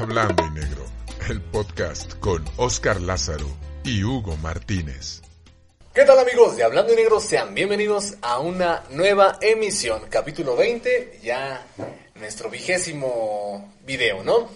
Hablando 0.00 0.44
y 0.46 0.50
Negro, 0.50 0.84
el 1.28 1.40
podcast 1.40 2.14
con 2.20 2.44
Oscar 2.56 3.00
Lázaro 3.00 3.46
y 3.84 4.02
Hugo 4.04 4.36
Martínez. 4.38 5.22
¿Qué 5.94 6.04
tal 6.04 6.18
amigos 6.18 6.56
de 6.56 6.64
Hablando 6.64 6.92
y 6.92 6.96
Negro? 6.96 7.20
Sean 7.20 7.54
bienvenidos 7.54 8.14
a 8.22 8.38
una 8.38 8.82
nueva 8.90 9.38
emisión, 9.40 10.02
capítulo 10.10 10.56
20, 10.56 11.20
ya 11.22 11.66
nuestro 12.16 12.50
vigésimo 12.50 13.74
video, 13.86 14.22
¿no? 14.22 14.48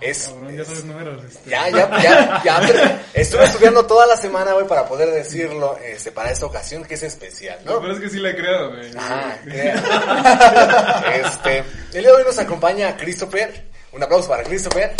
Es, 0.00 0.26
Cabrón, 0.28 0.56
ya 0.56 0.64
sabes 0.64 0.84
números. 0.84 1.24
este. 1.24 1.48
ya, 1.50 1.68
ya, 1.70 2.02
ya, 2.02 2.42
ya, 2.44 2.60
pero 2.66 2.80
estuve 3.14 3.44
estudiando 3.44 3.86
toda 3.86 4.04
la 4.06 4.16
semana, 4.16 4.52
güey, 4.52 4.66
para 4.66 4.86
poder 4.88 5.10
decirlo, 5.10 5.78
este, 5.78 6.10
para 6.10 6.32
esta 6.32 6.46
ocasión 6.46 6.84
que 6.84 6.94
es 6.94 7.04
especial, 7.04 7.60
¿no? 7.64 7.78
peor 7.80 7.92
es 7.92 8.00
que 8.00 8.10
sí 8.10 8.18
le 8.18 8.34
creo, 8.34 8.70
güey. 8.70 8.90
Ajá, 8.96 9.38
que- 9.44 11.20
este, 11.20 11.58
el 11.96 12.02
día 12.02 12.10
de 12.10 12.12
hoy 12.12 12.24
nos 12.24 12.38
acompaña 12.40 12.96
Christopher, 12.96 13.70
un 13.92 14.02
aplauso 14.02 14.28
para 14.28 14.42
Christopher, 14.42 14.94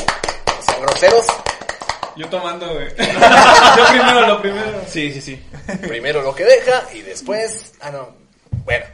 sean 0.65 0.83
groseros, 0.83 1.27
Yo 2.17 2.29
tomando, 2.29 2.73
güey. 2.73 2.89
Yo 2.97 3.87
primero, 3.89 4.27
lo 4.27 4.43
primero. 4.43 4.83
Sí, 4.87 5.13
sí, 5.13 5.21
sí. 5.21 5.43
primero 5.81 6.23
lo 6.23 6.35
que 6.35 6.45
deja 6.45 6.89
y 6.93 7.03
después, 7.03 7.73
ah 7.81 7.91
no, 7.91 8.15
bueno. 8.65 8.85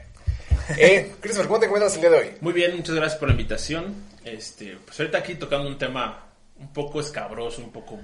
Eh, 0.77 1.15
Christopher, 1.21 1.49
¿cómo 1.49 1.61
te 1.61 1.67
encuentras 1.67 1.95
el 1.95 2.01
día 2.03 2.11
de 2.11 2.19
hoy? 2.19 2.31
Muy 2.41 2.53
bien, 2.53 2.77
muchas 2.77 2.95
gracias 2.95 3.19
por 3.19 3.29
la 3.29 3.33
invitación. 3.33 3.95
Este, 4.25 4.77
pues 4.85 5.01
ahorita 5.01 5.19
aquí 5.19 5.35
tocando 5.35 5.67
un 5.67 5.79
tema 5.79 6.27
un 6.61 6.73
poco 6.73 7.01
escabroso, 7.01 7.63
un 7.63 7.73
poco 7.73 7.99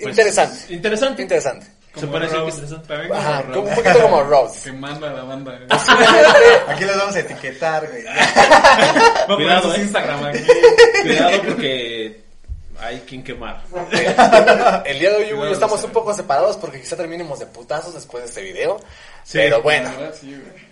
pues, 0.00 0.10
Interesante. 0.10 0.72
Interesante. 0.74 1.22
Interesante. 1.22 1.66
Se 1.94 2.08
que 2.08 2.18
Rose, 2.18 2.56
interesante. 2.56 2.88
También 2.88 3.08
como 3.08 3.20
Ajá, 3.20 3.42
Rose. 3.42 3.58
un 3.58 3.74
poquito 3.74 4.02
como 4.02 4.22
Rose. 4.22 4.70
Que 4.70 4.72
manda 4.72 5.10
la 5.12 5.22
banda, 5.24 5.52
güey. 5.52 5.68
Aquí 6.68 6.84
los 6.84 6.96
vamos 6.96 7.16
a 7.16 7.20
etiquetar, 7.20 7.88
güey. 7.88 8.04
Va 8.04 8.12
a 8.12 9.26
poner 9.26 9.36
Cuidado, 9.36 9.62
sus 9.62 9.78
eh. 9.78 9.82
Instagram 9.82 10.24
aquí. 10.24 10.38
Cuidado 11.02 11.42
porque 11.42 12.22
hay 12.80 13.00
quien 13.00 13.24
quemar. 13.24 13.62
El 14.84 14.98
día 14.98 15.10
de 15.10 15.16
hoy 15.16 15.22
Hugo 15.24 15.24
y 15.24 15.28
yo 15.30 15.36
Cuidado, 15.36 15.52
estamos 15.54 15.82
un 15.84 15.90
poco 15.90 16.14
separados 16.14 16.56
porque 16.56 16.80
quizá 16.80 16.96
terminemos 16.96 17.38
de 17.38 17.46
putazos 17.46 17.94
después 17.94 18.22
de 18.22 18.28
este 18.28 18.42
video. 18.42 18.78
Sí, 19.24 19.38
Pero 19.38 19.62
bueno. 19.62 19.90
Verdad, 19.90 20.14
sí, 20.18 20.28
güey. 20.30 20.68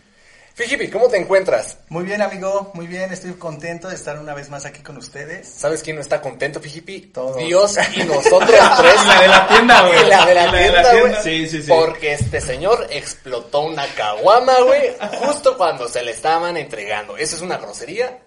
Fijipi, 0.57 0.89
¿cómo 0.89 1.07
te 1.09 1.19
encuentras? 1.19 1.77
Muy 1.91 2.03
bien, 2.05 2.23
amigo, 2.23 2.71
muy 2.73 2.87
bien. 2.87 3.13
Estoy 3.13 3.35
contento 3.35 3.89
de 3.89 3.95
estar 3.95 4.19
una 4.19 4.33
vez 4.33 4.49
más 4.49 4.65
aquí 4.65 4.81
con 4.83 4.97
ustedes. 4.97 5.47
¿Sabes 5.47 5.83
quién 5.83 5.97
no 5.97 6.01
está 6.01 6.23
contento, 6.23 6.61
Fijipi? 6.61 7.03
Todos. 7.13 7.37
Dios 7.37 7.77
y 7.95 8.03
nosotros 8.05 8.59
tres. 8.79 8.95
Y 9.03 9.07
la 9.07 9.21
de 9.21 9.29
la 9.29 9.49
tienda, 9.49 9.83
güey. 9.83 10.01
Y 10.01 10.09
la 10.09 10.25
de 10.25 10.35
la 10.35 10.47
la 10.47 10.59
tienda, 10.59 11.01
güey. 11.01 11.15
Sí, 11.23 11.47
sí, 11.47 11.63
sí. 11.63 11.69
Porque 11.69 12.15
este 12.15 12.41
señor 12.41 12.87
explotó 12.89 13.61
una 13.61 13.87
caguama, 13.89 14.59
güey, 14.63 14.97
justo 15.19 15.59
cuando 15.59 15.89
se 15.89 16.03
le 16.03 16.13
estaban 16.13 16.57
entregando. 16.57 17.19
Eso 17.19 17.37
es 17.37 17.43
una 17.43 17.59
grosería, 17.59 18.19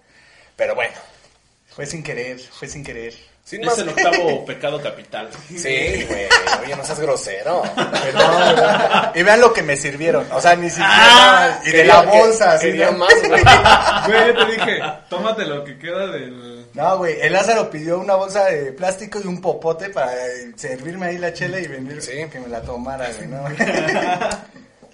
pero 0.54 0.76
bueno. 0.76 0.94
Fue 1.66 1.84
sin 1.84 2.04
querer, 2.04 2.38
fue 2.38 2.68
sin 2.68 2.84
querer. 2.84 3.12
Sin 3.50 3.62
Es 3.62 3.66
más. 3.66 3.78
el 3.80 3.88
octavo 3.88 4.44
pecado 4.46 4.80
capital. 4.80 5.28
Sí, 5.48 6.04
güey. 6.08 6.26
Oye, 6.62 6.76
no 6.76 6.84
seas 6.84 7.00
grosero. 7.00 7.62
Y 9.14 9.22
vean 9.24 9.40
lo 9.40 9.52
que 9.52 9.62
me 9.64 9.76
sirvieron. 9.76 10.24
O 10.30 10.40
sea, 10.40 10.54
ni 10.54 10.68
siquiera. 10.70 10.88
Ah, 10.92 11.60
y 11.64 11.70
de 11.70 11.84
la 11.84 12.02
que- 12.02 12.18
bolsa. 12.18 12.58
Quería 12.60 12.92
¿no? 12.92 12.98
más, 12.98 13.14
güey. 13.26 13.42
Güey, 14.06 14.34
te 14.36 14.44
dije, 14.52 14.80
tómate 15.08 15.44
lo 15.46 15.64
que 15.64 15.78
queda 15.78 16.06
del... 16.06 16.66
No, 16.74 16.98
güey, 16.98 17.20
el 17.20 17.32
Lázaro 17.32 17.68
pidió 17.70 17.98
una 17.98 18.14
bolsa 18.14 18.44
de 18.46 18.72
plástico 18.72 19.18
y 19.22 19.26
un 19.26 19.40
popote 19.40 19.90
para 19.90 20.14
eh, 20.14 20.52
servirme 20.56 21.06
ahí 21.06 21.18
la 21.18 21.32
chela 21.32 21.58
y 21.58 21.66
venir 21.66 22.00
Sí. 22.00 22.26
que 22.30 22.38
me 22.38 22.46
la 22.48 22.62
tomara, 22.62 23.08
güey, 23.16 23.26
¿no? 23.28 23.44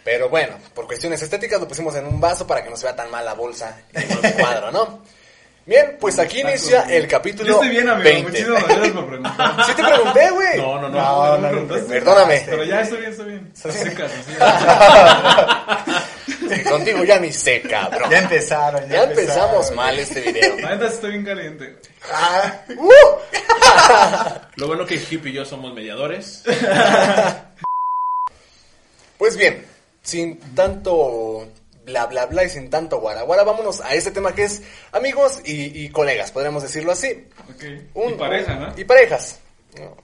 Pero 0.04 0.28
bueno, 0.28 0.54
por 0.74 0.86
cuestiones 0.86 1.20
estéticas 1.20 1.60
lo 1.60 1.68
pusimos 1.68 1.94
en 1.96 2.06
un 2.06 2.20
vaso 2.20 2.46
para 2.46 2.62
que 2.64 2.70
no 2.70 2.76
se 2.76 2.84
vea 2.86 2.94
tan 2.96 3.10
mal 3.10 3.24
la 3.24 3.34
bolsa 3.34 3.76
en 3.92 4.10
el 4.10 4.34
cuadro, 4.34 4.70
¿no? 4.72 5.02
Bien, 5.66 5.96
pues 5.98 6.18
aquí 6.20 6.40
inicia 6.42 6.82
el 6.82 7.08
capítulo 7.08 7.48
Yo 7.48 7.54
estoy 7.54 7.70
bien, 7.70 7.88
amigo. 7.88 8.04
20. 8.04 8.30
Muchísimas 8.30 8.68
gracias 8.68 8.92
por 8.92 9.06
preguntar. 9.08 9.56
Sí 9.66 9.72
te 9.74 9.82
pregunté, 9.82 10.30
güey. 10.30 10.58
No, 10.58 10.80
no, 10.80 10.88
no. 10.88 10.96
No, 10.96 11.26
no, 11.26 11.32
me 11.32 11.42
no, 11.42 11.48
preguntaste. 11.48 11.88
Perdóname. 11.88 12.42
Pero 12.46 12.62
ya 12.62 12.80
estoy 12.82 12.98
bien, 13.00 13.10
estoy 13.10 13.26
bien. 13.26 13.52
Casi, 13.96 14.22
Sí, 16.54 16.62
Contigo 16.62 17.02
ya 17.02 17.18
ni 17.18 17.32
sé, 17.32 17.62
cabrón. 17.62 18.08
Ya 18.08 18.18
empezaron, 18.20 18.88
Ya 18.88 19.02
empezamos 19.02 19.72
mal 19.72 19.98
este 19.98 20.20
video. 20.20 20.56
La 20.60 20.70
neta 20.76 20.86
estoy 20.86 21.10
bien 21.10 21.24
caliente, 21.24 21.64
güey. 21.64 21.82
Ah, 22.12 22.60
Lo 24.54 24.68
bueno 24.68 24.86
que 24.86 24.94
Hip 24.94 25.26
y 25.26 25.32
yo 25.32 25.44
somos 25.44 25.74
mediadores. 25.74 26.44
Pues 29.18 29.36
bien, 29.36 29.66
sin 30.02 30.38
tanto 30.54 31.48
bla 31.86 32.04
bla 32.06 32.26
bla 32.26 32.44
y 32.44 32.50
sin 32.50 32.68
tanto 32.68 33.00
guara 33.00 33.22
guara, 33.22 33.44
vámonos 33.44 33.80
a 33.80 33.94
este 33.94 34.10
tema 34.10 34.34
que 34.34 34.44
es 34.44 34.60
amigos 34.92 35.40
y, 35.44 35.84
y 35.84 35.88
colegas, 35.90 36.32
podríamos 36.32 36.62
decirlo 36.62 36.92
así. 36.92 37.28
Un- 37.94 38.10
y 38.12 38.14
pareja, 38.16 38.54
¿no? 38.56 38.74
Y 38.76 38.84
parejas. 38.84 39.38
¿no? 39.78 39.96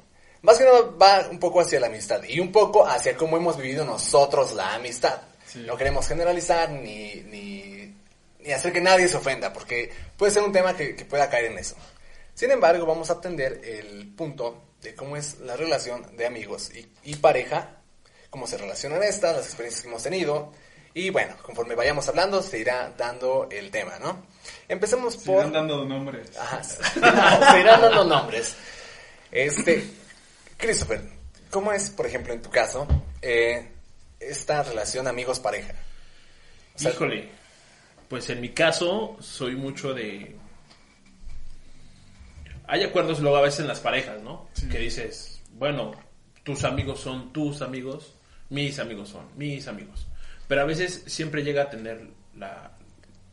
Más 0.42 0.58
que 0.58 0.64
nada 0.64 0.80
va 1.00 1.28
un 1.30 1.38
poco 1.38 1.60
hacia 1.60 1.78
la 1.80 1.88
amistad 1.88 2.22
y 2.26 2.40
un 2.40 2.50
poco 2.50 2.86
hacia 2.86 3.16
cómo 3.16 3.36
hemos 3.36 3.56
vivido 3.58 3.84
nosotros 3.84 4.54
la 4.54 4.74
amistad. 4.74 5.20
Sí. 5.46 5.64
No 5.66 5.76
queremos 5.76 6.08
generalizar 6.08 6.70
ni, 6.70 7.16
ni, 7.26 7.94
ni 8.40 8.52
hacer 8.52 8.72
que 8.72 8.80
nadie 8.80 9.06
se 9.08 9.16
ofenda, 9.18 9.52
porque 9.52 9.90
puede 10.16 10.32
ser 10.32 10.42
un 10.42 10.52
tema 10.52 10.74
que, 10.76 10.96
que 10.96 11.04
pueda 11.04 11.28
caer 11.28 11.46
en 11.46 11.58
eso. 11.58 11.76
Sin 12.34 12.50
embargo, 12.50 12.86
vamos 12.86 13.10
a 13.10 13.14
atender 13.14 13.60
el 13.64 14.08
punto 14.16 14.62
de 14.80 14.94
cómo 14.94 15.16
es 15.16 15.38
la 15.40 15.56
relación 15.56 16.16
de 16.16 16.26
amigos 16.26 16.70
y, 16.74 16.88
y 17.04 17.16
pareja, 17.16 17.76
cómo 18.30 18.46
se 18.46 18.56
relacionan 18.56 19.02
estas, 19.02 19.36
las 19.36 19.44
experiencias 19.46 19.82
que 19.82 19.88
hemos 19.88 20.02
tenido. 20.02 20.52
Y 20.94 21.10
bueno, 21.10 21.34
conforme 21.42 21.74
vayamos 21.74 22.06
hablando, 22.08 22.42
se 22.42 22.58
irá 22.58 22.92
dando 22.96 23.48
el 23.50 23.70
tema, 23.70 23.98
¿no? 23.98 24.26
Empecemos 24.68 25.14
Se 25.14 25.26
por... 25.26 25.40
irán 25.40 25.52
dando 25.52 25.84
nombres. 25.84 26.36
Ajá. 26.36 26.62
Se 27.52 27.60
irán 27.60 27.80
dando 27.80 28.04
nombres. 28.04 28.54
Este, 29.30 29.84
Christopher, 30.58 31.02
¿cómo 31.50 31.72
es, 31.72 31.90
por 31.90 32.06
ejemplo, 32.06 32.34
en 32.34 32.42
tu 32.42 32.50
caso, 32.50 32.86
eh, 33.22 33.70
esta 34.20 34.62
relación 34.62 35.06
amigos-pareja? 35.08 35.74
O 36.74 36.78
sea, 36.78 36.90
Híjole. 36.90 37.28
Pues 38.08 38.28
en 38.28 38.42
mi 38.42 38.50
caso, 38.50 39.16
soy 39.20 39.56
mucho 39.56 39.94
de. 39.94 40.36
Hay 42.66 42.82
acuerdos 42.82 43.20
luego 43.20 43.38
a 43.38 43.40
veces 43.40 43.60
en 43.60 43.68
las 43.68 43.80
parejas, 43.80 44.20
¿no? 44.20 44.48
Que 44.70 44.78
dices, 44.78 45.40
bueno, 45.52 45.92
tus 46.42 46.64
amigos 46.64 47.00
son 47.00 47.32
tus 47.32 47.62
amigos, 47.62 48.12
mis 48.50 48.78
amigos 48.78 49.08
son 49.08 49.26
mis 49.36 49.66
amigos. 49.66 50.06
Pero 50.52 50.60
a 50.60 50.64
veces 50.66 51.02
siempre 51.06 51.42
llega 51.42 51.62
a 51.62 51.70
tener 51.70 51.98
la, 52.36 52.72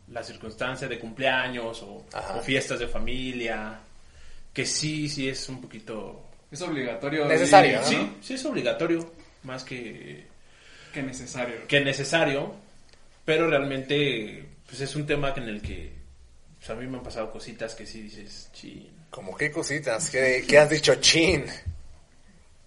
la 0.08 0.24
circunstancia 0.24 0.88
de 0.88 0.98
cumpleaños 0.98 1.84
o, 1.84 2.06
o 2.34 2.40
fiestas 2.42 2.80
de 2.80 2.88
familia, 2.88 3.78
que 4.54 4.66
sí, 4.66 5.10
sí 5.10 5.28
es 5.28 5.50
un 5.50 5.60
poquito... 5.60 6.30
Es 6.50 6.62
obligatorio. 6.62 7.26
Necesario, 7.26 7.72
y- 7.72 7.76
¿no? 7.82 7.84
Sí, 7.84 8.12
sí 8.22 8.34
es 8.36 8.46
obligatorio, 8.46 9.12
más 9.44 9.66
que 9.66 10.28
Que 10.94 11.04
necesario. 11.04 11.68
que 11.68 11.82
necesario, 11.82 12.56
pero 13.26 13.50
realmente 13.50 14.46
pues 14.66 14.80
es 14.80 14.96
un 14.96 15.06
tema 15.06 15.34
en 15.36 15.44
el 15.50 15.62
que 15.62 15.92
pues, 16.58 16.70
a 16.70 16.76
mí 16.76 16.88
me 16.88 17.00
han 17.00 17.04
pasado 17.04 17.34
cositas 17.34 17.76
que 17.76 17.86
sí 17.86 18.02
dices, 18.04 18.50
chin. 18.54 18.90
como 19.10 19.36
qué 19.36 19.52
cositas, 19.52 20.10
¿Qué, 20.10 20.46
qué 20.48 20.58
has 20.58 20.70
dicho, 20.70 20.96
chin? 21.02 21.44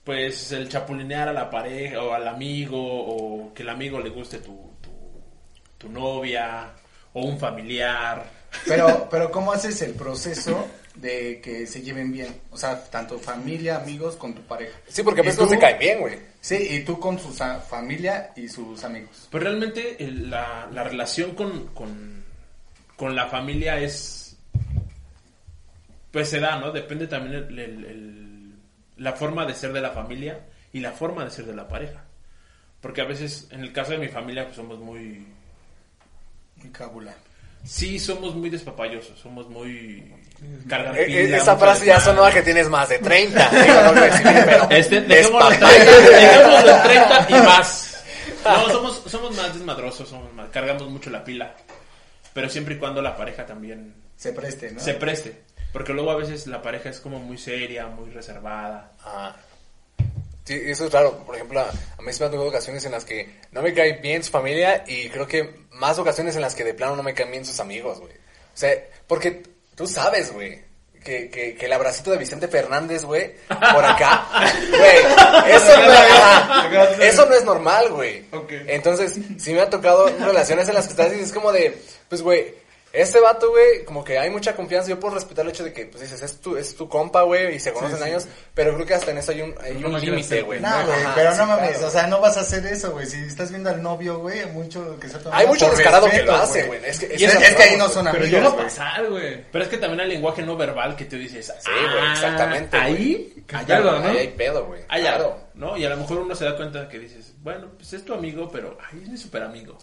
Pues 0.05 0.51
el 0.53 0.69
chapulinear 0.69 1.29
a 1.29 1.33
la 1.33 1.49
pareja 1.49 2.03
o 2.03 2.13
al 2.13 2.27
amigo 2.27 2.77
o 2.81 3.55
que 3.55 3.63
el 3.63 3.69
amigo 3.69 4.01
le 4.01 4.11
guste 4.11 4.39
tu, 4.39 4.71
tu, 4.81 4.91
tu 5.79 5.89
novia 5.89 6.73
o 7.13 7.23
un 7.25 7.39
familiar. 7.39 8.25
Pero, 8.67 9.07
pero 9.11 9.31
¿cómo 9.31 9.53
haces 9.53 9.81
el 9.83 9.93
proceso 9.95 10.67
de 10.97 11.41
que 11.41 11.67
se 11.69 11.83
lleven 11.83 12.11
bien? 12.11 12.35
O 12.51 12.57
sea, 12.57 12.83
tanto 12.91 13.17
familia, 13.19 13.77
amigos, 13.77 14.17
con 14.17 14.35
tu 14.35 14.43
pareja. 14.43 14.77
Sí, 14.89 15.05
porque 15.05 15.21
a 15.21 15.25
¿Y 15.25 15.27
veces 15.27 15.41
no 15.41 15.47
tú? 15.47 15.53
se 15.53 15.59
cae 15.61 15.79
bien, 15.79 16.01
güey. 16.01 16.19
Sí, 16.41 16.57
y 16.71 16.81
tú 16.81 16.99
con 16.99 17.17
su 17.21 17.33
sa- 17.33 17.61
familia 17.61 18.33
y 18.35 18.49
sus 18.49 18.83
amigos. 18.83 19.29
Pues 19.31 19.45
realmente 19.45 20.03
el- 20.03 20.29
la, 20.29 20.69
la 20.73 20.83
relación 20.83 21.37
con, 21.37 21.69
con, 21.69 22.25
con 22.97 23.15
la 23.15 23.29
familia 23.29 23.79
es... 23.79 24.37
Pues 26.11 26.29
se 26.29 26.41
da, 26.41 26.59
¿no? 26.59 26.73
Depende 26.73 27.07
también 27.07 27.37
el- 27.37 27.59
el- 27.59 27.85
el- 27.85 28.32
la 29.03 29.13
forma 29.15 29.45
de 29.45 29.55
ser 29.55 29.73
de 29.73 29.81
la 29.81 29.91
familia 29.91 30.41
y 30.73 30.79
la 30.81 30.93
forma 30.93 31.25
de 31.25 31.31
ser 31.31 31.45
de 31.45 31.55
la 31.55 31.67
pareja. 31.67 32.05
Porque 32.81 33.01
a 33.01 33.05
veces, 33.05 33.49
en 33.51 33.61
el 33.61 33.73
caso 33.73 33.93
de 33.93 33.99
mi 33.99 34.09
familia, 34.09 34.45
pues 34.45 34.57
somos 34.57 34.79
muy... 34.79 35.27
Muy 36.57 36.71
cabula. 36.71 37.13
Sí, 37.65 37.99
somos 37.99 38.35
muy 38.35 38.49
despapayosos, 38.49 39.19
somos 39.19 39.49
muy... 39.49 40.13
cargan 40.69 40.95
pila, 40.95 41.37
esa 41.37 41.57
frase 41.57 41.87
ya 41.87 42.01
sonó 42.01 42.25
a 42.25 42.33
que 42.33 42.43
tienes 42.43 42.69
más 42.69 42.89
de 42.89 42.99
30. 42.99 43.49
Digo, 43.51 43.83
no 43.83 43.93
decir, 43.93 44.23
pero 44.25 44.71
Este, 44.71 45.01
dejémoslo 45.01 45.53
en 45.53 45.61
despapaya. 45.61 45.85
30, 45.85 46.11
dejémoslo 46.11 46.77
en 46.77 46.83
30 46.83 47.27
y 47.29 47.33
más. 47.35 48.05
No, 48.45 48.69
somos, 48.69 49.03
somos 49.07 49.37
más 49.37 49.55
desmadrosos, 49.55 50.09
somos 50.09 50.33
más, 50.33 50.49
cargamos 50.51 50.89
mucho 50.89 51.11
la 51.11 51.25
pila. 51.25 51.55
Pero 52.33 52.49
siempre 52.49 52.77
y 52.77 52.79
cuando 52.79 53.03
la 53.03 53.17
pareja 53.17 53.47
también 53.47 53.95
Se 54.17 54.33
preste, 54.33 54.73
¿no? 54.73 54.81
se 54.81 54.95
preste. 54.95 55.43
Porque 55.73 55.93
luego 55.93 56.11
a 56.11 56.17
veces 56.17 56.47
la 56.47 56.61
pareja 56.61 56.91
es 56.91 57.01
como 57.01 57.19
muy 57.19 57.39
seria, 57.39 57.87
muy 57.87 58.11
reservada. 58.11 58.93
Ah. 59.05 59.37
Sí, 60.45 60.61
eso 60.65 60.87
es 60.87 60.93
raro. 60.93 61.19
Por 61.25 61.37
ejemplo, 61.37 61.61
a, 61.61 61.71
a 61.71 62.03
mí 62.03 62.13
se 62.13 62.21
me 62.21 62.27
han 62.27 62.33
tocado 62.33 62.49
ocasiones 62.49 62.85
en 62.85 62.93
las 62.93 63.05
que 63.05 63.41
no 63.53 63.63
me 63.63 63.73
cae 63.73 64.01
bien 64.01 64.23
su 64.23 64.31
familia 64.31 64.85
y 64.87 65.09
creo 65.09 65.27
que 65.27 65.63
más 65.73 65.99
ocasiones 65.99 66.37
en 66.37 66.43
las 66.43 66.55
que 66.55 66.65
de 66.65 66.75
plano 66.75 66.97
no 66.97 67.03
me 67.03 67.15
caen 67.15 67.31
bien 67.31 67.47
sus 67.47 67.61
amigos, 67.61 68.01
güey. 68.01 68.13
O 68.13 68.57
sea, 68.57 68.71
porque 69.07 69.43
tú 69.75 69.87
sabes, 69.87 70.33
güey, 70.33 70.63
que, 71.03 71.31
que, 71.31 71.55
que 71.55 71.67
el 71.67 71.73
abracito 71.73 72.11
de 72.11 72.19
Vicente 72.19 72.49
Fernández, 72.49 73.05
güey, 73.05 73.35
por 73.49 73.85
acá. 73.85 74.27
Güey, 74.71 75.55
eso, 75.55 75.73
no, 75.77 77.05
eso 77.05 77.27
no 77.27 77.35
es 77.35 77.45
normal, 77.45 77.91
güey. 77.91 78.25
Ok. 78.33 78.53
Entonces, 78.67 79.19
sí 79.39 79.53
me 79.53 79.61
ha 79.61 79.71
tocado 79.71 80.09
relaciones 80.09 80.69
en 80.69 80.75
las 80.75 80.85
que 80.87 80.91
estás 80.91 81.13
y 81.13 81.21
es 81.21 81.33
como 81.33 81.53
de, 81.53 81.81
pues, 82.09 82.23
güey, 82.23 82.55
este 82.93 83.21
vato, 83.21 83.51
güey, 83.51 83.85
como 83.87 84.05
que 84.05 84.19
hay 84.19 84.29
mucha 84.29 84.55
confianza. 84.55 84.91
Yo 84.91 85.01
puedo 85.01 85.15
respetar 85.15 85.47
el 85.47 85.51
hecho 85.51 85.65
de 85.65 85.73
que, 85.73 85.87
pues 85.87 86.03
dices, 86.03 86.23
es 86.23 86.41
tu, 86.41 86.57
es 86.57 86.77
tu 86.77 86.89
compa, 86.89 87.23
güey, 87.23 87.57
y 87.57 87.59
se 87.59 87.73
conocen 87.73 87.99
sí. 87.99 88.05
años, 88.05 88.27
pero 88.55 88.75
creo 88.75 88.87
que 88.87 88.95
hasta 88.95 89.13
en 89.13 89.19
eso 89.19 89.33
hay 89.33 89.41
un, 89.41 89.55
hay 89.63 89.75
No 89.75 89.89
un 89.89 90.01
límite, 90.01 90.43
güey. 90.43 90.61
No, 90.61 90.69
güey, 90.87 90.99
pero 91.15 91.33
sí, 91.33 91.39
no 91.39 91.47
mames, 91.47 91.71
claro. 91.71 91.87
o 91.87 91.91
sea, 91.91 92.07
no 92.07 92.21
vas 92.21 92.37
a 92.37 92.41
hacer 92.41 92.67
eso, 92.67 92.93
güey. 92.93 93.07
Si 93.07 93.17
estás 93.17 93.51
viendo 93.51 93.71
al 93.71 93.83
novio, 93.83 94.19
güey, 94.19 94.45
mucho 94.47 94.99
que 95.01 95.09
se 95.09 95.19
toma 95.19 95.39
Hay 95.39 95.47
mucho 95.47 95.71
descarado 95.71 96.09
que 96.11 96.23
lo 96.23 96.35
hace, 96.35 96.65
güey. 96.65 96.81
Es 96.85 96.99
que, 96.99 97.07
es, 97.15 97.23
es 97.23 97.55
que 97.55 97.63
ahí 97.63 97.77
no 97.79 97.89
son 97.89 98.05
Pero 98.05 98.25
amigos, 98.25 98.31
yo 98.31 98.51
no 98.51 98.57
pasar, 98.57 99.09
güey. 99.09 99.43
Pero 99.51 99.65
es 99.65 99.71
que 99.71 99.79
también 99.79 100.01
hay 100.01 100.09
lenguaje 100.09 100.43
no 100.43 100.57
verbal 100.57 100.95
que 100.95 101.07
tú 101.07 101.17
dices, 101.17 101.47
Sí, 101.61 101.71
güey, 101.71 102.05
ah, 102.05 102.13
exactamente, 102.13 102.77
Ahí, 102.77 103.45
¿Qué 103.47 103.57
allá, 103.57 103.79
pedo, 103.79 104.01
no? 104.01 104.09
Ahí 104.09 104.19
hay 104.19 104.29
pedo, 104.29 104.67
güey. 104.67 104.83
Hay 104.89 105.07
algo, 105.07 105.39
¿no? 105.55 105.77
Y 105.79 105.85
a 105.85 105.89
lo 105.89 105.97
mejor 105.97 106.19
uno 106.19 106.35
se 106.35 106.45
da 106.45 106.57
cuenta 106.57 106.89
que 106.89 106.99
dices, 106.99 107.33
bueno, 107.39 107.69
pues 107.77 107.93
es 107.95 108.05
tu 108.05 108.13
amigo, 108.13 108.51
pero 108.53 108.77
ay, 108.91 109.01
es 109.03 109.09
mi 109.09 109.17
super 109.17 109.43
amigo. 109.43 109.79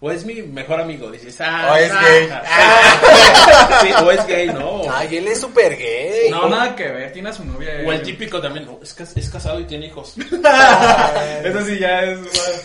O 0.00 0.12
es 0.12 0.24
mi 0.24 0.34
mejor 0.42 0.80
amigo, 0.80 1.10
dices, 1.10 1.40
ah, 1.40 1.70
O 1.72 1.76
es 1.76 1.90
ah, 1.92 2.00
gay. 2.02 2.28
ah. 2.30 3.80
Sí, 3.82 3.90
o 4.04 4.10
es 4.12 4.26
gay, 4.28 4.46
¿no? 4.46 4.82
Ay, 4.92 5.16
él 5.16 5.26
es 5.26 5.40
súper 5.40 5.76
gay. 5.76 6.30
No, 6.30 6.48
nada 6.48 6.76
que 6.76 6.86
ver, 6.88 7.12
tiene 7.12 7.30
a 7.30 7.32
su 7.32 7.44
novia. 7.44 7.70
O 7.84 7.92
el 7.92 8.02
típico 8.02 8.40
también, 8.40 8.64
no, 8.66 8.78
es, 8.82 8.94
cas- 8.94 9.16
es 9.16 9.28
casado 9.28 9.58
y 9.58 9.64
tiene 9.64 9.86
hijos. 9.86 10.14
Eso 11.44 11.64
sí 11.64 11.78
ya 11.80 12.02
es 12.02 12.18
más. 12.20 12.62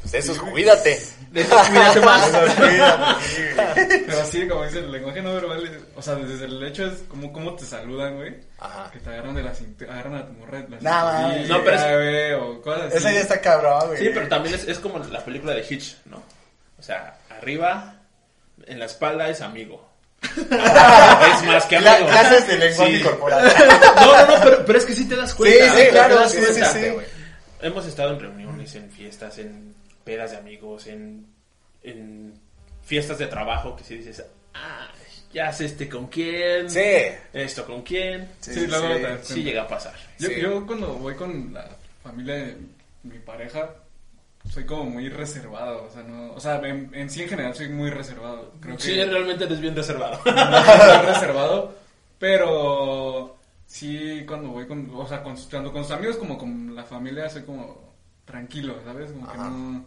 Pues 0.00 0.12
de 0.12 0.18
esos, 0.18 0.38
cuídate. 0.38 0.98
De 1.30 1.42
eso 1.42 1.54
cuídate 1.68 2.00
más. 2.06 2.30
Pero 3.74 4.24
sí, 4.24 4.48
como 4.48 4.64
dice, 4.64 4.78
el 4.78 4.90
lenguaje 4.90 5.20
no 5.22 5.34
verbal, 5.34 5.62
es- 5.64 5.82
o 5.94 6.00
sea, 6.02 6.14
desde 6.14 6.46
el 6.46 6.62
hecho 6.64 6.86
es 6.86 7.02
como 7.08 7.30
cómo 7.32 7.54
te 7.54 7.64
saludan, 7.66 8.16
güey. 8.16 8.34
Ajá. 8.58 8.90
Que 8.90 8.98
te 9.00 9.10
agarran 9.10 9.34
de 9.34 9.42
la 9.42 9.54
cintura, 9.54 9.92
agarran 9.92 10.14
a 10.16 10.26
tu 10.26 10.32
morra 10.32 10.62
de 10.62 10.68
la 10.70 10.78
cinturilla, 10.78 11.56
No, 11.58 11.64
pero 11.64 11.76
es- 11.76 11.82
güey, 11.82 12.32
o 12.32 12.62
cosas 12.62 12.86
así. 12.86 12.96
Esa 12.96 13.12
ya 13.12 13.20
está 13.20 13.40
cabrón, 13.40 13.88
güey. 13.88 13.98
Sí, 13.98 14.10
pero 14.14 14.28
también 14.28 14.54
es, 14.54 14.64
es 14.66 14.78
como 14.78 14.98
la 14.98 15.22
película 15.24 15.52
de 15.54 15.64
Hitch, 15.68 15.96
¿no? 16.06 16.22
O 16.80 16.82
sea, 16.82 17.16
arriba, 17.28 17.94
en 18.66 18.78
la 18.80 18.86
espalda 18.86 19.28
es 19.28 19.40
amigo. 19.42 19.88
es 20.22 21.46
más 21.46 21.64
que 21.66 21.76
amigo. 21.76 22.08
clases 22.08 22.46
de 22.48 22.56
lenguaje 22.58 22.96
Sí. 22.98 23.02
corporal. 23.02 23.52
No, 23.96 24.26
no, 24.26 24.26
no, 24.38 24.42
pero, 24.44 24.64
pero 24.66 24.78
es 24.78 24.84
que 24.86 24.94
sí 24.94 25.06
te 25.08 25.14
das 25.16 25.34
cuenta. 25.34 25.64
Sí, 25.64 25.70
sí, 25.70 25.76
te 25.84 25.90
claro, 25.90 26.14
das 26.16 26.32
sí, 26.32 26.38
cuenta. 26.38 26.64
sí, 26.72 26.80
sí. 26.80 26.86
Hemos 27.62 27.86
estado 27.86 28.12
en 28.14 28.20
reuniones, 28.20 28.74
en 28.74 28.90
fiestas, 28.90 29.38
en 29.38 29.74
pedas 30.04 30.30
de 30.32 30.38
amigos, 30.38 30.86
en, 30.86 31.26
en 31.82 32.34
fiestas 32.82 33.18
de 33.18 33.26
trabajo 33.26 33.76
que 33.76 33.84
si 33.84 33.96
dices, 33.98 34.24
ah, 34.54 34.88
ya 35.32 35.52
sé 35.52 35.66
este 35.66 35.88
con 35.88 36.06
quién, 36.08 36.70
Sí. 36.70 36.80
esto 37.34 37.64
con 37.66 37.82
quién. 37.82 38.30
Sí, 38.40 38.54
Sí, 38.54 38.60
te 38.66 39.00
das 39.02 39.26
Sí 39.26 39.42
llega 39.42 39.62
a 39.62 39.68
pasar. 39.68 39.94
Yo, 40.18 40.28
Sí. 40.28 40.40
yo 40.40 40.66
cuando 40.66 40.94
voy 40.94 41.14
con 41.14 41.52
la 41.52 41.68
familia 42.02 42.34
de 42.36 42.56
mi 43.02 43.18
pareja, 43.18 43.68
soy 44.48 44.64
como 44.64 44.84
muy 44.84 45.08
reservado, 45.08 45.84
o 45.84 45.90
sea, 45.90 46.02
no, 46.02 46.32
o 46.32 46.40
sea, 46.40 46.56
en, 46.66 46.90
en 46.94 47.10
sí 47.10 47.22
en 47.22 47.28
general 47.28 47.54
soy 47.54 47.68
muy 47.68 47.90
reservado. 47.90 48.52
Creo 48.60 48.76
que 48.76 48.82
Sí, 48.82 48.94
realmente 49.04 49.44
eres 49.44 49.60
bien 49.60 49.76
reservado. 49.76 50.20
soy 50.24 51.06
reservado, 51.06 51.74
pero 52.18 53.36
sí 53.66 54.24
cuando 54.26 54.48
voy 54.50 54.66
con, 54.66 54.90
o 54.94 55.06
sea, 55.06 55.22
con, 55.22 55.36
tanto 55.48 55.72
con 55.72 55.82
sus 55.84 55.92
amigos 55.92 56.16
como 56.16 56.36
con 56.38 56.74
la 56.74 56.84
familia 56.84 57.28
soy 57.28 57.42
como 57.42 57.90
tranquilo, 58.24 58.76
¿sabes? 58.84 59.10
Como 59.12 59.30
que 59.30 59.38
no, 59.38 59.84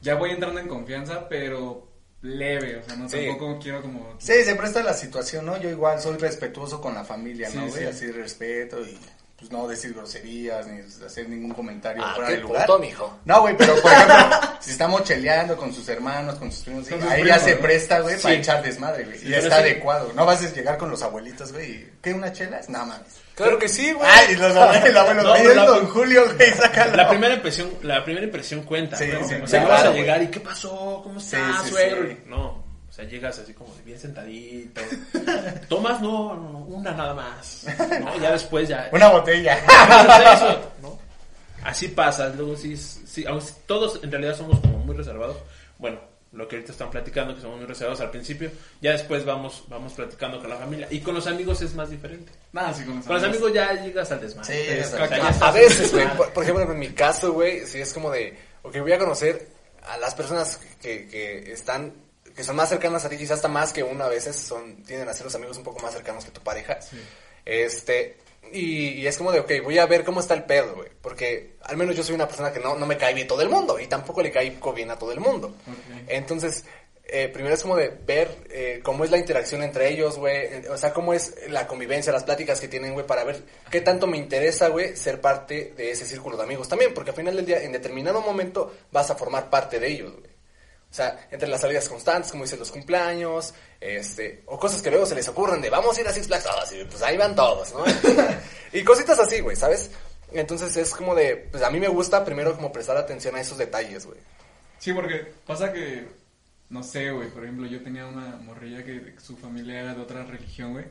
ya 0.00 0.14
voy 0.16 0.30
entrando 0.30 0.60
en 0.60 0.68
confianza, 0.68 1.28
pero 1.28 1.88
leve, 2.22 2.76
o 2.76 2.82
sea, 2.82 2.96
no 2.96 3.08
Sí. 3.08 3.26
tampoco 3.26 3.58
quiero 3.60 3.80
como 3.82 4.14
Sí, 4.18 4.44
se 4.44 4.54
presta 4.54 4.82
la 4.82 4.92
situación, 4.94 5.46
¿no? 5.46 5.58
Yo 5.60 5.70
igual 5.70 6.00
soy 6.00 6.16
respetuoso 6.18 6.80
con 6.80 6.94
la 6.94 7.04
familia, 7.04 7.48
¿no, 7.54 7.68
sí. 7.70 7.84
Así 7.84 8.10
respeto 8.10 8.80
y 8.82 8.98
pues 9.40 9.50
no 9.50 9.66
decir 9.66 9.94
groserías 9.94 10.66
ni 10.66 10.80
hacer 11.04 11.28
ningún 11.28 11.52
comentario 11.54 12.02
Ah, 12.04 12.12
fuera 12.14 12.28
qué 12.28 12.36
de 12.36 12.42
lugar. 12.42 12.66
puto, 12.66 12.78
mijo. 12.78 13.18
No, 13.24 13.40
güey, 13.40 13.56
pero 13.56 13.74
por 13.80 13.90
ejemplo, 13.92 14.16
si 14.60 14.70
estamos 14.70 15.02
cheleando 15.04 15.56
con 15.56 15.72
sus 15.72 15.88
hermanos, 15.88 16.34
con 16.36 16.52
sus 16.52 16.62
primos, 16.64 16.86
Con 16.88 17.00
sus 17.00 17.10
ahí 17.10 17.22
primos, 17.22 17.38
ya 17.40 17.44
se 17.44 17.54
¿no? 17.54 17.60
presta, 17.62 18.00
güey, 18.00 18.20
para 18.20 18.34
echar 18.34 18.62
desmadre, 18.62 19.04
güey. 19.04 19.18
y 19.28 19.32
está 19.34 19.56
sí. 19.56 19.62
adecuado. 19.62 20.12
No 20.14 20.26
vas 20.26 20.44
a 20.44 20.52
llegar 20.52 20.76
con 20.76 20.90
los 20.90 21.02
abuelitos, 21.02 21.52
güey. 21.52 21.88
¿Qué, 22.02 22.12
una 22.12 22.30
chelas? 22.32 22.68
No 22.68 22.78
mames. 22.84 23.00
Claro 23.34 23.58
que 23.58 23.68
sí, 23.70 23.90
güey. 23.92 24.06
Ay, 24.12 24.34
y 24.34 24.36
los 24.36 24.54
abuelos, 24.54 24.84
el 24.84 24.96
abuelo, 24.98 25.22
No, 25.24 25.32
"Ay, 25.32 25.40
pero 25.40 25.50
es 25.52 25.56
la- 25.56 25.64
don 25.66 25.86
Julio, 25.88 26.24
güey, 26.36 26.50
sácalo. 26.52 26.96
La 26.96 27.08
primera 27.08 27.34
impresión, 27.34 27.70
la 27.82 28.04
primera 28.04 28.26
impresión 28.26 28.62
cuenta, 28.64 28.98
Sí, 28.98 29.06
¿no? 29.10 29.26
sí, 29.26 29.34
o 29.42 29.46
sea, 29.46 29.60
no 29.60 29.66
claro, 29.66 29.68
vas 29.68 29.84
a 29.84 29.88
güey. 29.88 30.00
llegar 30.02 30.22
y 30.22 30.26
¿qué 30.28 30.40
pasó? 30.40 31.00
¿Cómo 31.02 31.18
estás, 31.18 31.40
Sí, 31.62 31.64
sí, 31.64 31.70
suegro? 31.70 32.08
sí. 32.08 32.18
No, 32.26 32.62
o 32.90 32.92
sea, 32.92 33.04
llegas 33.04 33.38
así 33.38 33.54
como 33.54 33.72
bien 33.84 33.98
sentadito. 33.98 34.80
Tomas, 35.68 36.02
no, 36.02 36.34
no, 36.34 36.58
una 36.58 36.90
nada 36.90 37.14
más. 37.14 37.64
No, 38.00 38.20
ya 38.20 38.32
después 38.32 38.68
ya. 38.68 38.88
Una 38.92 39.10
botella. 39.10 39.56
Eso, 40.34 40.72
¿no? 40.82 40.98
Así 41.62 41.88
pasa, 41.88 42.30
luego 42.30 42.56
sí, 42.56 42.76
sí, 42.76 43.24
aunque 43.26 43.46
todos 43.66 44.02
en 44.02 44.10
realidad 44.10 44.36
somos 44.36 44.58
como 44.58 44.78
muy 44.78 44.96
reservados. 44.96 45.36
Bueno, 45.78 46.00
lo 46.32 46.48
que 46.48 46.56
ahorita 46.56 46.72
están 46.72 46.90
platicando, 46.90 47.34
que 47.34 47.40
somos 47.40 47.58
muy 47.58 47.66
reservados 47.66 48.00
al 48.00 48.10
principio, 48.10 48.50
ya 48.80 48.92
después 48.92 49.24
vamos, 49.24 49.64
vamos 49.68 49.92
platicando 49.92 50.40
con 50.40 50.50
la 50.50 50.56
familia. 50.56 50.88
Y 50.90 50.98
con 51.00 51.14
los 51.14 51.28
amigos 51.28 51.62
es 51.62 51.74
más 51.74 51.90
diferente. 51.90 52.32
nada, 52.52 52.74
sí 52.74 52.84
con 52.84 52.96
los 52.96 53.06
Con 53.06 53.16
los 53.16 53.24
amigos 53.24 53.52
ya 53.52 53.72
llegas 53.84 54.10
al 54.10 54.20
desmadre. 54.20 54.52
Sí, 54.52 54.68
Te 54.68 54.80
o 54.80 54.88
sea, 54.88 54.98
descacas, 54.98 55.38
ya 55.38 55.46
A, 55.46 55.52
veces, 55.52 55.92
güey, 55.92 56.16
por, 56.16 56.32
por 56.32 56.42
ejemplo, 56.42 56.64
en 56.64 56.78
mi 56.78 56.88
caso, 56.88 57.32
güey, 57.32 57.66
sí 57.66 57.78
es 57.78 57.92
como 57.92 58.10
de, 58.10 58.36
ok, 58.62 58.78
voy 58.80 58.92
a 58.92 58.98
conocer 58.98 59.48
a 59.86 59.96
las 59.96 60.14
personas 60.14 60.58
que, 60.80 61.06
que 61.08 61.52
están, 61.52 61.92
que 62.40 62.44
son 62.44 62.56
más 62.56 62.70
cercanas 62.70 63.04
a 63.04 63.10
ti, 63.10 63.18
quizás 63.18 63.36
hasta 63.36 63.48
más 63.48 63.70
que 63.70 63.82
uno 63.82 64.02
a 64.02 64.08
veces, 64.08 64.34
son, 64.34 64.82
tienden 64.84 65.06
a 65.10 65.12
ser 65.12 65.26
los 65.26 65.34
amigos 65.34 65.58
un 65.58 65.62
poco 65.62 65.78
más 65.80 65.92
cercanos 65.92 66.24
que 66.24 66.30
tu 66.30 66.40
pareja. 66.40 66.78
Este, 67.44 68.16
y, 68.50 68.92
y 68.92 69.06
es 69.06 69.18
como 69.18 69.30
de, 69.30 69.40
ok, 69.40 69.52
voy 69.62 69.78
a 69.78 69.84
ver 69.84 70.04
cómo 70.04 70.20
está 70.20 70.32
el 70.32 70.44
pedo, 70.44 70.74
güey, 70.74 70.88
porque 71.02 71.56
al 71.64 71.76
menos 71.76 71.94
yo 71.94 72.02
soy 72.02 72.14
una 72.14 72.26
persona 72.26 72.50
que 72.50 72.58
no, 72.58 72.76
no 72.76 72.86
me 72.86 72.96
cae 72.96 73.12
bien 73.12 73.28
todo 73.28 73.42
el 73.42 73.50
mundo, 73.50 73.78
y 73.78 73.88
tampoco 73.88 74.22
le 74.22 74.30
caigo 74.30 74.72
bien 74.72 74.90
a 74.90 74.98
todo 74.98 75.12
el 75.12 75.20
mundo. 75.20 75.54
Entonces, 76.08 76.64
eh, 77.04 77.28
primero 77.28 77.54
es 77.54 77.60
como 77.60 77.76
de 77.76 77.88
ver 77.88 78.30
eh, 78.48 78.80
cómo 78.82 79.04
es 79.04 79.10
la 79.10 79.18
interacción 79.18 79.62
entre 79.62 79.90
ellos, 79.90 80.16
güey. 80.16 80.64
O 80.68 80.78
sea, 80.78 80.94
cómo 80.94 81.12
es 81.12 81.34
la 81.50 81.66
convivencia, 81.66 82.10
las 82.10 82.24
pláticas 82.24 82.58
que 82.58 82.68
tienen, 82.68 82.94
güey, 82.94 83.06
para 83.06 83.24
ver 83.24 83.42
qué 83.70 83.82
tanto 83.82 84.06
me 84.06 84.16
interesa, 84.16 84.68
güey, 84.68 84.96
ser 84.96 85.20
parte 85.20 85.74
de 85.76 85.90
ese 85.90 86.06
círculo 86.06 86.36
de 86.38 86.44
amigos 86.44 86.68
también. 86.68 86.94
Porque 86.94 87.10
al 87.10 87.16
final 87.16 87.36
del 87.36 87.44
día, 87.44 87.62
en 87.62 87.72
determinado 87.72 88.22
momento, 88.22 88.72
vas 88.92 89.10
a 89.10 89.16
formar 89.16 89.50
parte 89.50 89.78
de 89.78 89.88
ellos, 89.88 90.12
güey. 90.12 90.29
O 90.90 90.94
sea, 90.94 91.28
entre 91.30 91.48
las 91.48 91.60
salidas 91.60 91.88
constantes, 91.88 92.32
como 92.32 92.42
dicen 92.42 92.58
los 92.58 92.72
cumpleaños, 92.72 93.54
este, 93.80 94.42
o 94.46 94.58
cosas 94.58 94.82
que 94.82 94.90
luego 94.90 95.06
se 95.06 95.14
les 95.14 95.28
ocurren 95.28 95.60
de 95.60 95.70
vamos 95.70 95.96
a 95.96 96.00
ir 96.00 96.08
a 96.08 96.12
Six 96.12 96.26
Flags 96.26 96.44
todos, 96.44 96.72
y 96.72 96.84
pues 96.84 97.00
ahí 97.02 97.16
van 97.16 97.36
todos, 97.36 97.72
¿no? 97.72 97.84
y 98.72 98.82
cositas 98.82 99.18
así, 99.20 99.38
güey, 99.38 99.54
¿sabes? 99.54 99.92
Entonces 100.32 100.76
es 100.76 100.90
como 100.92 101.14
de, 101.14 101.48
pues 101.50 101.62
a 101.62 101.70
mí 101.70 101.78
me 101.78 101.86
gusta 101.86 102.24
primero 102.24 102.56
como 102.56 102.72
prestar 102.72 102.96
atención 102.96 103.36
a 103.36 103.40
esos 103.40 103.56
detalles, 103.56 104.04
güey. 104.04 104.18
Sí, 104.78 104.92
porque 104.92 105.32
pasa 105.46 105.72
que, 105.72 106.08
no 106.70 106.82
sé, 106.82 107.12
güey, 107.12 107.28
por 107.30 107.44
ejemplo, 107.44 107.66
yo 107.68 107.82
tenía 107.82 108.06
una 108.06 108.36
morrilla 108.36 108.84
que 108.84 109.14
su 109.20 109.36
familia 109.36 109.80
era 109.80 109.94
de 109.94 110.00
otra 110.00 110.24
religión, 110.24 110.72
güey, 110.72 110.86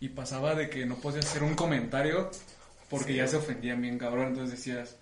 y 0.00 0.10
pasaba 0.10 0.54
de 0.54 0.68
que 0.68 0.84
no 0.84 0.96
podías 0.96 1.24
hacer 1.24 1.42
un 1.42 1.54
comentario 1.54 2.30
porque 2.90 3.14
ya 3.14 3.26
se 3.26 3.36
ofendían 3.36 3.80
bien 3.80 3.98
cabrón, 3.98 4.28
entonces 4.28 4.58
decías, 4.58 4.96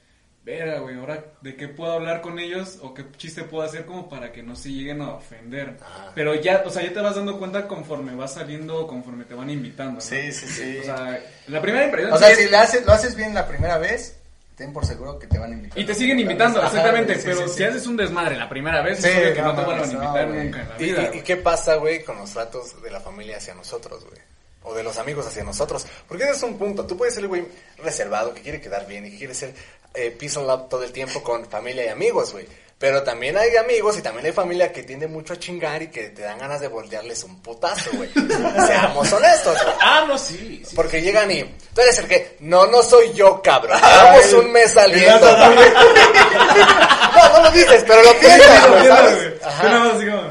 verga, 0.45 0.79
güey, 0.79 0.97
ahora, 0.99 1.23
¿de 1.43 1.57
qué 1.57 1.69
puedo 1.69 1.93
hablar 1.93 2.21
con 2.23 2.39
ellos 2.39 2.79
o 2.83 2.95
qué 2.95 3.05
chiste 3.19 3.43
puedo 3.45 3.63
hacer 3.65 3.85
como 3.85 4.09
para 4.09 4.33
que 4.33 4.43
no 4.43 4.57
se 4.57 4.71
lleguen 4.73 5.03
a 5.03 5.11
ofender? 5.15 5.77
Ajá. 5.83 6.13
Pero 6.15 6.35
ya, 6.35 6.63
o 6.65 6.71
sea, 6.71 6.83
ya 6.83 6.93
te 6.93 7.01
vas 7.01 7.17
dando 7.17 7.39
cuenta 7.39 7.69
conforme 7.69 8.15
vas 8.15 8.33
saliendo, 8.35 8.87
conforme 8.87 9.25
te 9.25 9.35
van 9.35 9.51
invitando, 9.51 9.95
¿no? 9.95 10.01
Sí, 10.01 10.33
sí, 10.33 10.47
sí. 10.47 10.79
O 10.79 10.85
sea, 10.85 11.21
la 11.49 11.61
primera 11.61 11.85
impresión... 11.85 12.13
O 12.15 12.19
sea, 12.19 12.31
es- 12.31 12.39
si 12.39 12.49
le 12.49 12.57
haces, 12.57 12.87
lo 12.87 12.93
haces 12.93 13.15
bien 13.15 13.35
la 13.35 13.47
primera 13.47 13.77
vez, 13.77 14.17
ten 14.57 14.73
por 14.73 14.87
seguro 14.87 15.19
que 15.19 15.27
te 15.27 15.39
van 15.39 15.53
a 15.53 15.55
invitar. 15.55 15.79
Y 15.79 15.85
te 15.85 15.95
siguen 15.95 16.19
invitando, 16.19 16.61
Ajá, 16.61 16.69
exactamente, 16.69 17.15
sí, 17.17 17.21
pero 17.25 17.47
sí, 17.47 17.55
si 17.59 17.65
haces 17.65 17.87
un 17.87 17.97
desmadre 17.97 18.37
la 18.37 18.49
primera 18.49 18.81
vez, 18.83 19.05
es 19.05 19.17
obvio 19.17 19.35
que 19.35 19.43
no 19.43 19.53
no, 19.53 19.61
te 19.61 19.67
van 19.67 19.79
a 19.83 19.87
no, 19.87 19.93
invitar 19.93 20.29
nunca 20.29 20.63
en 20.63 20.69
la 20.71 20.75
¿Y, 20.79 20.85
vida. 20.85 21.11
y- 21.15 21.19
y 21.19 21.23
qué 21.23 21.37
pasa, 21.37 21.75
güey, 21.77 22.03
con 22.05 22.17
los 22.17 22.31
tratos 22.33 22.81
de 22.83 22.91
la 22.91 23.01
familia 23.01 23.37
hacia 23.37 23.55
nosotros, 23.55 24.05
güey? 24.09 24.21
O 24.63 24.75
de 24.75 24.83
los 24.83 24.99
amigos 24.99 25.27
hacia 25.27 25.45
nosotros. 25.45 25.87
Porque 26.07 26.25
ese 26.25 26.33
es 26.33 26.43
un 26.43 26.59
punto. 26.59 26.87
Tú 26.87 26.97
puedes 26.97 27.15
ser 27.15 27.25
el 27.25 27.29
güey 27.29 27.47
reservado, 27.79 28.35
que 28.35 28.43
quiere 28.43 28.61
quedar 28.61 28.87
bien 28.87 29.07
y 29.07 29.11
que 29.13 29.19
quiere 29.19 29.35
ser 29.35 29.55
eh, 29.95 30.11
peace 30.11 30.39
and 30.39 30.47
love 30.47 30.69
todo 30.69 30.83
el 30.85 30.93
tiempo 30.93 31.23
con 31.23 31.47
familia 31.47 31.85
y 31.87 31.89
amigos, 31.89 32.33
güey. 32.33 32.47
Pero 32.79 33.03
también 33.03 33.37
hay 33.37 33.57
amigos 33.57 33.99
y 33.99 34.03
también 34.03 34.27
hay 34.27 34.33
familia 34.33 34.73
que 34.73 34.85
tiende 34.85 35.09
mucho 35.09 35.33
a 35.33 35.37
chingar 35.37 35.83
y 35.83 35.89
que 35.89 36.11
te 36.11 36.23
dan 36.23 36.39
ganas 36.39 36.61
de 36.61 36.69
voltearles 36.69 37.25
un 37.25 37.43
putazo, 37.43 37.91
güey. 37.95 38.09
Seamos 38.67 39.13
honestos, 39.13 39.61
güey. 39.65 39.75
Ah, 39.81 40.05
no, 40.07 40.17
sí. 40.17 40.63
sí. 40.65 40.77
Porque 40.77 41.03
llegan 41.03 41.29
y 41.29 41.43
tú 41.75 41.81
eres 41.81 41.99
el 41.99 42.07
que, 42.07 42.37
no, 42.39 42.69
no 42.69 42.81
soy 42.85 43.13
yo, 43.15 43.43
cabrón. 43.43 43.81
Llevamos 43.81 44.33
un 44.33 44.53
mes 44.53 44.73
saliendo. 44.73 45.27
no, 45.39 47.33
no 47.33 47.43
lo 47.43 47.51
dices, 47.51 47.85
pero 47.85 48.01
lo 48.05 48.17
piensas, 48.21 48.69
güey, 48.69 48.87
¿sabes? 48.87 50.03
Yo 50.05 50.31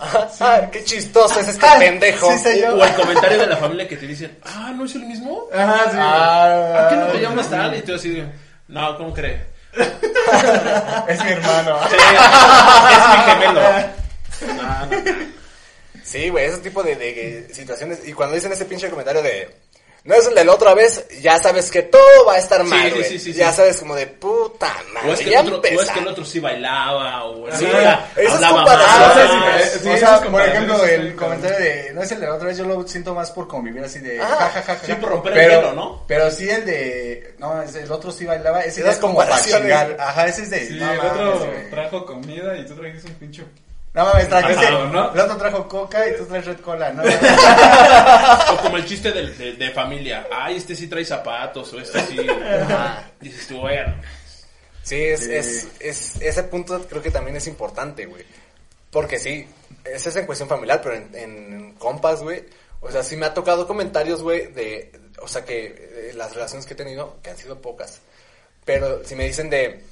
Ah, 0.40 0.60
qué 0.70 0.84
chistoso 0.84 1.40
es 1.40 1.48
este 1.48 1.66
Ah, 1.68 1.76
pendejo. 1.78 2.30
sí, 2.32 2.38
señor. 2.38 2.74
O 2.78 2.84
el 2.84 2.92
comentario 2.94 3.38
de 3.38 3.46
la 3.46 3.56
familia 3.56 3.88
que 3.88 3.96
te 3.96 4.06
dicen, 4.06 4.38
ah, 4.44 4.72
¿no 4.74 4.84
es 4.84 4.94
el 4.94 5.02
mismo? 5.02 5.44
Ajá, 5.52 5.90
sí. 5.90 5.96
¿A 5.98 6.86
Ah, 6.86 6.88
qué 6.90 6.96
no 6.96 7.06
te 7.06 7.20
llamas 7.20 7.48
tal? 7.50 7.76
Y 7.76 7.82
tú 7.82 7.94
así, 7.94 8.22
no, 8.68 8.96
¿cómo 8.96 9.12
cree? 9.12 9.46
Es 11.08 11.22
mi 11.24 11.30
hermano. 11.30 11.78
Sí, 11.90 11.96
es 11.96 13.08
mi 13.08 13.32
gemelo. 13.32 13.60
Ah, 14.60 14.86
no. 14.90 14.96
Sí, 16.02 16.28
güey, 16.28 16.46
ese 16.46 16.58
tipo 16.58 16.82
de, 16.82 16.96
de 16.96 17.48
situaciones. 17.52 18.06
Y 18.06 18.12
cuando 18.12 18.34
dicen 18.34 18.52
ese 18.52 18.64
pinche 18.66 18.88
comentario 18.90 19.22
de. 19.22 19.54
No 20.04 20.14
es 20.14 20.26
el 20.26 20.34
de 20.34 20.44
la 20.44 20.52
otra 20.52 20.74
vez, 20.74 21.06
ya 21.22 21.38
sabes 21.38 21.70
que 21.70 21.80
todo 21.80 22.26
va 22.28 22.34
a 22.34 22.38
estar 22.38 22.62
mal, 22.62 22.88
sí, 22.90 22.90
güey. 22.90 23.04
sí, 23.08 23.18
sí, 23.18 23.32
ya 23.32 23.50
sabes 23.54 23.78
como 23.78 23.94
de 23.94 24.06
puta 24.06 24.70
madre. 24.92 25.08
O 25.10 25.14
es, 25.14 25.20
que 25.20 25.30
ya 25.30 25.40
el 25.40 25.46
otro, 25.50 25.62
o 25.76 25.80
es 25.80 25.90
que 25.90 25.98
el 26.00 26.08
otro 26.08 26.24
sí 26.26 26.40
bailaba, 26.40 27.24
o 27.24 27.50
Sí, 27.56 27.64
hablaba- 27.64 28.06
esas 28.14 28.52
comparaciones, 28.52 29.76
o 29.86 29.96
sea, 29.96 30.20
por 30.20 30.42
ejemplo, 30.42 30.84
el 30.84 31.16
comentario 31.16 31.58
de, 31.58 31.90
no 31.94 32.02
es 32.02 32.12
el 32.12 32.20
de 32.20 32.26
la 32.26 32.34
otra 32.34 32.48
vez, 32.48 32.58
yo 32.58 32.64
lo 32.66 32.86
siento 32.86 33.14
más 33.14 33.30
por 33.30 33.48
convivir 33.48 33.82
así 33.82 33.98
de, 34.00 34.20
Ah, 34.20 34.26
ja, 34.38 34.48
ja, 34.50 34.62
ja, 34.62 34.74
ja. 34.76 34.86
sí, 34.86 34.92
por 34.94 35.08
romper 35.10 35.32
el 35.32 35.38
pero, 35.38 35.60
hielo, 35.60 35.72
¿no? 35.72 36.02
Pero 36.06 36.30
sí 36.30 36.50
el 36.50 36.66
de, 36.66 37.34
no, 37.38 37.62
es- 37.62 37.74
el 37.74 37.90
otro 37.90 38.12
sí 38.12 38.26
bailaba, 38.26 38.60
ese 38.60 38.86
es 38.86 38.98
como 38.98 39.16
para 39.16 39.40
chingar. 39.40 39.96
Ajá, 39.98 40.26
ese 40.26 40.42
es 40.42 40.50
de, 40.50 40.66
Sí, 40.66 40.74
no 40.78 40.90
el 40.92 40.98
mames, 40.98 41.12
otro 41.12 41.50
trajo 41.70 42.04
comida 42.04 42.56
y 42.58 42.66
tú 42.66 42.74
trajiste 42.74 43.08
un 43.08 43.14
pinche. 43.14 43.44
No 43.94 44.04
mames, 44.06 44.28
trajiste, 44.28 44.70
¿no? 44.72 45.12
el 45.14 45.20
otro 45.20 45.36
trajo 45.36 45.68
coca 45.68 46.08
y 46.08 46.16
tú 46.16 46.26
traes 46.26 46.44
red 46.46 46.58
cola, 46.60 46.92
¿no? 46.92 47.02
O 48.52 48.56
como 48.62 48.76
el 48.76 48.84
chiste 48.86 49.12
de, 49.12 49.30
de- 49.30 49.52
de 49.52 49.70
familia. 49.70 50.26
Ay, 50.32 50.56
este 50.56 50.74
sí 50.74 50.88
trae 50.88 51.04
zapatos, 51.04 51.72
o 51.72 51.80
este 51.80 52.00
sí. 52.06 52.16
Dices 53.20 53.46
tú, 53.46 53.58
bueno. 53.60 53.94
Sí, 54.82 54.96
es, 55.00 55.20
Sí. 55.20 55.32
Es, 55.34 55.68
es- 55.80 56.20
ese 56.20 56.42
punto 56.44 56.84
creo 56.88 57.00
que 57.02 57.10
también 57.12 57.36
es 57.36 57.46
importante, 57.46 58.06
güey. 58.06 58.24
Porque 58.90 59.18
sí, 59.20 59.46
ese 59.84 60.08
es 60.08 60.16
en 60.16 60.26
cuestión 60.26 60.48
familiar, 60.48 60.80
pero 60.82 60.96
en, 60.96 61.10
en 61.14 61.72
compas, 61.74 62.20
güey. 62.20 62.44
O 62.80 62.90
sea, 62.90 63.02
sí 63.04 63.16
me 63.16 63.26
ha 63.26 63.34
tocado 63.34 63.66
comentarios, 63.66 64.22
güey, 64.22 64.48
de, 64.48 64.90
o 65.22 65.28
sea, 65.28 65.44
que 65.44 65.66
eh, 65.66 66.12
las 66.14 66.34
relaciones 66.34 66.66
que 66.66 66.74
he 66.74 66.76
tenido, 66.76 67.16
que 67.22 67.30
han 67.30 67.38
sido 67.38 67.60
pocas. 67.62 68.00
Pero 68.64 69.04
si 69.04 69.14
me 69.14 69.24
dicen 69.24 69.48
de, 69.50 69.82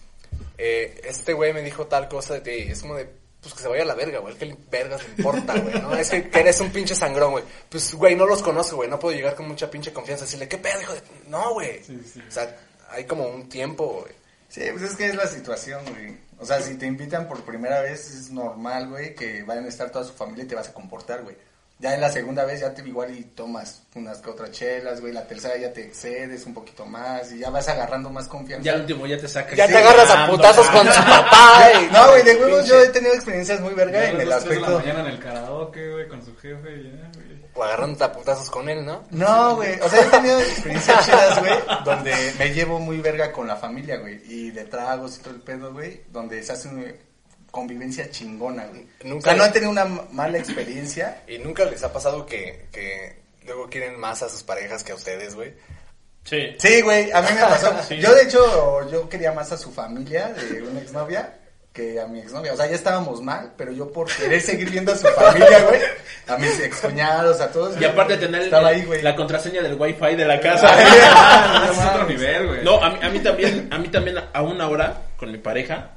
eh, 0.59 1.01
este 1.05 1.33
güey 1.33 1.53
me 1.53 1.63
dijo 1.63 1.87
tal 1.87 2.09
cosa 2.09 2.35
de 2.35 2.41
ti, 2.41 2.71
es 2.71 2.81
como 2.83 2.97
de, 2.97 3.09
pues 3.43 3.55
que 3.55 3.63
se 3.63 3.69
vaya 3.69 3.83
a 3.83 3.87
la 3.87 3.95
verga, 3.95 4.21
güey, 4.21 4.37
que 4.37 4.57
vergas 4.71 5.03
le 5.03 5.09
importa, 5.17 5.59
güey, 5.59 5.81
¿no? 5.81 5.95
Es 5.97 6.11
que, 6.11 6.31
que 6.31 6.41
eres 6.41 6.61
un 6.61 6.71
pinche 6.71 6.95
sangrón, 6.95 7.33
güey. 7.33 7.45
Pues, 7.69 7.93
güey, 7.93 8.15
no 8.15 8.25
los 8.25 8.41
conozco, 8.41 8.77
güey, 8.77 8.89
no 8.89 9.01
puedo 9.01 9.17
llegar 9.17 9.35
con 9.35 9.49
mucha 9.49 9.69
pinche 9.69 9.93
confianza, 9.93 10.25
decirle, 10.25 10.49
¿qué 10.49 10.59
pedo, 10.59 10.81
hijo 10.81 10.95
de...? 10.95 11.03
No, 11.27 11.55
güey. 11.55 11.83
Sí, 11.83 12.01
sí. 12.13 12.23
O 12.27 12.31
sea, 12.31 12.57
hay 12.89 13.05
como 13.05 13.27
un 13.27 13.49
tiempo, 13.49 14.03
güey. 14.03 14.15
Sí, 14.49 14.63
pues 14.71 14.85
es 14.85 14.97
que 14.97 15.07
es 15.07 15.17
la 15.17 15.27
situación, 15.27 15.83
güey. 15.91 16.17
O 16.39 16.47
sea, 16.47 16.61
si 16.61 16.77
te 16.77 16.87
invitan 16.87 17.27
por 17.27 17.43
primera 17.43 17.81
vez, 17.81 18.11
es 18.11 18.31
normal, 18.31 18.91
güey, 18.91 19.15
que 19.15 19.43
vayan 19.43 19.65
a 19.65 19.69
estar 19.69 19.91
toda 19.91 20.05
su 20.05 20.13
familia 20.13 20.45
y 20.45 20.49
te 20.49 20.55
vas 20.55 20.69
a 20.69 20.73
comportar, 20.73 21.23
güey. 21.23 21.37
Ya 21.83 21.95
en 21.95 22.01
la 22.01 22.13
segunda 22.13 22.45
vez 22.45 22.61
ya 22.61 22.73
te 22.73 22.81
igual 22.87 23.13
y 23.13 23.25
tomas 23.25 23.83
unas 23.97 24.19
que 24.19 24.31
otras 24.31 24.53
chelas, 24.53 25.01
güey. 25.01 25.13
La 25.13 25.27
tercera 25.27 25.57
ya 25.57 25.73
te 25.73 25.83
excedes 25.85 26.47
un 26.47 26.55
poquito 26.55 26.87
más 26.87 27.33
y 27.33 27.41
ya 27.41 27.51
vas 27.51 27.69
agarrando 27.69 28.09
más 28.09 28.29
confianza. 28.29 28.65
Ya 28.65 28.75
al 28.75 28.83
último 28.83 29.05
ya 29.05 29.19
te 29.19 29.27
sacas. 29.27 29.57
Ya 29.57 29.67
Sí, 29.67 29.73
te 29.73 29.79
agarras 29.79 30.09
a 30.09 30.29
putazos 30.29 30.65
con 30.69 30.87
su 30.87 31.01
papá. 31.03 31.71
y- 31.83 31.87
No, 31.93 32.07
güey, 32.09 32.23
de 32.23 32.37
huevos 32.37 32.67
yo 32.69 32.81
he 32.81 32.89
tenido 32.91 33.13
experiencias 33.15 33.61
muy 33.61 33.75
verga 33.75 34.09
en 34.09 34.17
las 34.29 34.45
el 34.45 34.49
tres 34.49 34.55
de 34.55 34.61
la 34.61 34.67
aspecto... 34.69 34.79
mañana 34.79 35.01
en 35.01 35.07
el 35.15 35.19
karaoke, 35.19 35.91
güey, 35.93 36.09
con 36.09 36.25
su 36.25 36.37
jefe, 36.37 36.83
ya, 36.85 37.11
güey. 37.17 37.43
O 37.55 37.65
agarrando 37.65 38.05
a 38.05 38.13
putazos 38.13 38.49
con 38.49 38.69
él, 38.69 38.85
¿no? 38.87 39.03
No, 39.11 39.57
güey. 39.57 39.79
O 39.81 39.89
sea, 39.89 40.03
he 40.03 40.05
tenido 40.05 40.39
experiencias 40.41 41.05
chidas, 41.05 41.41
güey, 41.41 41.53
donde 41.85 42.15
me 42.39 42.55
llevo 42.55 42.79
muy 42.79 42.99
verga 43.01 43.33
con 43.33 43.49
la 43.49 43.57
familia, 43.57 43.97
güey. 43.97 44.23
Y 44.33 44.53
de 44.53 44.65
tragos 44.67 45.17
y 45.19 45.21
todo 45.23 45.35
el 45.35 45.41
pedo, 45.41 45.73
güey, 45.73 46.01
donde 46.13 46.43
se 46.45 46.53
hace 46.53 46.69
una 46.69 46.85
convivencia 47.53 48.11
chingona, 48.11 48.67
güey. 48.67 48.85
Nunca- 49.05 49.31
O 49.31 49.33
sea, 49.33 49.35
no 49.35 49.45
he 49.45 49.51
tenido 49.51 49.71
una 49.71 49.85
mala 50.11 50.39
experiencia. 50.39 51.23
Y 51.29 51.39
nunca 51.39 51.65
les 51.67 51.85
ha 51.85 51.93
pasado 51.93 52.27
que, 52.27 52.67
que 52.73 53.15
luego 53.47 53.69
quieren 53.71 54.01
más 54.01 54.25
a 54.25 54.29
sus 54.29 54.43
parejas 54.43 54.83
que 54.83 54.91
a 54.91 54.97
ustedes, 54.97 55.37
güey. 55.37 55.55
Sí. 56.25 56.55
Sí, 56.59 56.81
güey, 56.83 57.13
a 57.13 57.21
mí 57.23 57.29
me 57.35 57.41
pasó. 57.41 57.73
Sí. 57.89 57.99
Yo, 57.99 58.13
de 58.15 58.23
hecho, 58.23 58.91
yo 58.91 59.09
quería 59.09 59.31
más 59.33 59.53
a 59.53 59.57
su 59.57 59.71
familia 59.71 60.29
de 60.31 60.63
una 60.63 60.81
exnovia 60.81 61.39
que 61.73 61.99
a 62.01 62.07
mi 62.07 62.21
exnovia. 62.21 62.53
O 62.53 62.57
sea, 62.57 62.67
ya 62.67 62.75
estábamos 62.77 63.23
mal, 63.23 63.55
pero 63.57 63.73
yo 63.73 63.91
por 63.93 64.07
querer 64.15 64.41
seguir 64.43 64.71
viendo 64.71 64.93
a 64.93 64.97
su 64.97 65.07
familia, 65.09 65.63
güey, 65.65 65.81
a 66.29 66.37
mis 66.37 66.61
excuñados, 66.61 67.41
a 67.41 67.51
todos. 67.51 67.81
Y 67.81 67.85
aparte 67.85 68.13
de 68.19 68.27
tener 68.27 68.43
Estaba 68.43 68.69
ahí, 68.69 68.85
güey. 68.85 69.01
la 69.03 69.17
contraseña 69.17 69.63
del 69.63 69.75
wifi 69.81 70.15
de 70.17 70.25
la 70.27 70.39
casa. 70.41 70.69
Ah, 71.15 71.65
no 71.67 71.73
es 71.73 71.79
otro 71.89 72.07
nivel, 72.07 72.47
güey. 72.47 72.65
No, 72.65 72.83
a 72.83 72.91
mí, 72.91 72.99
a 73.03 73.09
mí 73.09 73.19
también, 73.21 73.69
a 73.73 73.79
mí 73.79 73.89
también 73.89 74.19
aún 74.35 74.61
ahora, 74.61 75.03
con 75.17 75.33
mi 75.33 75.39
pareja, 75.39 75.93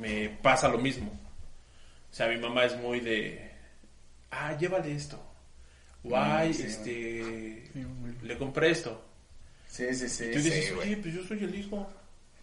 me 0.00 0.28
pasa 0.42 0.68
lo 0.68 0.78
mismo. 0.78 1.10
O 2.10 2.14
sea, 2.14 2.26
mi 2.28 2.36
mamá 2.36 2.64
es 2.64 2.76
muy 2.76 3.00
de, 3.00 3.50
ah, 4.30 4.56
llévale 4.58 4.94
esto. 4.94 5.18
O 6.04 6.16
ay, 6.16 6.50
Mm, 6.50 6.54
sí, 6.54 6.62
este, 6.64 7.62
Sí, 7.72 7.86
le 8.22 8.36
compré 8.38 8.70
esto. 8.70 9.02
Sí, 9.68 9.94
sí, 9.94 10.08
sí. 10.08 10.24
Y 10.24 10.32
tú 10.32 10.38
dices, 10.40 10.64
sí, 10.66 10.72
oye, 10.80 10.96
pues 10.98 11.14
yo 11.14 11.22
soy 11.24 11.44
el 11.44 11.54
hijo. 11.54 11.88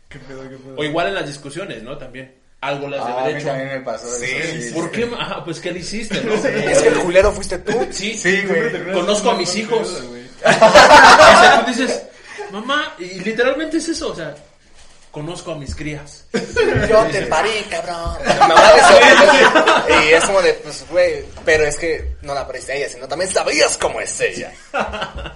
¿Qué 0.07 0.17
pedo, 0.19 0.49
qué 0.49 0.55
pedo? 0.57 0.75
O 0.77 0.83
igual 0.83 1.07
en 1.07 1.13
las 1.15 1.27
discusiones, 1.27 1.83
¿no? 1.83 1.97
También. 1.97 2.33
Algo 2.61 2.89
le 2.89 2.97
has 2.97 3.05
de 3.05 3.11
Ah, 3.11 3.15
a 3.15 3.21
haber 3.23 3.35
mí 3.65 3.71
me 3.71 3.79
pasó 3.81 4.07
Sí, 4.15 4.25
eso. 4.25 4.75
¿Por 4.75 4.91
qué? 4.91 5.09
Ah, 5.17 5.41
pues 5.45 5.59
¿qué 5.61 5.71
le 5.71 5.79
hiciste, 5.79 6.21
no? 6.25 6.33
Es 6.33 6.81
que 6.81 6.87
el 6.89 6.99
culero 6.99 7.31
fuiste 7.31 7.57
tú. 7.59 7.87
Sí, 7.91 8.15
Sí, 8.15 8.41
güey. 8.47 8.93
Conozco 8.93 9.29
a 9.31 9.37
mis 9.37 9.55
hijos. 9.55 9.87
pedo. 9.87 10.09
O 10.45 11.41
sea, 11.41 11.63
tú 11.65 11.71
dices, 11.71 12.03
mamá, 12.51 12.95
y 12.97 13.19
literalmente 13.21 13.77
es 13.77 13.87
eso, 13.89 14.11
o 14.11 14.15
sea, 14.15 14.35
conozco 15.11 15.51
a 15.51 15.55
mis 15.55 15.75
crías. 15.75 16.25
Yo 16.87 17.03
te 17.11 17.23
parí, 17.27 17.65
cabrón. 17.69 18.17
Mamá 18.39 18.71
eso, 18.77 20.03
y 20.03 20.13
es 20.13 20.23
como 20.25 20.41
de, 20.41 20.53
pues, 20.55 20.85
güey, 20.89 21.25
pero 21.45 21.65
es 21.65 21.77
que 21.77 22.15
no 22.21 22.33
la 22.33 22.45
pariste 22.45 22.73
a 22.73 22.75
ella, 22.75 22.89
sino 22.89 23.07
también 23.07 23.31
sabías 23.31 23.77
cómo 23.77 23.99
es 24.01 24.19
ella. 24.21 24.51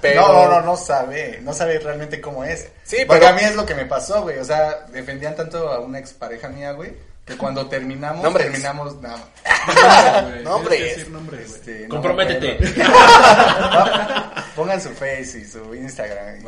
Pero, 0.01 0.21
No, 0.21 0.33
no, 0.33 0.49
no, 0.51 0.61
no 0.61 0.77
sabe, 0.77 1.39
no 1.41 1.53
sabe 1.53 1.79
realmente 1.79 2.21
cómo 2.21 2.43
es. 2.43 2.67
Sí, 2.83 2.97
Porque 3.07 3.21
pero- 3.21 3.27
a 3.29 3.33
mí 3.33 3.41
es 3.43 3.55
lo 3.55 3.65
que 3.65 3.75
me 3.75 3.85
pasó, 3.85 4.21
güey. 4.21 4.37
O 4.39 4.45
sea, 4.45 4.85
defendían 4.91 5.35
tanto 5.35 5.69
a 5.69 5.79
una 5.79 5.99
expareja 5.99 6.47
mía, 6.49 6.71
güey, 6.73 6.93
que 7.25 7.35
cuando 7.37 7.67
terminamos, 7.67 8.21
Nombres. 8.23 8.47
terminamos 8.47 9.01
nada. 9.01 9.23
Güey, 10.23 10.43
Nombres. 10.43 11.07
nombres. 11.07 11.51
Este, 11.51 11.83
no 11.87 11.95
Comprométete. 11.95 12.57
Pongan 14.57 14.81
su 14.81 14.89
face 14.89 15.39
y 15.39 15.45
su 15.45 15.73
Instagram. 15.73 16.43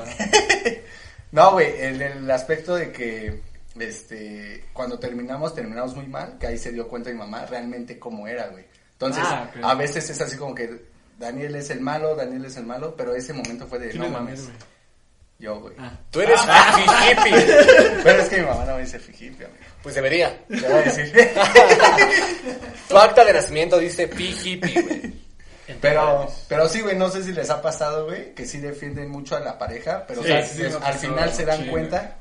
No, 1.35 1.51
güey, 1.51 1.79
el, 1.79 2.01
el 2.01 2.31
aspecto 2.31 2.75
de 2.75 2.91
que 2.93 3.41
este 3.77 4.63
cuando 4.71 4.97
terminamos, 4.97 5.53
terminamos 5.53 5.93
muy 5.95 6.07
mal, 6.07 6.37
que 6.39 6.47
ahí 6.47 6.57
se 6.57 6.71
dio 6.71 6.87
cuenta 6.87 7.09
mi 7.09 7.17
mamá 7.17 7.45
realmente 7.45 7.99
cómo 7.99 8.25
era, 8.27 8.47
güey. 8.47 8.63
Entonces, 8.93 9.23
Ah, 9.27 9.49
a 9.63 9.75
veces 9.75 10.09
es 10.09 10.21
así 10.21 10.37
como 10.37 10.55
que 10.55 10.85
Daniel 11.19 11.55
es 11.55 11.69
el 11.69 11.81
malo, 11.81 12.15
Daniel 12.15 12.45
es 12.45 12.55
el 12.55 12.65
malo, 12.65 12.95
pero 12.95 13.13
ese 13.13 13.33
momento 13.33 13.67
fue 13.67 13.79
de 13.79 13.89
¿Quién 13.89 13.99
no 13.99 14.05
es 14.07 14.11
mames. 14.13 14.45
Güey? 14.45 14.57
Yo, 15.39 15.59
güey. 15.59 15.75
Ah. 15.77 15.91
tú 16.11 16.21
eres 16.21 16.39
hippie. 17.11 17.33
Pero 18.03 18.21
es 18.21 18.29
que 18.29 18.37
mi 18.37 18.45
mamá 18.45 18.63
no 18.63 18.75
me 18.75 18.83
dice 18.83 18.97
fijipi, 18.97 19.43
amigo. 19.43 19.59
Pues 19.83 19.93
debería. 19.95 20.41
Te 20.47 20.61
voy 20.61 20.71
a 20.71 20.81
decir. 20.83 21.11
Tu 22.87 22.97
acta 22.97 23.25
de 23.25 23.33
nacimiento 23.33 23.77
dice 23.77 24.07
pi 24.07 24.33
hippie, 24.43 24.81
güey. 24.81 25.24
Pero, 25.81 26.31
pero 26.47 26.69
sí, 26.69 26.81
güey, 26.81 26.95
no 26.95 27.09
sé 27.09 27.23
si 27.23 27.31
les 27.31 27.49
ha 27.49 27.61
pasado, 27.61 28.05
güey, 28.05 28.33
que 28.33 28.45
sí 28.45 28.59
defienden 28.59 29.09
mucho 29.09 29.35
a 29.35 29.39
la 29.39 29.57
pareja, 29.57 30.05
pero 30.07 30.21
Sí, 30.23 30.31
o 30.31 30.33
sea, 30.33 30.45
sí, 30.45 30.61
des- 30.61 30.79
me 30.79 30.85
ha 30.85 30.87
al 30.89 30.93
final 30.95 31.33
se 31.33 31.45
dan 31.45 31.63
sí, 31.63 31.69
cuenta 31.69 32.15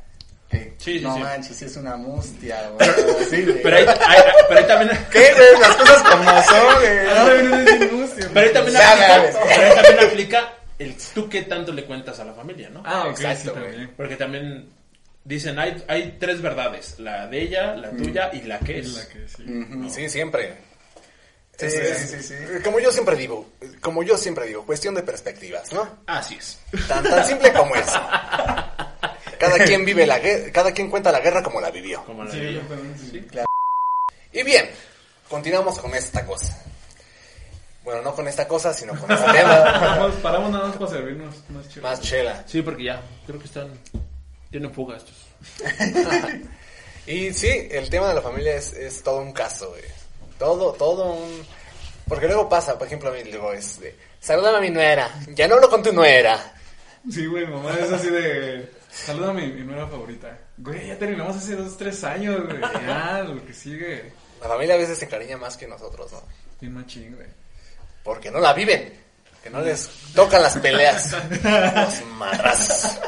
que 0.51 0.75
Sí, 0.79 0.99
sí, 0.99 1.01
no 1.01 1.15
sí. 1.15 1.21
manches, 1.21 1.63
es 1.63 1.77
una 1.77 1.97
mustia, 1.97 2.71
güey. 2.75 3.61
Pero 3.63 3.77
ahí, 3.77 3.85
ahí- 3.87 4.23
pero 4.49 4.61
ahí 4.61 4.67
también... 4.67 5.07
¿Qué, 5.11 5.33
güey? 5.35 5.61
Las 5.61 5.77
cosas 5.77 6.03
como 6.03 6.43
son, 6.43 6.75
güey. 6.81 8.05
Pero 8.35 8.47
ahí 8.47 8.53
también 8.53 8.77
aplica, 8.77 9.33
pero 9.49 9.63
ahí 9.63 9.75
también 9.83 10.09
aplica 10.09 10.53
el 10.79 10.97
tú 11.15 11.29
qué 11.29 11.43
tanto 11.43 11.73
le 11.73 11.85
cuentas 11.85 12.19
a 12.21 12.25
la 12.25 12.33
familia, 12.33 12.69
¿no? 12.71 12.83
Ah, 12.85 13.05
ok, 13.09 13.11
Exacto, 13.21 13.55
sí, 13.55 13.61
güey. 13.61 13.87
Porque 13.89 14.17
también 14.17 14.69
dicen, 15.25 15.59
hay, 15.59 15.83
hay 15.89 16.17
tres 16.19 16.41
verdades, 16.43 16.99
la 16.99 17.27
de 17.27 17.43
ella, 17.43 17.75
la 17.75 17.91
tuya 17.91 18.31
y 18.33 18.43
la 18.43 18.59
que 18.61 18.79
Es 18.81 18.87
es. 18.89 18.95
la 18.95 19.07
que 19.09 19.29
sí. 19.29 19.91
Sí, 19.91 20.09
siempre. 20.09 20.55
Sí, 21.59 21.67
Es- 21.67 21.75
es- 21.75 22.11
sí, 22.11 22.17
sí, 22.23 22.35
sí. 22.57 22.63
Como 22.65 22.81
yo 22.81 22.91
siempre 22.91 23.17
digo, 23.17 23.47
como 23.81 24.03
yo 24.03 24.17
siempre 24.19 24.47
digo, 24.47 24.65
cuestión 24.67 24.95
de 24.95 25.03
perspectivas, 25.03 25.73
¿no? 25.73 25.89
Así 26.07 26.35
es. 26.35 26.59
Tan, 26.89 27.05
tan 27.05 27.25
simple 27.27 27.53
como 27.53 27.75
eso. 27.77 28.01
Cada 29.39 29.59
quien 29.65 29.85
vive 29.85 30.07
la 30.07 30.19
guerra, 30.19 30.51
cada 30.53 30.73
quien 30.73 30.91
cuenta 30.91 31.13
la 31.13 31.21
guerra 31.21 31.43
como 31.43 31.61
la 31.61 31.71
vivió. 31.71 32.05
Como 32.05 32.25
la 32.25 32.33
exactamente, 32.35 32.99
sí. 33.11 33.27
Y 34.33 34.43
bien, 34.43 34.69
continuamos 35.29 35.79
con 35.79 35.95
esta 35.95 36.25
cosa. 36.27 36.59
Bueno, 37.85 38.01
no 38.03 38.15
con 38.15 38.27
esta 38.27 38.49
cosa, 38.49 38.73
sino 38.73 38.99
con 38.99 39.11
este 39.13 39.31
tema. 39.33 39.63
Paramos, 39.81 40.15
paramos 40.17 40.51
nada 40.51 40.69
más 40.69 40.77
para 40.77 40.91
servirnos 40.91 41.35
más 41.51 41.69
chido. 41.69 41.83
Más 41.83 42.01
chela. 42.01 42.43
Sí, 42.47 42.63
porque 42.63 42.85
ya, 42.85 43.03
creo 43.27 43.39
que 43.39 43.45
están... 43.45 43.69
Tienen 44.51 44.73
fuga 44.73 44.97
estos. 44.97 45.15
Y 47.07 47.35
sí, 47.35 47.69
el 47.71 47.91
tema 47.91 48.09
de 48.09 48.15
la 48.15 48.23
familia 48.23 48.55
es, 48.57 48.73
es 48.73 49.03
todo 49.03 49.21
un 49.21 49.33
caso, 49.33 49.69
güey. 49.69 49.83
Todo, 50.39 50.73
todo 50.73 51.13
un... 51.13 51.47
Porque 52.09 52.27
luego 52.27 52.49
pasa, 52.49 52.77
por 52.77 52.87
ejemplo, 52.87 53.11
a 53.11 53.13
mí 53.13 53.25
luego 53.25 53.53
es 53.53 53.81
de... 53.81 53.97
Salúdame 54.21 54.59
a 54.59 54.61
mi 54.61 54.71
nuera. 54.71 55.11
Ya 55.29 55.47
no 55.47 55.57
hablo 55.57 55.69
con 55.69 55.83
tu 55.83 55.93
nuera. 55.93 56.55
Sí, 57.11 57.27
güey, 57.27 57.47
mamá 57.47 57.75
es 57.79 57.93
así 57.93 58.09
de. 58.09 58.71
Saluda 58.91 59.31
a 59.31 59.35
mi, 59.35 59.49
mi 59.49 59.63
nuera 59.63 59.87
favorita. 59.87 60.39
Güey, 60.57 60.87
ya 60.87 60.99
terminamos 60.99 61.37
hace 61.37 61.55
dos, 61.57 61.77
tres 61.77 62.03
años, 62.05 62.43
güey. 62.47 62.61
Ya, 62.61 63.23
lo 63.29 63.45
que 63.45 63.53
sigue. 63.53 64.13
La 64.41 64.49
familia 64.49 64.77
a 64.77 64.79
veces 64.79 64.99
se 64.99 65.05
encariña 65.05 65.37
más 65.37 65.57
que 65.57 65.69
nosotros, 65.69 66.13
¿no? 66.13 66.23
Bien 66.61 66.73
machín, 66.73 67.15
güey. 67.15 67.29
Porque 68.03 68.31
no 68.31 68.41
la 68.41 68.55
viven. 68.55 68.95
Que 69.43 69.51
no 69.51 69.61
les 69.61 69.91
tocan 70.15 70.43
las 70.43 70.57
peleas. 70.57 71.13
Los 71.43 72.07
madrazos. 72.17 72.99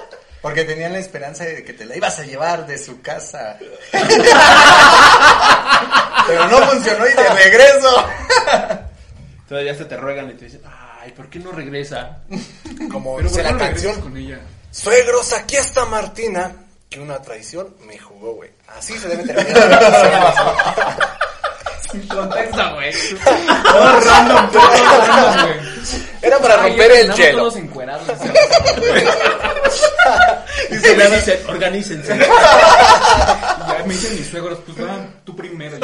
Porque 0.47 0.63
tenían 0.65 0.93
la 0.93 1.01
esperanza 1.01 1.43
de 1.43 1.65
que 1.65 1.73
te 1.73 1.85
la 1.85 1.97
ibas 1.97 2.21
a 2.21 2.23
llevar 2.23 2.69
de 2.69 2.79
su 2.79 3.03
casa. 3.03 3.59
Pero 6.29 6.47
no 6.47 6.59
funcionó 6.69 7.05
y 7.09 7.13
de 7.15 7.29
regreso. 7.31 8.07
Todavía 9.49 9.73
hasta 9.73 9.89
te 9.89 9.97
ruegan 9.97 10.31
y 10.31 10.35
te 10.35 10.45
dicen, 10.45 10.63
ay, 11.03 11.11
¿por 11.11 11.29
qué 11.29 11.41
no 11.41 11.51
regresa? 11.51 12.19
Como 12.93 13.17
Pero 13.17 13.29
dice 13.29 13.43
¿por 13.43 13.51
qué 13.51 13.59
la 13.65 13.71
canción. 13.71 14.01
con 14.01 14.17
ella? 14.17 14.39
Suegros, 14.71 15.33
aquí 15.33 15.57
está 15.57 15.85
Martina. 15.85 16.53
Que 16.89 17.01
una 17.01 17.21
traición 17.21 17.75
me 17.85 17.99
jugó, 17.99 18.35
güey. 18.35 18.51
Así 18.69 18.97
se 19.01 19.09
debe 19.09 19.25
terminar. 19.25 20.35
Sin 21.91 22.07
contexto, 22.07 22.75
güey. 22.75 22.93
Todo 23.65 24.01
random, 24.01 24.51
todo 24.53 24.71
random, 24.71 25.43
güey. 25.45 25.57
Era 26.23 26.39
para 26.39 26.55
Ay, 26.63 26.69
romper 26.71 26.91
el 26.93 27.13
hielo. 27.15 27.39
todos 27.39 27.57
encuerados. 27.57 28.07
Y 30.71 30.75
le 30.75 31.11
dicen, 31.11 31.39
organícense. 31.49 32.19
Ya 32.19 33.83
me 33.85 33.95
dicen 33.95 34.17
mis 34.17 34.29
suegros, 34.29 34.59
pues 34.65 34.87
va, 34.87 35.07
tú 35.25 35.35
primero. 35.37 35.77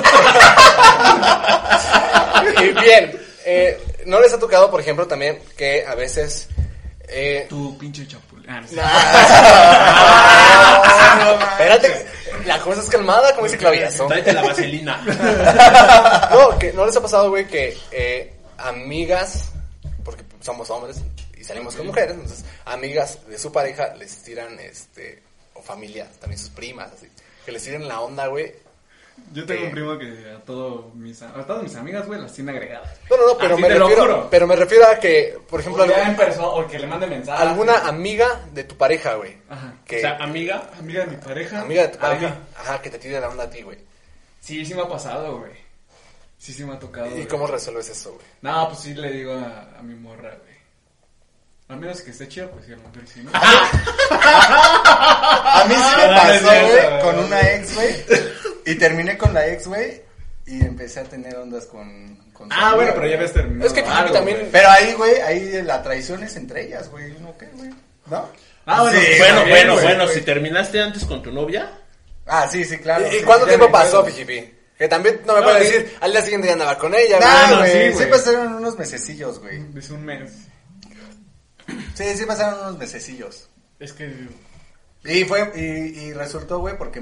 Y 2.60 2.72
bien, 2.80 3.12
eh, 3.44 3.78
¿no 4.06 4.20
les 4.20 4.32
ha 4.32 4.38
tocado, 4.38 4.70
por 4.70 4.80
ejemplo, 4.80 5.06
también 5.06 5.40
que 5.56 5.84
a 5.86 5.94
veces... 5.94 6.48
Eh, 7.08 7.46
Tú, 7.48 7.76
pinche 7.78 8.06
chapul. 8.06 8.44
Ah, 8.48 8.60
no 8.60 8.68
sé. 8.68 8.76
espérate, 11.52 12.06
la 12.46 12.58
cosa 12.60 12.80
es 12.80 12.88
calmada, 12.88 13.34
como 13.34 13.46
dice 13.46 13.58
Clavillazo. 13.58 14.06
Tráete 14.06 14.32
la 14.32 14.42
vaselina. 14.42 15.00
No, 16.30 16.58
que 16.58 16.72
no 16.72 16.86
les 16.86 16.96
ha 16.96 17.02
pasado, 17.02 17.28
güey, 17.28 17.46
que 17.46 17.76
eh, 17.90 18.32
amigas, 18.56 19.50
porque 20.04 20.22
somos 20.40 20.70
hombres 20.70 21.02
y 21.42 21.44
salimos 21.44 21.74
con 21.74 21.86
mujeres, 21.88 22.12
entonces 22.14 22.44
amigas 22.64 23.18
de 23.26 23.36
su 23.36 23.50
pareja 23.50 23.94
les 23.96 24.16
tiran, 24.22 24.58
este, 24.60 25.22
o 25.54 25.60
familia, 25.62 26.08
también 26.20 26.38
sus 26.38 26.50
primas, 26.50 26.92
así, 26.92 27.08
que 27.44 27.50
les 27.52 27.62
tiran 27.64 27.88
la 27.88 28.00
onda, 28.00 28.28
güey. 28.28 28.54
Yo 29.34 29.44
tengo 29.44 29.62
Eh. 29.62 29.66
un 29.66 29.72
primo 29.72 29.98
que 29.98 30.30
a, 30.34 30.38
todo 30.44 30.90
mis, 30.94 31.20
a 31.20 31.32
todas 31.46 31.62
mis 31.62 31.74
amigas, 31.76 32.06
güey, 32.06 32.18
las 32.20 32.32
tiene 32.32 32.52
agregadas. 32.52 32.96
No, 33.10 33.16
no, 33.18 33.26
no, 33.26 33.36
pero 33.38 33.54
Así 33.54 33.62
me 33.62 33.68
refiero, 33.68 34.28
pero 34.30 34.46
me 34.46 34.56
refiero 34.56 34.86
a 34.86 34.98
que, 34.98 35.38
por 35.50 35.60
ejemplo, 35.60 35.82
O 35.82 35.86
ya 35.86 35.96
algún- 35.96 36.10
en 36.10 36.16
persona, 36.16 36.46
o 36.48 36.66
que 36.66 36.78
le 36.78 36.86
mande 36.86 37.06
mensaje. 37.08 37.42
alguna 37.42 37.86
amiga 37.88 38.40
de 38.54 38.64
tu 38.64 38.76
pareja, 38.76 39.14
güey, 39.16 39.36
Ajá. 39.50 39.74
que 39.86 39.98
O 39.98 40.00
sea, 40.00 40.16
amiga, 40.16 40.70
Amiga 40.78 41.04
de 41.04 41.10
mi 41.10 41.16
pareja. 41.18 41.60
amiga 41.60 41.82
de 41.82 41.88
tu 41.88 41.98
pareja, 41.98 42.36
ajá, 42.56 42.80
que 42.80 42.88
te 42.90 42.98
tire 42.98 43.20
la 43.20 43.28
onda 43.28 43.44
a 43.44 43.50
ti, 43.50 43.60
güey. 43.62 43.78
Sí, 44.40 44.64
sí 44.64 44.74
me 44.74 44.82
ha 44.82 44.88
pasado, 44.88 45.38
güey. 45.40 45.52
Sí, 46.38 46.52
sí 46.54 46.64
me 46.64 46.72
ha 46.74 46.78
tocado. 46.78 47.06
¿Y 47.08 47.10
güey. 47.10 47.26
cómo 47.28 47.46
resuelves 47.46 47.88
eso, 47.90 48.12
güey? 48.14 48.24
No, 48.40 48.68
pues 48.68 48.80
sí 48.80 48.94
le 48.94 49.12
digo 49.12 49.32
a, 49.34 49.78
a 49.78 49.82
mi 49.82 49.94
morra, 49.94 50.30
güey. 50.42 50.51
A 51.72 51.76
menos 51.76 52.02
que 52.02 52.10
esté 52.10 52.28
chido, 52.28 52.50
pues 52.50 52.66
sí, 52.66 52.72
a 52.72 52.76
lo 52.76 52.82
mejor 52.82 53.02
sí, 53.12 53.20
¿no? 53.22 53.30
A 54.14 55.64
mí 55.68 55.74
sí 55.74 55.80
me 55.96 56.02
Ah, 56.04 56.24
no 56.26 56.32
es 56.32 56.42
pasó, 56.42 56.50
cierto, 56.50 56.90
güey, 56.90 57.02
con 57.02 57.18
una 57.24 57.40
ex, 57.52 57.74
güey. 57.74 57.94
Y 58.66 58.74
terminé 58.76 59.18
con 59.18 59.32
la 59.34 59.46
ex, 59.48 59.66
güey. 59.66 60.02
Y 60.46 60.60
empecé 60.64 61.00
a 61.00 61.04
tener 61.04 61.36
ondas 61.36 61.66
con. 61.66 62.16
con 62.32 62.48
su 62.50 62.54
Ah, 62.54 62.58
amiga, 62.70 62.74
bueno, 62.76 62.92
pero 62.94 63.06
ya 63.06 63.12
güey. 63.16 63.20
ves 63.20 63.32
terminado. 63.32 63.66
Es 63.66 63.72
que 63.72 63.80
algo, 63.80 64.12
también- 64.12 64.38
güey. 64.38 64.50
Pero 64.50 64.68
ahí, 64.70 64.92
güey, 64.94 65.20
ahí 65.20 65.62
la 65.62 65.82
traición 65.82 66.22
es 66.22 66.36
entre 66.36 66.64
ellas, 66.66 66.88
güey. 66.90 67.12
¿No 67.20 67.36
qué, 67.38 67.46
güey? 67.54 67.70
¿No? 68.06 68.28
Ah, 68.66 68.82
bueno, 68.82 68.98
Sí, 69.00 69.06
bueno, 69.18 69.34
también, 69.36 69.56
bueno, 69.58 69.72
güey. 69.74 69.84
bueno, 69.86 70.08
si 70.08 70.20
terminaste 70.20 70.80
antes 70.80 71.04
con 71.04 71.22
tu 71.22 71.32
novia, 71.32 71.70
Ah, 72.26 72.46
sí, 72.50 72.64
sí, 72.64 72.78
claro. 72.78 73.06
¿Y 73.08 73.10
sí, 73.18 73.22
cuánto 73.24 73.44
sí, 73.46 73.50
tiempo 73.50 73.66
me 73.66 73.72
pasó, 73.72 73.98
acuerdo. 73.98 74.16
Fijipi? 74.16 74.54
Que 74.78 74.88
también 74.88 75.20
no 75.26 75.34
me 75.34 75.40
No, 75.40 75.44
puede 75.46 75.64
sí. 75.66 75.72
decir, 75.72 75.96
al 76.00 76.12
día 76.12 76.22
siguiente 76.22 76.46
ya 76.46 76.52
andaba 76.52 76.78
con 76.78 76.94
ella, 76.94 77.16
güey. 77.18 77.28
Nah, 77.28 77.46
no, 77.50 77.58
güey, 77.58 77.72
sí, 77.72 77.78
sí, 77.88 77.92
güey. 77.94 78.10
pasaron 78.10 78.54
unos 78.54 78.78
mesecillos, 78.78 79.38
güey. 79.40 79.58
Dice 79.72 79.92
un 79.92 80.04
mes. 80.04 80.30
Sí, 81.94 82.04
sí 82.16 82.26
pasaron 82.26 82.60
unos 82.60 82.78
mesecillos. 82.78 83.48
Es 83.78 83.92
que. 83.92 84.28
Y 85.04 85.24
fue, 85.24 85.52
y, 85.54 85.60
y 86.00 86.12
resultó, 86.12 86.60
güey, 86.60 86.78
porque 86.78 87.00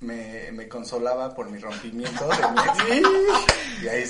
me, 0.00 0.52
me 0.52 0.68
consolaba 0.68 1.34
por 1.34 1.50
mi 1.50 1.58
rompimiento 1.58 2.28
de 2.28 2.36
mi 2.36 3.00
ex. 3.00 3.08
Y 3.82 3.88
ahí, 3.88 4.04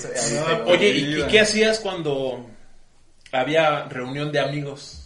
oye, 0.67 0.89
¿y, 0.89 1.23
qué 1.27 1.41
hacías 1.41 1.79
cuando 1.79 2.45
había 3.31 3.85
reunión 3.85 4.31
de 4.31 4.39
amigos? 4.39 5.01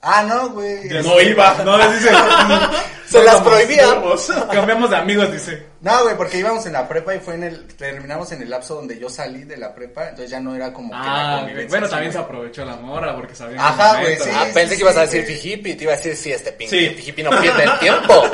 Ah, 0.00 0.22
no, 0.22 0.50
güey. 0.50 0.88
No 0.88 1.20
iba. 1.20 1.64
No, 1.64 1.78
dice. 1.92 2.10
Se 3.12 3.22
las 3.24 3.40
prohibía. 3.42 4.02
Cambiamos 4.52 4.90
de 4.90 4.96
amigos, 4.96 5.30
dice. 5.32 5.66
No, 5.80 6.02
güey, 6.04 6.16
porque 6.16 6.38
íbamos 6.38 6.64
en 6.66 6.72
la 6.72 6.88
prepa 6.88 7.14
y 7.14 7.18
fue 7.20 7.34
en 7.34 7.44
el, 7.44 7.66
terminamos 7.74 8.32
en 8.32 8.42
el 8.42 8.50
lapso 8.50 8.74
donde 8.76 8.98
yo 8.98 9.08
salí 9.08 9.44
de 9.44 9.56
la 9.56 9.74
prepa, 9.74 10.04
entonces 10.08 10.30
ya 10.30 10.40
no 10.40 10.54
era 10.54 10.72
como 10.72 10.90
que 10.90 10.96
la 10.96 11.38
Ah, 11.38 11.48
bueno, 11.68 11.88
también 11.88 12.12
se 12.12 12.18
aprovechó 12.18 12.64
la 12.64 12.76
morra 12.76 13.14
porque 13.14 13.34
sabía. 13.34 13.58
Ajá, 13.64 14.00
güey, 14.00 14.16
sí. 14.16 14.30
Ah, 14.32 14.46
pensé 14.54 14.76
que 14.76 14.80
ibas 14.82 14.96
a 14.96 15.06
sí, 15.06 15.18
decir. 15.18 15.36
Fijipi, 15.36 15.74
te 15.74 15.84
iba 15.84 15.92
a 15.92 15.96
decir, 15.96 16.16
sí, 16.16 16.32
este 16.32 16.52
pinche 16.52 16.88
Sí. 16.88 16.94
Fijipi 16.94 17.22
no 17.22 17.30
pierde 17.40 17.64
el 17.64 17.78
tiempo. 17.78 18.22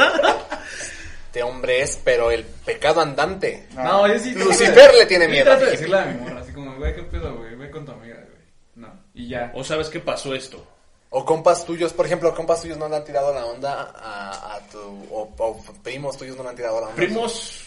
Este 1.29 1.43
hombre 1.43 1.83
es, 1.83 2.01
pero 2.03 2.31
el 2.31 2.43
pecado 2.43 3.03
andante. 3.03 3.67
No, 3.75 4.09
yo 4.09 4.19
sí. 4.19 4.33
Lucifer 4.35 4.95
le 4.95 5.05
tiene 5.05 5.27
Sí 5.27 5.31
miedo. 5.31 5.45
trato 5.45 5.67
de 5.67 5.71
decirle 5.73 5.99
a 5.99 6.05
mi 6.07 6.15
morra, 6.23 6.41
así 6.41 6.53
como, 6.53 6.75
güey, 6.77 6.95
qué 6.95 7.03
pedo, 7.03 7.37
güey, 7.37 7.55
ve 7.55 7.71
con 7.71 7.85
tu 7.85 7.93
amiga, 7.93 8.15
güey. 8.17 8.39
No, 8.77 8.89
y 9.13 9.29
ya. 9.29 9.53
¿O 9.55 9.63
sabes 9.63 9.89
qué 9.91 10.01
pasó 10.01 10.35
esto? 10.35 10.67
O 11.11 11.25
compas 11.25 11.65
tuyos, 11.65 11.93
por 11.95 12.05
ejemplo, 12.05 12.35
compas 12.35 12.61
tuyos 12.61 12.77
no 12.77 12.89
le 12.89 12.97
han 12.97 13.05
tirado 13.05 13.33
la 13.33 13.47
onda 13.47 13.93
a, 13.95 14.57
a 14.57 14.61
tu... 14.69 14.79
O, 15.11 15.33
o 15.39 15.63
primos 15.83 16.19
tuyos 16.19 16.37
no 16.37 16.43
le 16.43 16.51
han 16.51 16.57
tirado 16.57 16.81
la 16.81 16.87
onda. 16.89 16.97
Primos, 16.97 17.63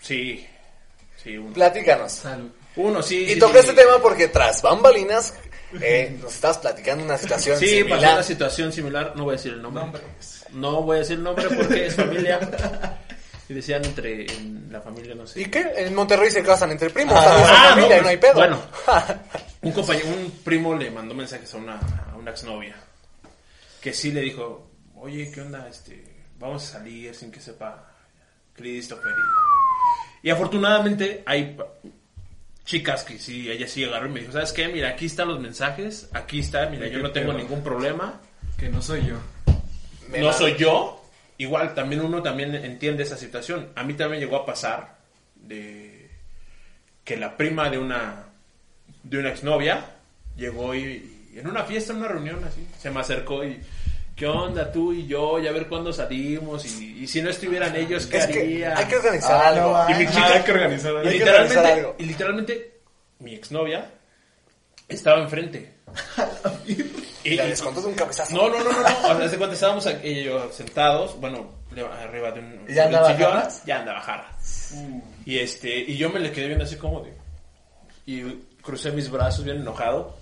sí, 0.00 0.46
sí, 1.22 1.38
uno. 1.38 1.54
Platícanos. 1.54 2.12
Salud. 2.12 2.50
Uno, 2.76 3.02
sí. 3.02 3.24
Y 3.24 3.34
sí, 3.34 3.38
toqué 3.38 3.62
sí. 3.62 3.70
este 3.70 3.82
tema 3.82 3.98
porque 4.02 4.28
tras 4.28 4.60
bambalinas 4.60 5.32
eh, 5.80 6.16
nos 6.20 6.34
estabas 6.34 6.58
platicando 6.58 7.04
una 7.04 7.16
situación 7.16 7.58
Sí, 7.58 7.82
pasó 7.84 7.88
similar. 7.94 8.12
una 8.14 8.22
situación 8.22 8.72
similar, 8.72 9.12
no 9.16 9.24
voy 9.24 9.34
a 9.34 9.36
decir 9.36 9.52
el 9.54 9.62
nombre. 9.62 9.82
Nombre. 9.82 10.02
No 10.52 10.82
voy 10.82 10.96
a 10.96 11.00
decir 11.00 11.16
el 11.16 11.22
nombre 11.22 11.46
porque 11.48 11.86
es 11.86 11.94
familia. 11.94 12.40
Y 13.54 13.58
decían 13.58 13.84
entre 13.84 14.26
en 14.32 14.66
la 14.72 14.80
familia, 14.80 15.14
no 15.14 15.28
sé. 15.28 15.42
¿Y 15.42 15.44
qué? 15.44 15.64
En 15.76 15.94
Monterrey 15.94 16.28
se 16.28 16.42
casan 16.42 16.72
entre 16.72 16.90
primos, 16.90 17.14
Ah, 17.16 17.22
¿sabes? 17.22 17.46
ah, 17.48 17.68
familia, 17.76 17.96
no, 17.98 18.02
no, 18.02 18.08
hay 18.08 18.16
pedo. 18.16 18.34
bueno. 18.34 18.60
Un 19.62 19.70
compañero, 19.72 20.08
un 20.08 20.30
primo 20.42 20.74
le 20.74 20.90
mandó 20.90 21.14
mensajes 21.14 21.54
a 21.54 21.56
una, 21.58 21.78
a 22.12 22.16
una 22.16 22.32
exnovia. 22.32 22.74
Que 23.80 23.92
sí 23.92 24.10
le 24.10 24.22
dijo, 24.22 24.68
oye, 24.96 25.30
¿qué 25.32 25.40
onda? 25.40 25.68
Este, 25.68 26.04
vamos 26.40 26.64
a 26.64 26.72
salir 26.78 27.14
sin 27.14 27.30
que 27.30 27.38
sepa 27.40 27.90
Christopher. 28.54 29.12
Y, 30.22 30.28
y 30.28 30.30
afortunadamente 30.32 31.22
hay 31.24 31.56
chicas 32.64 33.04
que 33.04 33.18
sí, 33.20 33.48
ella 33.50 33.68
sí 33.68 33.84
agarró 33.84 34.08
y 34.08 34.10
me 34.10 34.20
dijo, 34.20 34.32
¿sabes 34.32 34.52
qué? 34.52 34.66
Mira, 34.68 34.88
aquí 34.90 35.06
están 35.06 35.28
los 35.28 35.38
mensajes, 35.38 36.08
aquí 36.12 36.40
está, 36.40 36.66
mira, 36.66 36.86
yo 36.88 36.96
¿Qué 36.98 37.02
no 37.04 37.12
tengo 37.12 37.28
pedo? 37.30 37.38
ningún 37.38 37.62
problema. 37.62 38.20
Que 38.58 38.68
no 38.68 38.82
soy 38.82 39.06
yo. 39.06 39.16
Me 40.10 40.18
no 40.20 40.32
soy 40.32 40.56
yo. 40.56 41.03
Igual, 41.38 41.74
también 41.74 42.00
uno 42.02 42.22
también 42.22 42.54
entiende 42.54 43.02
esa 43.02 43.16
situación. 43.16 43.70
A 43.74 43.82
mí 43.82 43.94
también 43.94 44.20
llegó 44.20 44.36
a 44.36 44.46
pasar 44.46 44.96
de 45.34 46.08
que 47.04 47.16
la 47.16 47.36
prima 47.36 47.68
de 47.70 47.78
una 47.78 48.26
de 49.02 49.18
una 49.18 49.30
exnovia 49.30 49.84
llegó 50.36 50.74
y, 50.74 51.28
y 51.34 51.38
en 51.38 51.46
una 51.46 51.64
fiesta, 51.64 51.92
en 51.92 51.98
una 51.98 52.08
reunión 52.08 52.42
así, 52.44 52.66
se 52.78 52.90
me 52.90 53.00
acercó 53.00 53.44
y 53.44 53.60
¿qué 54.16 54.26
onda 54.26 54.70
tú 54.72 54.92
y 54.92 55.06
yo? 55.06 55.38
Y 55.40 55.46
a 55.48 55.52
ver 55.52 55.66
cuándo 55.66 55.92
salimos 55.92 56.64
y, 56.64 57.02
y 57.02 57.06
si 57.06 57.20
no 57.20 57.28
estuvieran 57.30 57.74
ellos, 57.76 58.06
¿qué 58.06 58.18
Es 58.18 58.26
que 58.28 58.40
haría? 58.40 58.78
hay 58.78 58.86
que 58.86 58.96
organizar 58.96 59.32
Ah, 59.42 59.48
algo. 59.48 59.72
no, 59.76 59.90
y 59.90 59.94
mi 59.98 60.04
ah, 60.06 60.10
chica, 60.10 60.32
hay 60.34 60.42
que 60.42 60.52
organizar 60.52 60.92
y 60.92 60.96
algo. 60.96 61.08
Hay 61.10 61.18
que 61.18 61.24
organizar 61.24 61.48
literalmente, 61.48 61.80
algo. 61.80 61.96
y 61.98 62.04
literalmente 62.04 62.72
mi 63.18 63.34
exnovia 63.34 63.90
estaba 64.88 65.20
enfrente. 65.22 65.73
Y 67.24 67.36
la 67.36 67.46
descontó 67.46 67.80
de 67.80 67.86
un 67.88 67.94
cabezazo. 67.94 68.36
No, 68.36 68.50
no, 68.50 68.58
no, 68.62 68.70
no, 68.70 68.80
no. 68.82 69.24
O 69.24 69.28
sea, 69.28 69.38
cuenta 69.38 69.54
estábamos 69.54 69.86
aquí, 69.86 70.08
ella 70.08 70.20
y 70.20 70.24
yo 70.24 70.52
sentados, 70.52 71.18
bueno, 71.18 71.52
arriba 72.02 72.30
de 72.32 72.40
un, 72.40 72.66
¿Y 72.68 72.74
ya 72.74 72.84
andaba 72.84 73.14
sillón, 73.14 73.32
jarras? 73.32 73.62
ya 73.64 73.78
andaba 73.80 74.00
jarra. 74.02 74.30
Y 75.24 75.38
este, 75.38 75.70
y 75.74 75.96
yo 75.96 76.10
me 76.10 76.20
le 76.20 76.30
quedé 76.30 76.48
viendo 76.48 76.64
así 76.64 76.76
como 76.76 77.00
de, 77.00 77.14
y 78.04 78.22
crucé 78.60 78.90
mis 78.90 79.10
brazos 79.10 79.42
bien 79.42 79.56
enojado. 79.56 80.16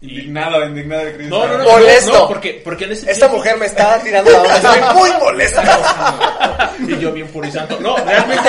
Y, 0.00 0.10
Indignado, 0.10 0.64
indignado 0.66 1.04
de 1.06 1.14
Cristo. 1.16 1.36
no, 1.36 1.48
no, 1.48 1.58
no, 1.58 1.64
Molesto. 1.70 2.12
no, 2.12 2.28
porque, 2.28 2.60
porque 2.62 2.84
en 2.84 2.92
ese 2.92 3.10
Esta 3.10 3.26
tiempo- 3.26 3.38
mujer 3.38 3.56
me 3.58 3.66
está 3.66 4.00
tirando 4.00 4.30
la 4.30 4.42
onda. 4.42 4.56
Estoy 4.56 4.94
muy 4.94 5.10
molesta. 5.18 6.72
y 6.86 6.98
yo 7.00 7.12
bien 7.12 7.26
puro 7.28 7.48
y 7.48 7.50
santo. 7.50 7.80
No, 7.80 7.96
realmente, 7.96 8.48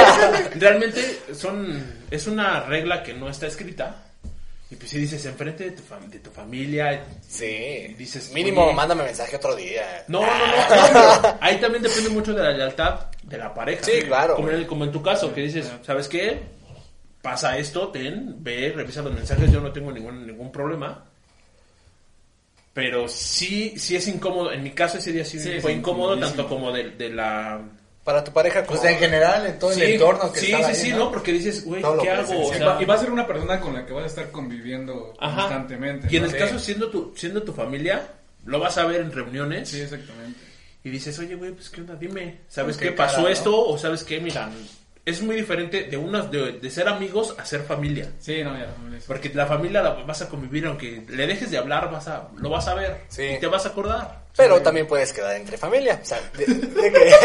realmente 0.56 1.20
son, 1.34 1.84
es 2.12 2.28
una 2.28 2.60
regla 2.60 3.02
que 3.02 3.14
no 3.16 3.28
está 3.30 3.48
escrita. 3.48 4.04
Y 4.70 4.76
pues 4.76 4.90
si 4.92 4.98
dices 5.00 5.24
enfrente 5.26 5.64
de 5.64 5.72
tu, 5.72 5.82
fam- 5.84 6.10
de 6.10 6.20
tu 6.20 6.30
familia, 6.30 7.06
Sí. 7.28 7.96
Dices, 7.98 8.34
Mínimo, 8.34 8.66
oye. 8.66 8.74
mándame 8.74 9.04
mensaje 9.04 9.38
otro 9.38 9.56
día. 9.56 10.04
No, 10.10 10.20
no, 10.22 10.28
no, 10.28 11.22
no, 11.22 11.38
ahí 11.40 11.58
también 11.60 11.82
depende 11.84 12.10
mucho 12.10 12.34
de 12.34 12.44
la 12.44 12.52
lealtad 12.52 13.06
de 13.24 13.38
la 13.38 13.54
pareja. 13.54 13.84
Sí, 13.86 14.02
claro. 14.06 14.36
Como 14.36 14.50
en, 14.52 14.66
como 14.66 14.84
en 14.84 14.92
tu 14.92 15.02
caso, 15.02 15.34
que 15.34 15.42
dices, 15.42 15.72
¿sabes 15.86 16.10
qué? 16.10 16.42
Pasa 17.22 17.58
esto, 17.58 17.88
ten, 17.90 18.36
ve, 18.44 18.74
revisa 18.76 19.02
los 19.02 19.14
mensajes, 19.14 19.50
yo 19.52 19.62
no 19.62 19.72
tengo 19.72 19.92
ningún, 19.92 20.28
ningún 20.28 20.52
problema. 20.52 21.06
Pero 22.74 23.08
sí, 23.08 23.74
sí 23.78 23.96
es 23.96 24.08
incómodo. 24.08 24.52
En 24.52 24.64
mi 24.64 24.72
caso 24.72 24.98
ese 24.98 25.12
día 25.12 25.26
sí, 25.26 25.40
Sí, 25.40 25.60
fue 25.62 25.72
incómodo, 25.74 26.18
tanto 26.20 26.48
como 26.48 26.72
de, 26.72 26.92
de 26.92 27.10
la... 27.10 27.60
Para 28.08 28.24
tu 28.24 28.32
pareja, 28.32 28.64
Pues 28.64 28.80
como- 28.80 28.90
en 28.90 29.00
general, 29.00 29.46
en 29.48 29.60
todo 29.60 29.74
sí, 29.74 29.82
el 29.82 29.92
entorno 29.92 30.32
que 30.32 30.40
sí, 30.40 30.46
estaba 30.46 30.64
sí, 30.64 30.70
ahí, 30.70 30.76
sí, 30.86 30.90
¿no? 30.92 30.98
¿no? 31.00 31.12
Porque 31.12 31.34
dices, 31.34 31.66
güey, 31.66 31.82
¿qué 31.82 32.10
hago? 32.10 32.40
O 32.40 32.54
Y 32.54 32.56
sea, 32.58 32.66
va- 32.68 32.82
y 32.82 32.86
va 32.86 32.94
a 32.94 32.98
ser 33.00 33.12
una 33.12 33.28
persona 33.28 33.60
con 33.60 33.74
la 33.74 33.86
que 33.86 33.92
vas 33.92 34.04
a 34.06 34.08
estar 34.08 34.32
conviviendo 34.32 35.14
Ajá. 35.20 35.36
constantemente. 35.42 36.08
Y 36.10 36.16
en 36.16 36.22
¿no? 36.22 36.28
el 36.30 36.34
Sí. 36.34 36.40
caso 36.40 36.58
siendo 36.58 36.90
tu, 36.90 37.14
siendo 37.18 37.44
tu 37.44 37.52
familia, 37.52 38.08
lo 38.46 38.60
vas 38.62 38.78
a 38.78 38.86
ver 38.86 39.02
en 39.02 39.12
reuniones. 39.12 39.68
Sí, 39.68 39.82
exactamente. 39.82 40.40
Y 40.86 40.90
dices, 40.90 41.20
oye, 41.20 41.36
güey, 41.36 41.52
pues 41.52 41.70
qué 41.70 41.82
onda, 41.82 41.96
dime, 41.98 42.44
¿sabes 42.48 42.78
¿Con 42.78 42.84
qué 42.84 42.90
qué 42.92 42.96
pasó 42.96 43.16
cara, 43.18 43.28
no? 43.28 43.34
esto? 43.34 43.68
O 43.68 43.78
sabes 43.78 44.06
qué, 44.06 44.22
mira, 44.22 44.50
es 45.08 45.22
muy 45.22 45.38
diferente 45.38 45.84
de 45.84 45.96
unos 45.96 46.30
de, 46.30 46.52
de 46.60 46.70
ser 46.70 46.90
amigos 46.90 47.34
a 47.38 47.46
ser 47.46 47.62
familia. 47.64 48.12
Sí, 48.20 48.44
no, 48.44 48.52
ya. 48.58 48.66
no. 48.66 48.98
Porque 49.08 49.30
la 49.34 49.46
familia 49.46 49.82
la 49.82 49.92
vas 49.92 50.22
a 50.22 50.28
convivir, 50.28 50.66
aunque 50.66 51.02
le 51.08 51.26
dejes 51.26 51.50
de 51.50 51.58
hablar, 51.58 51.90
vas 51.90 52.10
a, 52.10 52.28
lo 52.36 52.50
vas 52.50 52.68
a 52.68 52.74
ver 52.74 53.04
Sí. 53.08 53.24
y 53.24 53.40
te 53.40 53.48
vas 53.48 53.66
a 53.66 53.70
acordar. 53.70 54.28
Pero 54.36 54.62
también 54.62 54.86
puedes 54.86 55.14
quedar 55.14 55.38
entre 55.38 55.58
familia. 55.58 55.98
O 56.04 56.06
sea, 56.06 56.20
de, 56.38 56.46
de 56.46 56.92
que, 56.92 57.16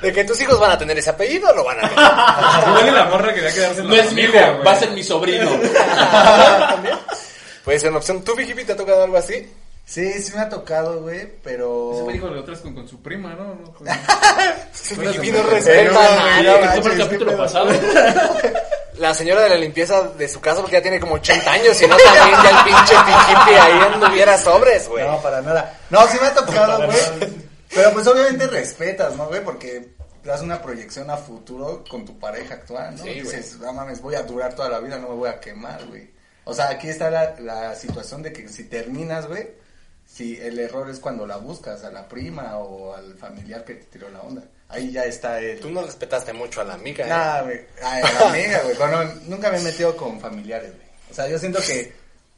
de 0.06 0.12
que 0.12 0.24
tus 0.24 0.40
hijos 0.42 0.60
van 0.60 0.70
a 0.70 0.78
tener 0.78 0.96
ese 0.96 1.10
apellido, 1.10 1.52
lo 1.56 1.64
van 1.64 1.78
a 1.84 1.88
tener. 1.88 1.98
Igual 2.68 2.88
y 2.88 2.90
la 2.92 3.04
morra 3.06 3.34
quería 3.34 3.52
quedarse 3.52 3.80
en 3.80 3.88
No 3.88 3.94
es 3.96 4.12
mi 4.12 4.22
hijo, 4.22 4.38
va 4.64 4.70
a 4.70 4.76
ser 4.76 4.90
mi 4.92 5.02
sobrino. 5.02 5.50
También. 6.68 6.96
Puede 7.64 7.80
ser 7.80 7.88
una 7.90 7.98
opción. 7.98 8.22
¿Tú, 8.22 8.36
Vicky, 8.36 8.62
te 8.62 8.74
ha 8.74 8.76
tocado 8.76 9.02
algo 9.02 9.16
así? 9.16 9.44
Sí, 9.86 10.12
sí 10.22 10.32
me 10.34 10.40
ha 10.40 10.48
tocado, 10.48 11.02
güey, 11.02 11.30
pero... 11.42 11.92
Ese 11.92 12.02
güey 12.02 12.14
dijo 12.16 12.28
de 12.30 12.40
otras 12.40 12.60
con, 12.60 12.74
con 12.74 12.88
su 12.88 13.02
prima, 13.02 13.34
¿no? 13.34 13.54
no 13.54 13.72
con- 13.74 13.86
Vicky 13.86 15.30
no 15.30 15.38
Pero, 15.38 15.50
respeta. 15.50 15.90
güey, 15.90 15.94
nada. 15.94 16.42
no 16.66 16.72
¿Qué 16.74 16.82
fue 16.82 16.92
el 16.92 16.98
capítulo 16.98 17.36
pasado? 17.36 17.70
La 18.98 19.12
señora 19.12 19.42
de 19.42 19.48
la 19.50 19.56
limpieza 19.56 20.02
de 20.02 20.28
su 20.28 20.40
casa, 20.40 20.60
porque 20.60 20.76
ya 20.76 20.82
tiene 20.82 21.00
como 21.00 21.14
80 21.16 21.50
años, 21.50 21.82
y 21.82 21.86
no 21.88 21.96
también 21.96 22.38
ya 22.44 22.50
el 22.50 22.64
pinche 22.64 22.94
piquipi 22.94 23.50
ahí 23.60 23.92
anduviera 23.92 24.38
sobres, 24.38 24.88
güey. 24.88 25.04
No, 25.04 25.20
para 25.20 25.42
nada. 25.42 25.80
No, 25.90 26.06
sí 26.06 26.16
me 26.20 26.28
ha 26.28 26.34
tocado, 26.34 26.86
güey. 26.86 26.98
Pero 27.74 27.92
pues 27.92 28.06
obviamente 28.06 28.46
respetas, 28.46 29.16
¿no, 29.16 29.26
güey? 29.26 29.42
Porque 29.42 29.88
das 30.22 30.42
una 30.42 30.62
proyección 30.62 31.10
a 31.10 31.16
futuro 31.16 31.82
con 31.90 32.04
tu 32.04 32.16
pareja 32.20 32.54
actual, 32.54 32.94
¿no? 32.96 33.02
Sí. 33.02 33.14
Dices, 33.20 33.58
no 33.58 33.72
mames, 33.72 34.00
voy 34.00 34.14
a 34.14 34.22
durar 34.22 34.54
toda 34.54 34.68
la 34.68 34.78
vida, 34.78 34.96
no 34.98 35.08
me 35.08 35.14
voy 35.16 35.28
a 35.28 35.40
quemar, 35.40 35.84
güey. 35.86 36.08
O 36.44 36.54
sea, 36.54 36.68
aquí 36.68 36.88
está 36.88 37.10
la, 37.10 37.34
la 37.40 37.74
situación 37.74 38.22
de 38.22 38.32
que 38.32 38.46
si 38.48 38.64
terminas, 38.68 39.26
güey, 39.26 39.48
si 40.14 40.38
el 40.40 40.58
error 40.60 40.88
es 40.90 41.00
cuando 41.00 41.26
la 41.26 41.38
buscas, 41.38 41.82
a 41.84 41.90
la 41.90 42.06
prima 42.08 42.56
o 42.58 42.94
al 42.94 43.14
familiar 43.16 43.64
que 43.64 43.74
te 43.74 43.84
tiró 43.86 44.08
la 44.10 44.20
onda. 44.20 44.42
Ahí 44.68 44.92
ya 44.92 45.04
está 45.04 45.40
el... 45.40 45.58
Tú 45.60 45.70
no 45.70 45.82
respetaste 45.82 46.32
mucho 46.32 46.60
a 46.60 46.64
la 46.64 46.74
amiga, 46.74 47.04
¿eh? 47.04 47.08
Nada, 47.08 47.42
güey. 47.42 47.60
A 47.82 48.00
la 48.00 48.20
amiga, 48.30 48.60
güey. 48.62 48.76
Bueno, 48.76 49.04
nunca 49.26 49.50
me 49.50 49.58
he 49.58 49.62
metido 49.62 49.96
con 49.96 50.20
familiares, 50.20 50.70
güey. 50.74 50.86
O 51.10 51.14
sea, 51.14 51.28
yo 51.28 51.38
siento 51.38 51.60
que. 51.60 51.92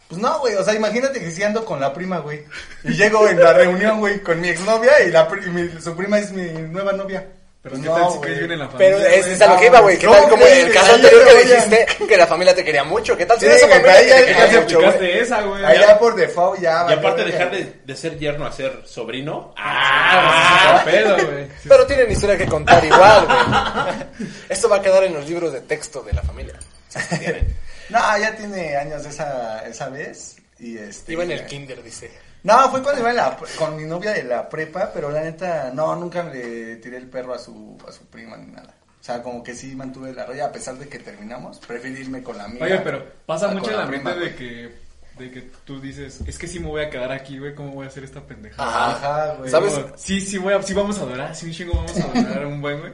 Pues 0.08 0.20
no, 0.20 0.38
güey. 0.40 0.54
O 0.54 0.64
sea, 0.64 0.74
imagínate 0.74 1.18
que 1.20 1.30
si 1.30 1.42
ando 1.42 1.64
con 1.64 1.80
la 1.80 1.92
prima, 1.92 2.18
güey. 2.18 2.44
Y 2.84 2.92
llego 2.94 3.28
en 3.28 3.40
la 3.42 3.52
reunión, 3.52 4.00
güey, 4.00 4.20
con 4.22 4.40
mi 4.40 4.48
exnovia 4.48 5.02
y, 5.04 5.10
la, 5.10 5.28
pri- 5.28 5.46
y 5.46 5.50
mi- 5.50 5.80
su 5.80 5.94
prima 5.96 6.18
es 6.18 6.32
mi 6.32 6.44
nueva 6.50 6.92
novia. 6.92 7.26
Pero 7.68 7.82
qué 7.82 7.88
no, 7.88 7.94
tal 7.96 8.12
si 8.12 8.20
caes 8.20 8.38
bien 8.38 8.52
en 8.52 8.58
la 8.60 8.68
familia. 8.68 8.96
Pero 8.96 9.08
es, 9.08 9.26
es 9.26 9.40
a 9.42 9.46
lo 9.52 9.58
que 9.58 9.66
iba, 9.66 9.80
güey. 9.80 9.98
¿Qué 9.98 10.06
No, 10.06 10.12
tal 10.12 10.22
como 10.30 10.42
güey, 10.42 10.60
el 10.60 10.72
caso 10.72 10.86
ahí 10.86 10.94
anterior 10.94 11.24
ya 11.26 11.32
que 11.32 11.44
dijiste 11.44 11.86
que 12.06 12.16
la 12.16 12.26
familia 12.28 12.54
te 12.54 12.64
quería 12.64 12.84
mucho? 12.84 13.16
¿Qué 13.16 13.26
tal 13.26 13.40
si 13.40 13.46
Sí, 13.46 13.52
esa 13.52 13.66
familia 13.68 13.92
ahí 13.94 14.04
te 14.04 14.08
ya- 14.10 14.16
quería 14.18 14.36
ya 14.46 14.52
Ya 14.52 14.60
mucho, 14.60 14.76
aplicaste 14.76 15.20
esa, 15.20 15.42
güey. 15.42 15.64
Allá 15.64 15.98
por 15.98 16.14
default 16.14 16.60
ya. 16.60 16.86
Y 16.88 16.92
aparte 16.92 17.24
dejar 17.24 17.50
de, 17.50 17.72
de 17.84 17.96
ser 17.96 18.18
yerno 18.18 18.46
a 18.46 18.52
ser 18.52 18.82
sobrino. 18.86 19.52
Ah, 19.56 20.78
¡Ah! 20.80 20.84
pedo, 20.84 21.16
güey. 21.26 21.46
Pero 21.68 21.86
tienen 21.86 22.10
historia 22.10 22.36
que 22.38 22.46
contar 22.46 22.84
igual, 22.84 23.26
güey. 23.26 24.28
Esto 24.48 24.68
va 24.68 24.76
a 24.76 24.82
quedar 24.82 25.02
en 25.04 25.14
los 25.14 25.28
libros 25.28 25.52
de 25.52 25.60
texto 25.62 26.02
de 26.02 26.12
la 26.12 26.22
familia. 26.22 26.54
No, 27.88 27.98
ya 28.18 28.34
tiene 28.34 28.76
años 28.76 29.06
esa, 29.06 29.64
esa 29.64 29.88
vez. 29.88 30.36
Y 30.58 30.76
este. 30.76 31.12
Iba 31.12 31.22
en 31.22 31.30
el 31.30 31.46
kinder, 31.46 31.80
dice. 31.84 32.10
No, 32.46 32.70
fue 32.70 32.80
cuando 32.80 33.00
iba 33.00 33.10
en 33.10 33.16
la, 33.16 33.36
con 33.58 33.76
mi 33.76 33.82
novia 33.82 34.12
de 34.12 34.22
la 34.22 34.48
prepa, 34.48 34.92
pero 34.94 35.10
la 35.10 35.20
neta, 35.20 35.72
no, 35.74 35.96
nunca 35.96 36.22
le 36.22 36.76
tiré 36.76 36.96
el 36.96 37.08
perro 37.08 37.34
a 37.34 37.40
su, 37.40 37.76
a 37.86 37.90
su 37.90 38.06
prima 38.06 38.36
ni 38.36 38.52
nada. 38.52 38.72
O 39.00 39.04
sea, 39.04 39.20
como 39.20 39.42
que 39.42 39.52
sí 39.52 39.74
mantuve 39.74 40.12
la 40.12 40.24
raya, 40.26 40.46
a 40.46 40.52
pesar 40.52 40.76
de 40.76 40.88
que 40.88 41.00
terminamos, 41.00 41.58
preferí 41.58 42.02
irme 42.02 42.22
con 42.22 42.38
la 42.38 42.44
amiga. 42.44 42.64
Oye, 42.64 42.78
pero 42.78 43.04
pasa 43.26 43.48
mucho 43.48 43.72
la 43.72 43.88
prima, 43.88 44.14
mente 44.14 44.26
de 44.26 44.36
que, 44.36 44.74
de 45.18 45.30
que 45.32 45.42
tú 45.64 45.80
dices, 45.80 46.20
es 46.24 46.38
que 46.38 46.46
sí 46.46 46.60
me 46.60 46.68
voy 46.68 46.82
a 46.82 46.88
quedar 46.88 47.10
aquí, 47.10 47.36
güey, 47.36 47.52
¿cómo 47.52 47.72
voy 47.72 47.86
a 47.86 47.88
hacer 47.88 48.04
esta 48.04 48.20
pendejada? 48.20 48.92
Ajá. 48.92 49.34
Güey. 49.38 49.50
¿Sabes? 49.50 49.74
Como, 49.74 49.92
Sí, 49.96 50.20
sí, 50.20 50.38
voy 50.38 50.54
a, 50.54 50.62
sí 50.62 50.72
vamos 50.72 50.98
a 51.00 51.02
adorar, 51.02 51.34
sí 51.34 51.46
un 51.46 51.52
chingo 51.52 51.74
vamos 51.74 51.98
a 51.98 52.04
adorar 52.04 52.46
un 52.46 52.62
buen, 52.62 52.78
güey. 52.78 52.92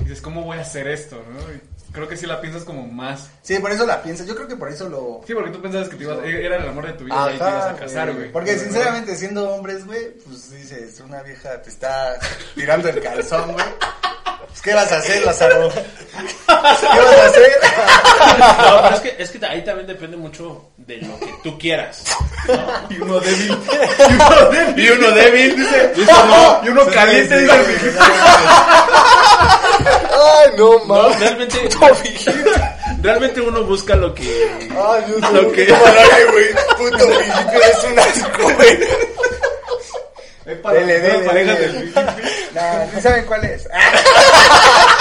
Dices, 0.00 0.20
¿cómo 0.20 0.42
voy 0.42 0.58
a 0.58 0.60
hacer 0.60 0.86
esto, 0.88 1.16
no? 1.16 1.40
Creo 1.92 2.06
que 2.06 2.16
sí 2.16 2.26
la 2.26 2.40
piensas 2.40 2.62
como 2.64 2.86
más. 2.86 3.30
Sí, 3.42 3.58
por 3.58 3.72
eso 3.72 3.84
la 3.84 4.02
piensas. 4.02 4.26
Yo 4.26 4.34
creo 4.36 4.46
que 4.46 4.56
por 4.56 4.68
eso 4.68 4.88
lo. 4.88 5.20
Sí, 5.26 5.34
porque 5.34 5.50
tú 5.50 5.60
pensabas 5.60 5.88
que 5.88 5.96
te 5.96 6.04
ibas, 6.04 6.18
era 6.24 6.56
el 6.56 6.68
amor 6.68 6.86
de 6.86 6.92
tu 6.92 7.04
vida 7.04 7.26
y 7.34 7.38
te 7.38 7.44
ibas 7.44 7.66
a 7.66 7.76
casar, 7.76 8.12
güey. 8.12 8.30
Porque 8.30 8.52
Pero, 8.52 8.62
sinceramente, 8.62 9.16
siendo 9.16 9.50
hombres, 9.50 9.84
güey, 9.86 10.10
pues 10.24 10.50
dices, 10.52 11.00
una 11.00 11.22
vieja 11.22 11.60
te 11.62 11.70
está 11.70 12.18
tirando 12.54 12.88
el 12.88 13.00
calzón, 13.00 13.52
güey. 13.52 13.66
¿Qué 14.62 14.74
vas 14.74 14.90
a 14.92 14.96
hacer, 14.98 15.24
Lázaro? 15.26 15.70
¿Qué 15.72 15.80
vas 16.46 16.82
a 16.82 17.26
hacer? 17.26 17.52
No, 18.38 18.82
pero 18.82 18.94
es 18.96 19.00
que, 19.00 19.14
es 19.22 19.30
que 19.30 19.46
ahí 19.46 19.64
también 19.64 19.86
depende 19.86 20.16
mucho 20.16 20.70
de 20.76 20.98
lo 20.98 21.18
que 21.18 21.32
tú 21.42 21.58
quieras. 21.58 22.04
Y 22.90 22.98
uno 23.00 23.20
débil. 23.20 23.58
Y 24.76 24.88
uno 24.90 25.10
débil, 25.12 25.56
dice. 25.56 25.92
y 26.64 26.68
uno 26.68 26.86
caliente, 26.86 27.38
dice 27.40 27.58
güey. 27.58 27.76
Ay, 30.12 30.50
no, 30.56 30.78
No, 30.78 30.84
mames. 30.84 31.20
realmente, 31.20 31.68
realmente 33.02 33.40
uno 33.40 33.64
busca 33.64 33.96
lo 33.96 34.14
que. 34.14 34.68
Ay, 34.70 35.04
Dios 35.06 35.20
Lo 35.32 35.42
mío. 35.42 35.52
que- 35.52 35.72
malaria, 35.72 36.26
güey. 36.32 36.46
Puto 36.76 37.06
principio 37.06 37.60
es 37.62 37.84
un 37.84 37.98
asco, 37.98 38.42
güey. 38.54 38.78
Es 40.50 40.58
para 40.58 40.80
Dele, 40.80 41.00
del 41.00 41.72
Vicky. 41.72 41.92
No, 42.54 42.90
¿sí 42.94 43.00
saben 43.02 43.24
cuál 43.24 43.44
es? 43.44 43.68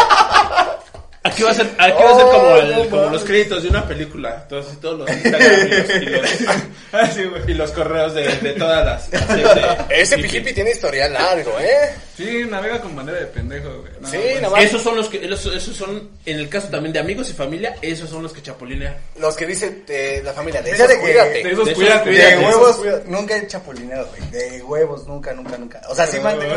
Aquí 1.21 1.43
va 1.43 1.51
a 1.51 1.53
ser, 1.53 1.67
aquí 1.77 2.01
va 2.01 2.11
a 2.11 2.15
ser 2.15 2.25
como, 2.27 2.37
Oh, 2.47 2.57
el- 2.57 2.71
no 2.71 2.89
como 2.89 3.05
los 3.09 3.23
créditos 3.25 3.61
de 3.63 3.69
una 3.69 3.85
película. 3.85 4.47
Todos, 4.47 4.79
todos 4.79 4.99
los 4.99 5.09
Instagram 5.11 5.67
y 6.01 6.05
los, 6.05 6.41
y 6.41 7.23
los, 7.23 7.49
y 7.49 7.53
los 7.55 7.71
correos 7.71 8.13
de, 8.13 8.23
de 8.37 8.53
todas 8.53 8.85
las. 8.85 9.11
las 9.29 9.55
de- 9.55 10.01
Ese 10.01 10.17
pijipi 10.17 10.53
tiene 10.53 10.71
historial 10.71 11.11
largo, 11.13 11.59
¿eh? 11.59 11.93
Sí, 12.15 12.43
navega 12.49 12.79
con 12.81 12.95
bandera 12.95 13.19
de 13.19 13.25
pendejo, 13.27 13.69
güey. 13.81 13.91
No, 13.99 14.09
Sí, 14.09 14.17
nada 14.35 14.49
más. 14.49 14.63
Esos 14.63 14.81
son 14.81 14.95
los 14.95 15.09
que, 15.09 15.25
esos, 15.25 15.53
esos 15.55 15.75
son, 15.75 16.09
en 16.25 16.39
el 16.39 16.47
caso 16.47 16.69
también 16.69 16.93
de 16.93 16.99
amigos 16.99 17.29
y 17.29 17.33
familia, 17.33 17.75
esos 17.81 18.09
son 18.09 18.23
los 18.23 18.31
que 18.31 18.41
chapulinean. 18.41 18.95
Los 19.19 19.35
que 19.35 19.45
dice 19.45 19.83
eh, 19.89 20.21
la 20.23 20.31
familia 20.33 20.61
de 20.61 20.71
esos, 20.71 20.87
cuídate. 20.95 21.43
De 21.43 21.51
esos 21.51 21.65
De 21.65 21.71
esos 21.71 21.83
cuídate. 21.83 22.09
De 22.11 22.15
Cuídate, 22.15 22.45
huevos, 22.45 22.75
cuídate. 22.77 23.09
nunca 23.09 23.35
he 23.37 23.45
chapulineado, 23.47 24.07
güey. 24.07 24.31
De 24.31 24.61
huevos, 24.63 25.05
nunca, 25.05 25.33
nunca, 25.33 25.57
nunca. 25.57 25.81
O 25.89 25.95
sea, 25.95 26.07
sí 26.07 26.17
mantengo. 26.21 26.55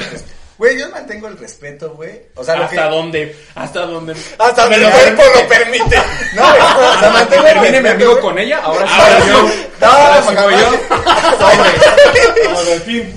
Güey, 0.58 0.78
yo 0.78 0.88
mantengo 0.90 1.28
el 1.28 1.38
respeto, 1.38 1.94
güey. 1.94 2.22
O 2.34 2.44
sea, 2.44 2.56
lo 2.56 2.68
que... 2.68 2.76
¿Hasta 2.78 2.90
dónde? 2.90 3.36
¿Hasta 3.54 3.86
dónde? 3.86 4.14
Hasta 4.38 4.62
donde 4.62 4.76
Me 4.78 4.84
el 4.84 4.90
lo 4.90 4.96
cuerpo 5.16 5.22
lo 5.40 5.48
permite. 5.48 5.96
No, 6.34 6.42
güey, 6.48 6.60
o 6.62 6.98
sea, 7.00 7.10
mantengo 7.10 7.46
el 7.46 7.52
Termine 7.52 7.80
mi 7.82 7.88
respeto, 7.88 8.04
amigo 8.04 8.20
con 8.20 8.38
ella, 8.38 8.58
ahora 8.62 8.86
sí 8.86 8.92
Ahora 8.94 9.18
yo. 9.26 9.48
sí. 9.50 9.66
No, 9.80 9.86
Ahora 9.88 10.22
sí 10.22 10.28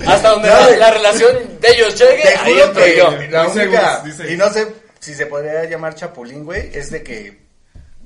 yo. 0.00 0.10
Hasta 0.10 0.28
donde 0.30 0.48
No, 0.48 0.70
la, 0.76 0.90
relación 0.90 1.60
de 1.60 1.68
ellos 1.70 1.98
llegue, 1.98 2.22
Te 2.22 2.28
ahí 2.28 2.52
juro 2.52 2.64
entro 2.64 2.84
que 2.84 2.96
yo. 2.96 3.10
la 3.30 3.46
única, 3.46 4.00
dice. 4.04 4.32
y 4.32 4.36
no 4.36 4.50
sé 4.50 4.66
si 4.98 5.14
se 5.14 5.26
podría 5.26 5.64
llamar 5.64 5.94
chapulín, 5.94 6.44
güey, 6.44 6.70
es 6.74 6.90
de 6.90 7.02
que 7.02 7.46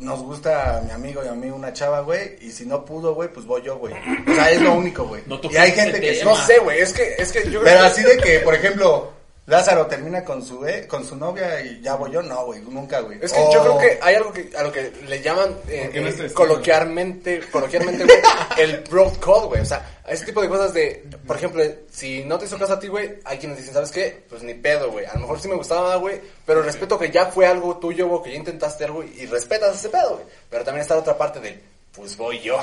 nos 0.01 0.21
gusta 0.23 0.79
a 0.79 0.81
mi 0.81 0.91
amigo 0.93 1.23
y 1.25 1.29
a 1.29 1.33
mí 1.33 1.51
una 1.51 1.73
chava, 1.73 2.01
güey, 2.01 2.37
y 2.41 2.51
si 2.51 2.67
no 2.67 2.85
pudo, 2.85 3.15
güey, 3.15 3.29
pues 3.33 3.47
voy 3.47 3.63
yo, 3.63 3.77
güey. 3.79 3.95
O 3.95 4.35
sea, 4.35 4.51
es 4.51 4.61
lo 4.61 4.75
único, 4.75 5.05
güey. 5.07 5.23
No 5.27 5.41
y 5.51 5.57
hay 5.57 5.73
gente 5.73 6.01
que 6.01 6.13
tema. 6.13 6.31
No 6.31 6.47
sé, 6.47 6.59
güey, 6.59 6.81
es 6.81 6.93
que, 6.93 7.15
es 7.19 7.33
que 7.33 7.45
yo 7.51 7.61
creo 7.61 7.65
Pero 7.65 7.81
así 7.85 8.03
de 8.03 8.17
que, 8.17 8.41
por 8.41 8.55
ejemplo, 8.55 9.13
Lázaro 9.47 9.87
termina 9.87 10.25
con 10.25 10.45
su 10.45 10.65
eh, 10.65 10.87
con 10.87 11.05
su 11.05 11.17
novia 11.17 11.61
y 11.61 11.81
ya 11.81 11.97
voy 11.97 12.13
yo, 12.13 12.23
no, 12.23 12.45
güey, 12.47 12.61
nunca, 12.61 13.01
güey. 13.01 13.19
Es 13.21 13.33
que 13.33 13.41
yo 13.53 13.61
creo 13.63 13.79
que 13.79 13.99
hay 14.01 14.15
algo 14.15 14.33
que 14.33 14.51
a 14.57 14.63
lo 14.63 14.71
que 14.71 14.93
le 15.09 15.21
llaman 15.21 15.57
eh, 15.67 15.85
¿Por 15.85 15.93
qué 15.93 16.01
no 16.01 16.09
eh, 16.09 16.33
coloquialmente, 16.33 17.41
coloquialmente, 17.51 18.05
güey, 18.05 18.19
el 18.59 18.85
bro 18.89 19.11
code, 19.21 19.47
güey. 19.49 19.63
O 19.63 19.65
sea, 19.65 20.03
ese 20.07 20.25
tipo 20.25 20.41
de 20.41 20.49
cosas 20.49 20.73
de, 20.73 21.05
por 21.27 21.37
ejemplo, 21.37 21.65
si 21.91 22.23
no 22.25 22.39
te 22.39 22.45
hizo 22.45 22.59
caso 22.59 22.75
a 22.75 22.79
ti, 22.79 22.87
güey, 22.87 23.17
hay 23.25 23.39
quienes 23.39 23.59
dicen, 23.59 23.75
¿sabes 23.75 23.91
qué? 23.91 24.23
Pues 24.29 24.43
ni 24.45 24.55
pedo, 24.55 24.93
güey. 24.93 25.07
A 25.07 25.15
lo 25.15 25.21
mejor 25.21 25.41
sí 25.41 25.49
me 25.49 25.57
gustaba, 25.57 25.97
güey, 25.97 26.21
pero 26.47 26.63
respeto 26.63 26.97
que 26.99 27.11
ya 27.11 27.27
fue 27.27 27.47
algo 27.47 27.77
tuyo, 27.79 28.07
güey, 28.07 28.23
que 28.23 28.31
ya 28.33 28.37
intentaste 28.37 28.85
algo 28.85 29.03
y 29.03 29.27
respetas 29.27 29.75
ese 29.75 29.89
pedo, 29.89 30.15
güey. 30.15 30.27
Pero 30.49 30.65
también 30.65 30.83
está 30.83 30.95
la 30.95 31.01
otra 31.01 31.19
parte 31.19 31.41
del, 31.41 31.61
pues 31.93 32.17
voy 32.17 32.39
yo. 32.41 32.57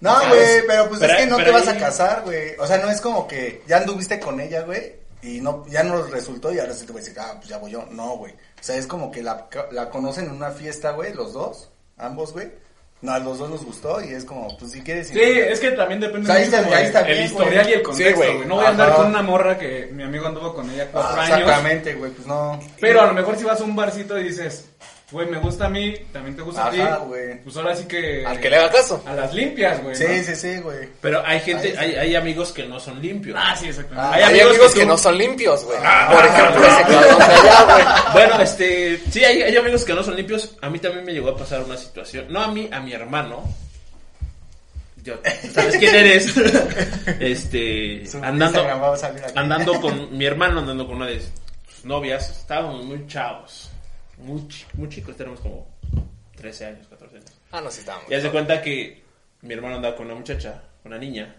No, 0.00 0.12
güey, 0.28 0.66
pero 0.66 0.88
pues 0.88 1.00
Pero- 1.00 1.12
es 1.12 1.18
que 1.20 1.26
no 1.26 1.36
te 1.36 1.50
vas 1.52 1.68
ahí- 1.68 1.76
a 1.76 1.80
casar, 1.80 2.22
güey. 2.24 2.54
O 2.58 2.66
sea, 2.66 2.78
no 2.78 2.90
es 2.90 3.00
como 3.00 3.28
que 3.28 3.62
ya 3.66 3.76
anduviste 3.78 4.18
con 4.20 4.40
ella, 4.40 4.62
güey, 4.62 5.05
y 5.22 5.40
no 5.40 5.66
ya 5.68 5.82
no 5.82 6.02
resultó 6.04 6.52
y 6.52 6.58
ahora 6.58 6.74
sí 6.74 6.86
te 6.86 6.92
voy 6.92 7.00
a 7.00 7.04
decir, 7.04 7.18
ah, 7.20 7.34
pues 7.36 7.48
ya 7.48 7.58
voy 7.58 7.70
yo. 7.72 7.84
No, 7.90 8.16
güey. 8.16 8.32
O 8.32 8.62
sea, 8.62 8.76
es 8.76 8.86
como 8.86 9.10
que 9.10 9.22
la, 9.22 9.48
la 9.72 9.90
conocen 9.90 10.26
en 10.26 10.32
una 10.32 10.50
fiesta, 10.50 10.92
güey, 10.92 11.12
los 11.14 11.32
dos, 11.32 11.70
ambos, 11.96 12.32
güey. 12.32 12.50
No, 13.02 13.12
a 13.12 13.18
los 13.18 13.38
dos 13.38 13.50
nos 13.50 13.62
gustó 13.64 14.00
y 14.02 14.08
es 14.14 14.24
como, 14.24 14.56
pues 14.56 14.72
si 14.72 14.80
quieres... 14.80 15.08
Sí, 15.08 15.20
es 15.20 15.60
que 15.60 15.72
también 15.72 16.00
depende 16.00 16.30
O 16.30 16.32
sea, 16.32 16.36
ahí 16.36 16.46
mucho 16.46 16.56
está- 16.56 16.64
como 16.64 16.76
ahí 16.76 16.84
está 16.86 17.00
el 17.00 17.06
bien, 17.06 17.24
historial 17.26 17.54
güey. 17.62 17.68
y 17.70 17.72
el 17.76 17.82
contexto, 17.82 18.22
Sí, 18.22 18.32
güey. 18.32 18.46
No 18.48 18.54
voy 18.56 18.64
a 18.64 18.68
andar 18.68 18.94
con 18.96 19.06
una 19.06 19.22
morra 19.22 19.58
que 19.58 19.90
mi 19.92 20.02
amigo 20.02 20.26
anduvo 20.26 20.54
con 20.54 20.70
ella 20.70 20.88
cuatro 20.90 21.10
Ah, 21.20 21.24
años. 21.24 21.38
exactamente, 21.40 21.94
güey, 21.94 22.10
pues 22.12 22.26
no. 22.26 22.58
Pero 22.80 23.02
a 23.02 23.06
lo 23.06 23.12
mejor 23.12 23.36
si 23.36 23.44
vas 23.44 23.60
a 23.60 23.64
un 23.64 23.76
barcito 23.76 24.18
y 24.18 24.24
dices, 24.24 24.64
güey, 25.10 25.26
me 25.28 25.38
gusta 25.38 25.66
a 25.66 25.68
mí, 25.68 25.94
también 26.12 26.34
te 26.36 26.42
gusta 26.42 26.66
a 26.66 26.70
ti. 26.70 26.80
Ajá, 26.80 26.96
güey. 26.96 27.40
Pues 27.42 27.56
ahora 27.56 27.76
sí 27.76 27.84
que... 27.86 28.24
Al 28.26 28.40
que 28.40 28.50
le 28.50 28.56
haga 28.56 28.70
caso. 28.72 29.02
A 29.06 29.14
las 29.14 29.32
limpias, 29.32 29.82
güey. 29.82 29.94
Sí, 29.94 30.04
¿no? 30.04 30.22
sí, 30.24 30.34
sí, 30.34 30.56
güey. 30.60 30.88
Pero 31.00 31.22
hay 31.24 31.40
gente, 31.40 31.74
hay, 31.78 31.94
hay 31.94 32.14
amigos 32.16 32.50
que 32.52 32.64
no 32.66 32.80
son 32.80 33.00
limpios. 33.00 33.38
Ah, 33.40 33.54
sí, 33.56 33.68
exactamente. 33.68 34.08
Ah, 34.08 34.14
Hay, 34.14 34.22
amigos 34.24 34.50
amigos, 34.50 34.74
que 34.74 34.80
tú- 34.80 34.86
no 34.88 34.98
son 34.98 35.16
limpios, 35.18 35.64
güey. 35.64 35.78
Ah, 35.82 36.08
por 36.12 36.24
ejemplo, 36.26 36.66
ese 36.66 36.82
cabrón 36.82 37.18
de 37.18 37.24
allá, 37.24 37.64
güey. 37.64 38.12
Bueno, 38.14 38.42
este, 38.42 38.98
sí, 39.10 39.24
hay, 39.24 39.42
hay 39.42 39.56
amigos 39.56 39.84
que 39.84 39.94
no 39.94 40.02
son 40.02 40.16
limpios. 40.16 40.56
A 40.60 40.68
mí 40.70 40.78
también 40.80 41.04
me 41.04 41.12
llegó 41.12 41.28
a 41.30 41.36
pasar 41.36 41.62
una 41.62 41.76
situación. 41.76 42.26
No 42.28 42.42
a 42.42 42.48
mí, 42.48 42.68
a 42.72 42.80
mi 42.80 42.92
hermano. 42.92 43.44
Yo, 45.04 45.14
¿sabes 45.54 45.76
quién 45.76 45.94
eres? 45.94 46.34
Este, 47.20 48.04
Su 48.06 48.18
andando, 48.24 48.66
andando 49.36 49.80
con 49.80 50.18
mi 50.18 50.24
hermano, 50.26 50.58
andando 50.58 50.84
con 50.84 50.96
una 50.96 51.06
de 51.06 51.20
sus 51.20 51.84
novias. 51.84 52.28
Estábamos 52.30 52.84
muy 52.84 53.06
chavos. 53.06 53.65
Muy, 54.18 54.46
muy 54.74 54.88
chicos, 54.88 55.16
tenemos 55.16 55.40
como 55.40 55.68
13 56.36 56.66
años, 56.66 56.86
14 56.88 57.16
años. 57.16 57.32
Ah, 57.52 57.60
no, 57.60 57.70
sí 57.70 57.80
estábamos. 57.80 58.10
Y 58.10 58.14
haz 58.14 58.22
de 58.22 58.30
cuenta 58.30 58.60
que 58.62 59.02
mi 59.42 59.54
hermano 59.54 59.76
anda 59.76 59.94
con 59.96 60.06
una 60.06 60.14
muchacha, 60.14 60.62
una 60.84 60.98
niña. 60.98 61.34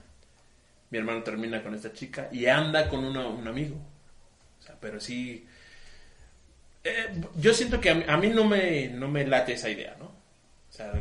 Mi 0.89 0.97
hermano 0.99 1.21
termina 1.23 1.61
con 1.61 1.75
esta 1.75 1.91
chica 1.91 2.29
y 2.31 2.45
anda 2.45 2.87
con 2.89 3.03
uno- 3.03 3.29
un 3.31 3.47
amigo. 3.47 3.75
O 4.59 4.63
sea, 4.63 4.75
pero 4.79 4.99
sí. 4.99 5.45
eh, 6.83 7.21
yo 7.35 7.53
siento 7.53 7.79
que 7.81 7.89
a 7.89 7.95
mí, 7.95 8.03
a 8.07 8.17
mí 8.17 8.29
no, 8.29 8.45
me, 8.45 8.87
no 8.89 9.07
me 9.07 9.25
late 9.25 9.53
esa 9.53 9.69
idea, 9.69 9.95
¿no? 9.99 10.05
O 10.05 10.71
sea, 10.71 10.93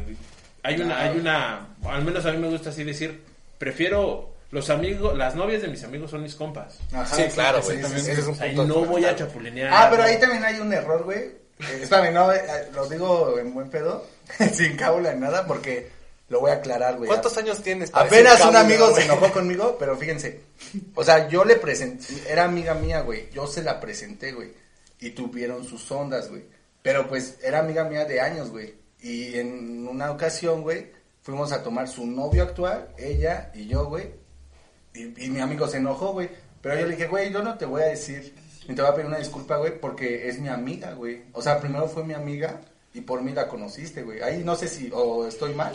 hay 0.63 0.81
una, 0.81 1.01
hay 1.01 1.19
una. 1.19 1.67
Al 1.85 2.05
menos 2.05 2.25
a 2.27 2.33
mí 2.33 2.39
me 2.39 2.49
gusta 2.49 2.71
así 2.71 2.85
decir. 2.85 3.23
Prefiero. 3.59 4.35
Los 4.53 4.71
amigos, 4.71 5.17
las 5.19 5.35
novias 5.35 5.61
de 5.63 5.69
mis 5.69 5.83
amigos 5.83 6.11
son 6.13 6.23
mis 6.23 6.37
compas. 6.37 6.79
Ajá, 6.93 7.05
Sí, 7.17 7.25
claro, 7.35 7.61
güey. 7.63 7.83
O 7.83 7.89
sea, 7.89 8.47
y 8.47 8.55
punto 8.55 8.81
no 8.81 8.87
voy 8.87 9.05
a 9.05 9.15
chapulinear. 9.17 9.71
Ah, 9.73 9.89
pero 9.91 10.05
ahí 10.05 10.21
también 10.21 10.45
hay 10.45 10.61
un 10.61 10.73
error, 10.73 11.03
güey. 11.05 11.33
Eh, 11.61 11.81
espérame, 11.83 12.13
no, 12.13 12.33
eh, 12.33 12.69
lo 12.75 12.89
digo 12.89 13.39
en 13.39 13.55
buen 13.55 13.71
pedo, 13.71 14.07
sin 14.53 14.77
cábula 14.77 15.15
ni 15.15 15.21
nada, 15.21 15.47
porque 15.47 15.91
lo 16.29 16.41
voy 16.41 16.51
a 16.51 16.55
aclarar, 16.55 16.97
güey. 16.97 17.09
¿Cuántos 17.09 17.37
años 17.39 17.63
tienes? 17.63 17.91
para 17.91 18.07
Apenas 18.07 18.45
un 18.45 18.57
amigo 18.57 18.93
se 18.95 19.05
enojó 19.05 19.33
conmigo, 19.33 19.77
pero 19.79 19.97
fíjense. 19.97 20.41
O 20.95 21.05
sea, 21.05 21.29
yo 21.29 21.45
le 21.45 21.57
presenté, 21.57 22.07
era 22.29 22.45
amiga 22.45 22.75
mía, 22.75 23.01
güey. 23.01 23.31
Yo 23.31 23.47
se 23.47 23.63
la 23.63 23.79
presenté, 23.79 24.33
güey. 24.33 24.53
Y 24.99 25.11
tuvieron 25.11 25.65
sus 25.65 25.91
ondas, 25.91 26.29
güey. 26.29 26.45
Pero 26.83 27.09
pues 27.09 27.39
era 27.43 27.61
amiga 27.61 27.85
mía 27.85 28.05
de 28.05 28.21
años, 28.21 28.51
güey. 28.51 28.75
Y 29.01 29.39
en 29.39 29.87
una 29.87 30.11
ocasión, 30.11 30.63
güey, 30.63 30.91
fuimos 31.23 31.53
a 31.53 31.63
tomar 31.63 31.89
su 31.89 32.07
novio 32.07 32.43
actual, 32.43 32.89
ella 32.99 33.53
y 33.55 33.67
yo, 33.69 33.87
güey. 33.87 34.11
Y, 34.95 35.27
y 35.27 35.31
mi 35.31 35.41
amigo 35.41 35.69
se 35.69 35.77
enojó, 35.77 36.13
güey. 36.13 36.29
Pero 36.61 36.81
yo 36.81 36.87
le 36.87 36.97
dije, 36.97 37.07
güey, 37.07 37.33
yo 37.33 37.43
no 37.43 37.57
te 37.57 37.67
voy 37.67 37.83
a 37.83 37.87
decir, 37.87 38.35
ni 38.69 38.75
te 38.75 38.83
voy 38.83 38.91
a 38.91 38.95
pedir 38.95 39.07
una 39.07 39.19
disculpa, 39.19 39.57
güey, 39.57 39.79
porque 39.81 40.29
es 40.29 40.39
mi 40.39 40.49
amiga, 40.49 40.93
güey. 40.93 41.23
O 41.33 41.43
sea, 41.43 41.61
primero 41.61 41.89
fue 41.89 42.05
mi 42.05 42.15
amiga 42.15 42.61
y 42.95 43.01
por 43.01 43.23
mí 43.23 43.33
la 43.33 43.47
conociste, 43.49 44.03
güey. 44.03 44.23
Ahí 44.23 44.43
no 44.45 44.57
sé 44.57 44.69
si, 44.69 44.91
o 44.93 45.27
estoy 45.27 45.55
mal. 45.55 45.73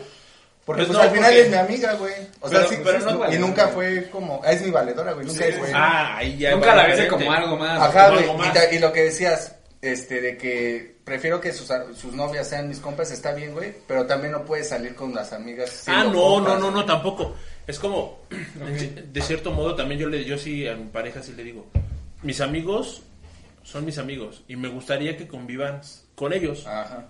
Porque 0.65 0.83
Pues 0.85 0.89
pues, 0.89 0.97
no, 0.97 1.03
al 1.03 1.09
final 1.09 1.31
porque- 1.31 1.41
es 1.41 1.49
mi 1.49 1.55
amiga, 1.57 1.93
güey. 1.95 2.13
O 2.39 2.49
sea, 2.49 2.67
sí, 2.67 2.75
pero 2.83 2.99
no 2.99 3.33
y 3.33 3.37
nunca 3.39 3.67
fue 3.69 4.09
como, 4.11 4.41
ah, 4.43 4.51
es 4.51 4.61
mi 4.61 4.69
valedora, 4.71 5.13
güey. 5.13 5.25
Nunca 5.25 5.45
Sí, 5.45 5.51
fue. 5.53 5.71
Ah, 5.73 6.17
ahí 6.17 6.37
ya. 6.37 6.51
Nunca 6.51 6.75
la 6.75 6.87
ves 6.87 7.07
como 7.09 7.31
algo 7.31 7.57
más. 7.57 7.81
Ajá, 7.81 8.09
güey. 8.11 8.25
Y, 8.71 8.75
y 8.75 8.79
lo 8.79 8.93
que 8.93 9.03
decías, 9.05 9.55
este, 9.81 10.21
de 10.21 10.37
que 10.37 10.97
prefiero 11.03 11.41
que 11.41 11.51
sus, 11.51 11.67
sus 11.95 12.13
novias 12.13 12.47
sean 12.47 12.67
mis 12.69 12.79
compas, 12.79 13.09
está 13.11 13.31
bien, 13.33 13.53
güey. 13.53 13.73
Pero 13.87 14.05
también 14.05 14.33
no 14.33 14.45
puedes 14.45 14.69
salir 14.69 14.93
con 14.93 15.13
las 15.15 15.33
amigas. 15.33 15.83
Ah, 15.87 16.03
no, 16.03 16.13
compas. 16.13 16.53
no, 16.53 16.59
no, 16.59 16.71
no, 16.71 16.85
tampoco. 16.85 17.35
Es 17.65 17.79
como, 17.79 18.19
de 19.11 19.21
cierto 19.21 19.51
modo, 19.51 19.75
también 19.75 19.99
yo 19.99 20.09
le, 20.09 20.23
yo 20.25 20.37
sí 20.37 20.67
a 20.67 20.75
mi 20.75 20.85
pareja 20.85 21.21
sí 21.23 21.33
le 21.33 21.43
digo, 21.43 21.65
mis 22.23 22.41
amigos 22.41 23.03
son 23.63 23.85
mis 23.85 23.97
amigos 23.97 24.43
y 24.47 24.55
me 24.55 24.67
gustaría 24.69 25.15
que 25.17 25.27
convivan 25.27 25.81
con 26.15 26.33
ellos, 26.33 26.65
Ajá. 26.67 27.07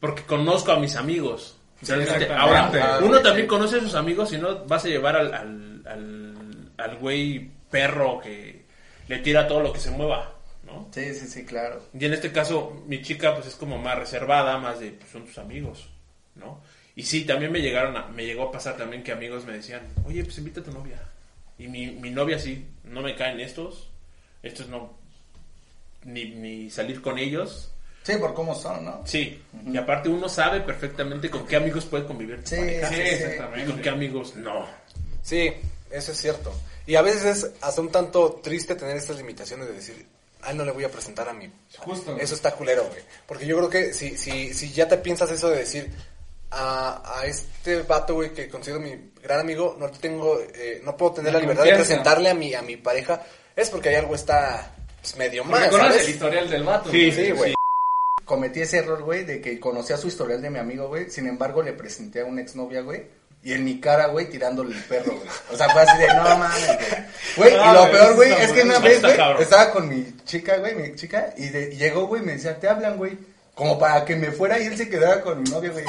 porque 0.00 0.22
conozco 0.22 0.72
a 0.72 0.78
mis 0.78 0.96
amigos. 0.96 1.56
Sí. 1.82 1.92
Ahora, 2.30 2.70
Ah, 2.74 2.98
uno 3.02 3.20
también 3.20 3.46
conoce 3.46 3.76
a 3.76 3.80
sus 3.80 3.94
amigos 3.94 4.32
y 4.32 4.38
no 4.38 4.64
vas 4.66 4.84
a 4.84 4.88
llevar 4.88 5.16
al, 5.16 5.32
al, 5.32 5.82
al, 5.86 6.72
al 6.76 6.96
güey 6.96 7.50
perro 7.70 8.20
que 8.20 8.64
le 9.08 9.18
tira 9.20 9.46
todo 9.48 9.60
lo 9.60 9.72
que 9.72 9.80
se 9.80 9.90
mueva, 9.90 10.34
¿no? 10.64 10.88
Sí, 10.92 11.14
sí, 11.14 11.26
sí, 11.26 11.44
claro. 11.44 11.82
Y 11.98 12.04
en 12.04 12.12
este 12.12 12.32
caso, 12.32 12.82
mi 12.86 13.00
chica 13.02 13.34
pues 13.34 13.46
es 13.46 13.54
como 13.56 13.78
más 13.78 13.98
reservada, 13.98 14.58
más 14.58 14.80
de, 14.80 14.90
pues, 14.92 15.10
son 15.10 15.24
tus 15.24 15.38
amigos, 15.38 15.88
¿no? 16.34 16.62
Y 16.96 17.02
sí, 17.04 17.24
también 17.24 17.52
me 17.52 17.60
llegaron 17.60 17.96
a, 17.96 18.08
me 18.08 18.26
llegó 18.26 18.44
a 18.48 18.52
pasar 18.52 18.76
también 18.76 19.02
que 19.02 19.12
amigos 19.12 19.44
me 19.46 19.52
decían, 19.54 19.82
oye, 20.04 20.22
pues 20.24 20.36
invita 20.38 20.60
a 20.60 20.64
tu 20.64 20.72
novia. 20.72 21.00
Y 21.58 21.68
mi, 21.68 21.86
mi 21.92 22.10
novia 22.10 22.38
sí, 22.38 22.66
no 22.84 23.00
me 23.02 23.14
caen 23.14 23.40
estos, 23.40 23.89
estos 24.42 24.68
no, 24.68 24.92
ni, 26.04 26.30
ni 26.30 26.70
salir 26.70 27.00
con 27.02 27.18
ellos. 27.18 27.70
Sí, 28.02 28.14
por 28.16 28.32
cómo 28.32 28.54
son, 28.54 28.84
¿no? 28.84 29.02
Sí, 29.04 29.42
y 29.66 29.76
aparte 29.76 30.08
uno 30.08 30.28
sabe 30.28 30.60
perfectamente 30.62 31.28
con 31.28 31.46
qué 31.46 31.56
amigos 31.56 31.84
puede 31.84 32.06
convivir 32.06 32.40
Sí, 32.44 32.56
pareja, 32.56 32.88
sí, 32.88 32.94
Sí, 32.94 33.02
sí. 33.02 33.08
y 33.08 33.14
exactamente. 33.14 33.70
con 33.72 33.82
qué 33.82 33.88
amigos 33.90 34.36
no. 34.36 34.66
Sí, 35.22 35.52
eso 35.90 36.12
es 36.12 36.18
cierto. 36.18 36.52
Y 36.86 36.94
a 36.96 37.02
veces 37.02 37.24
es 37.24 37.50
hasta 37.60 37.80
un 37.80 37.90
tanto 37.92 38.40
triste 38.42 38.74
tener 38.74 38.96
estas 38.96 39.18
limitaciones 39.18 39.66
de 39.68 39.74
decir, 39.74 40.06
ay, 40.40 40.56
no 40.56 40.64
le 40.64 40.72
voy 40.72 40.84
a 40.84 40.88
presentar 40.90 41.28
a 41.28 41.34
mi... 41.34 41.50
Justo. 41.78 42.12
güey. 42.12 42.24
Eso 42.24 42.34
está 42.34 42.52
culero, 42.52 42.84
güey. 42.88 43.02
Porque 43.26 43.46
yo 43.46 43.56
creo 43.58 43.68
que 43.68 43.92
si, 43.92 44.16
si, 44.16 44.54
si 44.54 44.72
ya 44.72 44.88
te 44.88 44.96
piensas 44.96 45.30
eso 45.30 45.50
de 45.50 45.58
decir, 45.58 45.90
a, 46.50 47.20
a 47.20 47.26
este 47.26 47.82
vato, 47.82 48.14
güey, 48.14 48.32
que 48.32 48.48
considero 48.48 48.80
mi 48.80 49.12
gran 49.22 49.40
amigo, 49.40 49.76
no 49.78 49.90
tengo, 49.90 50.40
eh, 50.54 50.80
no 50.84 50.96
puedo 50.96 51.12
tener 51.12 51.32
La 51.32 51.38
la, 51.38 51.42
libertad 51.42 51.64
de 51.64 51.74
presentarle 51.74 52.30
a 52.30 52.34
mi, 52.34 52.54
a 52.54 52.62
mi 52.62 52.76
pareja, 52.76 53.22
es 53.56 53.70
porque 53.70 53.90
hay 53.90 53.96
algo 53.96 54.14
está 54.14 54.72
pues, 55.00 55.16
medio 55.16 55.44
mal, 55.44 55.68
conoces 55.70 56.04
el 56.04 56.10
historial 56.10 56.48
del 56.50 56.62
vato. 56.62 56.90
Sí, 56.90 57.10
güey. 57.10 57.26
Sí, 57.26 57.32
güey. 57.32 57.54
Cometí 58.24 58.60
ese 58.60 58.78
error, 58.78 59.02
güey, 59.02 59.24
de 59.24 59.40
que 59.40 59.58
conocía 59.58 59.96
su 59.96 60.06
historial 60.08 60.40
de 60.40 60.50
mi 60.50 60.58
amigo, 60.58 60.88
güey. 60.88 61.10
Sin 61.10 61.26
embargo, 61.26 61.62
le 61.62 61.72
presenté 61.72 62.20
a 62.20 62.24
una 62.26 62.40
exnovia, 62.42 62.80
güey. 62.82 63.02
Y 63.42 63.54
en 63.54 63.64
mi 63.64 63.80
cara, 63.80 64.06
güey, 64.08 64.28
tirándole 64.28 64.76
el 64.76 64.82
perro, 64.84 65.14
güey. 65.16 65.28
O 65.50 65.56
sea, 65.56 65.68
fue 65.70 65.82
así 65.82 65.98
de, 65.98 66.06
no 66.08 66.22
mames, 66.38 66.66
güey. 66.66 66.78
Güey, 67.36 67.54
y 67.54 67.72
lo 67.74 67.90
peor, 67.90 68.14
güey, 68.14 68.32
es 68.32 68.52
que 68.52 68.62
una 68.62 68.78
vez, 68.78 69.00
güey, 69.00 69.16
estaba 69.40 69.72
con 69.72 69.88
mi 69.88 70.14
chica, 70.24 70.58
güey, 70.58 70.74
mi 70.74 70.94
chica, 70.94 71.32
y, 71.38 71.48
de- 71.48 71.72
y 71.72 71.76
llegó, 71.76 72.06
güey, 72.06 72.20
me 72.22 72.32
decía, 72.32 72.58
te 72.60 72.68
hablan, 72.68 72.98
güey. 72.98 73.18
Como 73.60 73.78
para 73.78 74.06
que 74.06 74.16
me 74.16 74.30
fuera 74.30 74.58
y 74.58 74.64
él 74.68 74.74
se 74.74 74.88
quedara 74.88 75.20
con 75.20 75.42
mi 75.42 75.50
novia, 75.50 75.70
güey. 75.70 75.84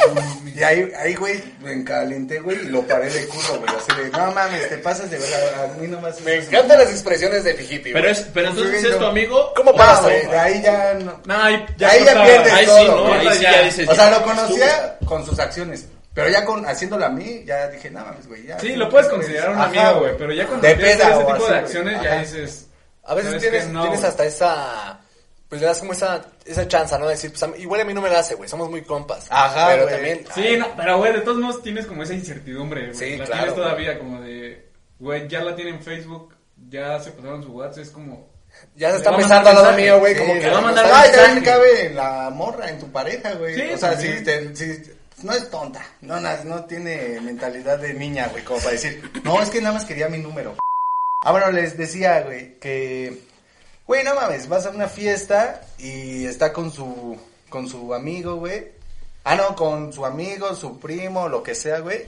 Y 0.54 0.62
ahí, 0.62 0.92
ahí, 1.00 1.16
güey, 1.16 1.42
me 1.62 1.72
encalenté, 1.72 2.42
güey, 2.42 2.66
y 2.66 2.66
lo 2.66 2.82
paré 2.82 3.10
de 3.10 3.26
culo, 3.28 3.62
güey. 3.62 3.74
Así 3.74 4.02
de, 4.04 4.10
no 4.10 4.30
mames, 4.34 4.68
te 4.68 4.78
pasas 4.80 5.10
de 5.10 5.18
verdad, 5.18 5.64
a 5.64 5.78
mí 5.80 5.88
nomás. 5.88 6.20
Me 6.20 6.36
encantan 6.36 6.80
las 6.80 6.90
expresiones 6.90 7.46
de 7.46 7.54
Fijipi, 7.54 7.94
Pero, 7.94 8.10
güey. 8.10 8.12
es, 8.12 8.28
pero 8.34 8.50
entonces 8.50 8.84
es 8.84 8.98
tu 8.98 9.06
amigo. 9.06 9.54
¿Cómo 9.56 9.74
pasa, 9.74 10.02
güey, 10.02 10.28
de 10.28 10.38
ahí 10.38 10.62
ya 10.62 10.96
no. 10.96 11.22
No, 11.24 11.34
ahí 11.42 11.56
ahí 11.56 11.78
ya 11.80 11.96
cortaba. 11.98 12.26
pierde 12.26 12.52
Ahí 12.52 12.66
todo, 12.66 12.78
sí, 12.78 12.88
¿no? 12.88 13.08
güey. 13.08 13.28
Ahí 13.30 13.38
sí 13.38 13.44
ya 13.44 13.62
dices. 13.62 13.88
O 13.88 13.96
sea, 13.96 14.12
ya 14.12 14.20
lo 14.20 14.26
conocía 14.26 14.98
con 15.06 15.26
sus 15.26 15.40
acciones. 15.40 15.88
Pero 16.14 16.28
ya 16.28 16.44
con 16.44 16.66
haciéndolo 16.66 17.06
a 17.06 17.10
mí, 17.10 17.44
ya 17.46 17.70
dije, 17.70 17.90
no 17.90 18.04
mames, 18.04 18.28
güey. 18.28 18.48
Ya, 18.48 18.60
Sí, 18.60 18.76
lo 18.76 18.90
puedes 18.90 19.08
considerar 19.08 19.52
un 19.52 19.62
amigo, 19.62 20.00
güey. 20.00 20.18
Pero 20.18 20.34
ya 20.34 20.46
cuando 20.46 20.68
De 20.68 20.74
empiezas 20.74 21.08
ese 21.08 21.14
o 21.14 21.20
tipo 21.20 21.32
así, 21.46 21.54
de 21.54 21.60
acciones, 21.60 22.04
ya 22.04 22.20
dices. 22.20 22.66
A 23.06 23.16
veces 23.16 23.32
¿sabes 23.42 23.72
tienes, 23.72 24.04
hasta 24.04 24.26
esa... 24.26 25.00
Pues 25.52 25.60
le 25.60 25.68
das 25.68 25.80
como 25.80 25.92
esa, 25.92 26.26
esa 26.46 26.66
chance, 26.66 26.98
¿no? 26.98 27.06
De 27.08 27.12
decir, 27.12 27.30
pues 27.32 27.44
a 27.44 27.48
mí- 27.48 27.58
igual 27.60 27.82
a 27.82 27.84
mí 27.84 27.94
no 27.94 28.00
me 28.02 28.10
la 28.10 28.20
hace, 28.20 28.36
güey. 28.36 28.48
Somos 28.48 28.70
muy 28.70 28.84
compas. 28.84 29.28
Ajá, 29.30 29.68
Pero 29.68 29.84
güey. 29.84 29.94
también... 29.96 30.26
Sí, 30.34 30.56
no, 30.58 30.68
pero 30.78 30.98
güey, 30.98 31.12
de 31.12 31.20
todos 31.20 31.40
modos 31.40 31.62
tienes 31.62 31.86
como 31.86 32.04
esa 32.04 32.14
incertidumbre, 32.14 32.86
güey. 32.88 32.96
Sí, 32.96 33.18
la 33.18 33.26
claro, 33.26 33.42
tienes 33.44 33.56
todavía 33.56 34.00
como 34.00 34.22
de, 34.22 34.66
güey, 34.98 35.28
ya 35.28 35.42
la 35.42 35.54
tienen 35.54 35.76
en 35.76 35.84
Facebook, 35.84 36.34
ya 36.70 36.98
se 37.02 37.12
pasaron 37.12 37.44
su 37.44 37.52
WhatsApp, 37.52 37.84
es 37.84 37.90
como, 37.90 38.30
Ya 38.78 38.92
se 38.92 38.98
está 38.98 39.14
pensando 39.16 39.50
al 39.50 39.56
lado 39.58 39.74
mío, 39.74 40.00
güey. 40.00 40.16
Sí, 40.16 40.22
como 40.22 40.34
que... 40.40 40.50
va 40.50 40.58
a 40.58 40.62
mandar 40.62 40.86
Ay, 40.94 41.12
también 41.12 41.44
cabe 41.44 41.86
en 41.88 41.96
la 41.98 42.30
morra, 42.30 42.70
en 42.70 42.80
tu 42.80 42.90
pareja, 42.90 43.34
güey. 43.34 43.54
Sí, 43.56 43.74
o 43.74 43.78
sea, 43.78 43.92
también. 43.92 44.18
si, 44.20 44.24
te- 44.24 44.56
si- 44.56 44.92
no 45.24 45.34
es 45.34 45.50
tonta, 45.52 45.86
no, 46.00 46.18
na- 46.22 46.44
no 46.46 46.64
tiene 46.64 47.20
mentalidad 47.22 47.78
de 47.78 47.94
niña, 47.94 48.30
güey, 48.32 48.44
como 48.46 48.60
para 48.60 48.72
decir, 48.72 49.04
no, 49.26 49.42
es 49.42 49.50
que 49.50 49.60
nada 49.62 49.74
más 49.76 49.84
quería 49.86 50.08
mi 50.08 50.18
número. 50.18 50.56
Ah, 51.26 51.32
bueno, 51.34 51.52
les 51.52 51.78
decía, 51.78 52.22
güey, 52.22 52.58
que, 52.58 53.22
güey, 53.92 54.06
no 54.06 54.16
mames, 54.16 54.48
vas 54.48 54.66
a 54.66 54.70
una 54.70 54.88
fiesta 54.88 55.60
y 55.78 56.24
está 56.26 56.54
con 56.54 56.72
su, 56.72 57.18
con 57.50 57.68
su 57.68 57.94
amigo, 57.94 58.36
güey. 58.38 58.70
Ah, 59.26 59.36
no, 59.36 59.54
con 59.54 59.92
su 59.92 60.06
amigo, 60.06 60.56
su 60.56 60.80
primo, 60.80 61.28
lo 61.28 61.44
que 61.44 61.54
sea, 61.56 61.80
güey. 61.82 62.06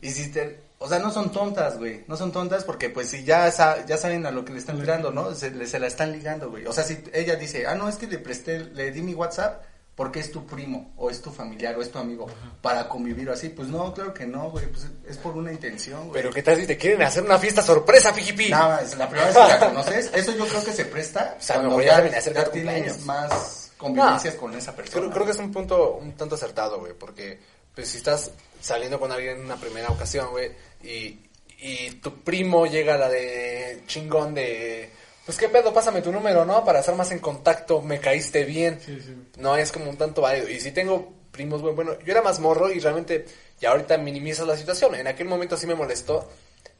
Y 0.00 0.12
si 0.12 0.30
te, 0.32 0.58
o 0.78 0.88
sea, 0.88 0.98
no 0.98 1.10
son 1.12 1.30
tontas, 1.30 1.76
güey. 1.76 2.04
No 2.08 2.16
son 2.16 2.32
tontas 2.32 2.64
porque, 2.64 2.88
pues, 2.88 3.10
si 3.10 3.22
ya, 3.22 3.50
sa- 3.52 3.84
ya 3.84 3.98
saben 3.98 4.24
a 4.24 4.30
lo 4.30 4.46
que 4.46 4.54
le 4.54 4.58
están 4.60 4.80
tirando, 4.80 5.10
¿no? 5.12 5.34
Se, 5.34 5.50
le- 5.50 5.66
se 5.66 5.78
la 5.78 5.88
están 5.88 6.10
ligando, 6.10 6.48
güey. 6.50 6.64
O 6.64 6.72
sea, 6.72 6.84
si 6.84 7.04
ella 7.12 7.36
dice, 7.36 7.66
ah, 7.66 7.74
no, 7.74 7.86
es 7.86 7.96
que 7.96 8.06
le 8.06 8.18
presté, 8.18 8.60
le 8.60 8.90
di 8.90 9.02
mi 9.02 9.12
WhatsApp 9.12 9.62
porque 9.96 10.20
es 10.20 10.30
tu 10.30 10.44
primo, 10.44 10.92
o 10.98 11.08
es 11.08 11.22
tu 11.22 11.32
familiar, 11.32 11.74
o 11.74 11.80
es 11.80 11.90
tu 11.90 11.98
amigo, 11.98 12.26
para 12.60 12.86
convivir 12.86 13.30
o 13.30 13.32
así. 13.32 13.48
Pues 13.48 13.68
no, 13.68 13.94
claro 13.94 14.12
que 14.12 14.26
no, 14.26 14.50
güey. 14.50 14.66
Pues 14.66 14.86
es 15.08 15.16
por 15.16 15.34
una 15.34 15.50
intención, 15.50 16.08
güey. 16.08 16.20
Pero 16.20 16.30
qué 16.34 16.42
tal 16.42 16.58
si 16.58 16.66
te 16.66 16.76
quieren 16.76 17.00
hacer 17.02 17.22
una 17.22 17.38
fiesta 17.38 17.62
sorpresa, 17.62 18.12
Fijipi. 18.12 18.50
Nada 18.50 18.76
más, 18.76 18.96
la 18.98 19.08
primera 19.08 19.28
vez 19.28 19.36
que 19.36 19.48
la 19.48 19.58
conoces, 19.58 20.10
eso 20.12 20.36
yo 20.36 20.46
creo 20.46 20.62
que 20.62 20.72
se 20.72 20.84
presta 20.84 21.36
O 21.38 21.42
sea, 21.42 21.56
cuando 21.56 21.70
me 21.70 21.76
voy 21.76 21.86
ya, 21.86 21.96
a 21.96 22.20
ya 22.20 22.50
tienes 22.50 23.06
más 23.06 23.72
convivencias 23.78 24.34
con 24.34 24.54
esa 24.54 24.76
persona. 24.76 25.00
Creo, 25.00 25.10
creo 25.10 25.24
que 25.24 25.32
es 25.32 25.38
un 25.38 25.50
punto 25.50 25.94
un 25.94 26.12
tanto 26.12 26.34
acertado, 26.34 26.78
güey, 26.78 26.92
porque 26.92 27.38
pues 27.74 27.88
si 27.88 27.96
estás 27.96 28.30
saliendo 28.60 29.00
con 29.00 29.10
alguien 29.10 29.38
en 29.38 29.44
una 29.46 29.56
primera 29.56 29.88
ocasión, 29.88 30.30
güey, 30.30 30.50
y, 30.82 31.18
y 31.58 31.90
tu 32.02 32.22
primo 32.22 32.66
llega 32.66 32.94
a 32.94 32.98
la 32.98 33.08
de 33.08 33.82
chingón 33.86 34.34
de, 34.34 34.90
pues 35.26 35.36
qué 35.38 35.48
pedo, 35.48 35.74
pásame 35.74 36.02
tu 36.02 36.12
número, 36.12 36.44
¿no? 36.44 36.64
Para 36.64 36.78
estar 36.78 36.94
más 36.94 37.10
en 37.10 37.18
contacto, 37.18 37.82
me 37.82 37.98
caíste 37.98 38.44
bien. 38.44 38.80
Sí, 38.80 38.98
sí. 39.04 39.14
No 39.38 39.56
es 39.56 39.72
como 39.72 39.90
un 39.90 39.96
tanto 39.96 40.22
válido. 40.22 40.48
Y 40.48 40.60
si 40.60 40.70
tengo 40.70 41.12
primos, 41.32 41.62
güey, 41.62 41.74
bueno, 41.74 41.98
yo 41.98 42.12
era 42.12 42.22
más 42.22 42.38
morro 42.38 42.70
y 42.70 42.78
realmente, 42.78 43.26
ya 43.60 43.70
ahorita 43.70 43.98
minimizo 43.98 44.46
la 44.46 44.56
situación. 44.56 44.94
En 44.94 45.08
aquel 45.08 45.26
momento 45.26 45.56
sí 45.56 45.66
me 45.66 45.74
molestó, 45.74 46.30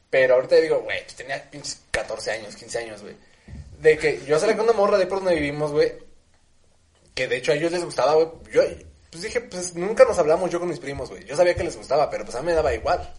pero 0.09 0.35
ahorita 0.35 0.55
digo, 0.55 0.79
güey, 0.79 1.03
pues 1.03 1.15
tenía 1.15 1.43
pinches 1.51 1.81
14 1.91 2.31
años, 2.31 2.55
15 2.55 2.79
años, 2.79 3.01
güey. 3.01 3.15
De 3.81 3.97
que 3.97 4.21
yo 4.25 4.39
salí 4.39 4.55
con 4.55 4.63
una 4.63 4.73
morra 4.73 4.97
de 4.97 5.07
por 5.07 5.19
donde 5.19 5.35
vivimos, 5.35 5.71
güey, 5.73 5.91
que 7.13 7.27
de 7.27 7.35
hecho 7.35 7.51
a 7.51 7.55
ellos 7.55 7.73
les 7.73 7.83
gustaba, 7.83 8.13
güey. 8.13 8.29
Yo, 8.51 8.61
pues 9.11 9.23
dije, 9.23 9.41
pues 9.41 9.75
nunca 9.75 10.05
nos 10.05 10.17
hablamos 10.19 10.49
yo 10.49 10.59
con 10.59 10.69
mis 10.69 10.79
primos, 10.79 11.09
güey. 11.09 11.25
Yo 11.25 11.35
sabía 11.35 11.53
que 11.53 11.65
les 11.65 11.75
gustaba, 11.75 12.09
pero 12.09 12.23
pues 12.23 12.35
a 12.35 12.39
mí 12.39 12.45
me 12.45 12.53
daba 12.53 12.73
igual. 12.73 13.13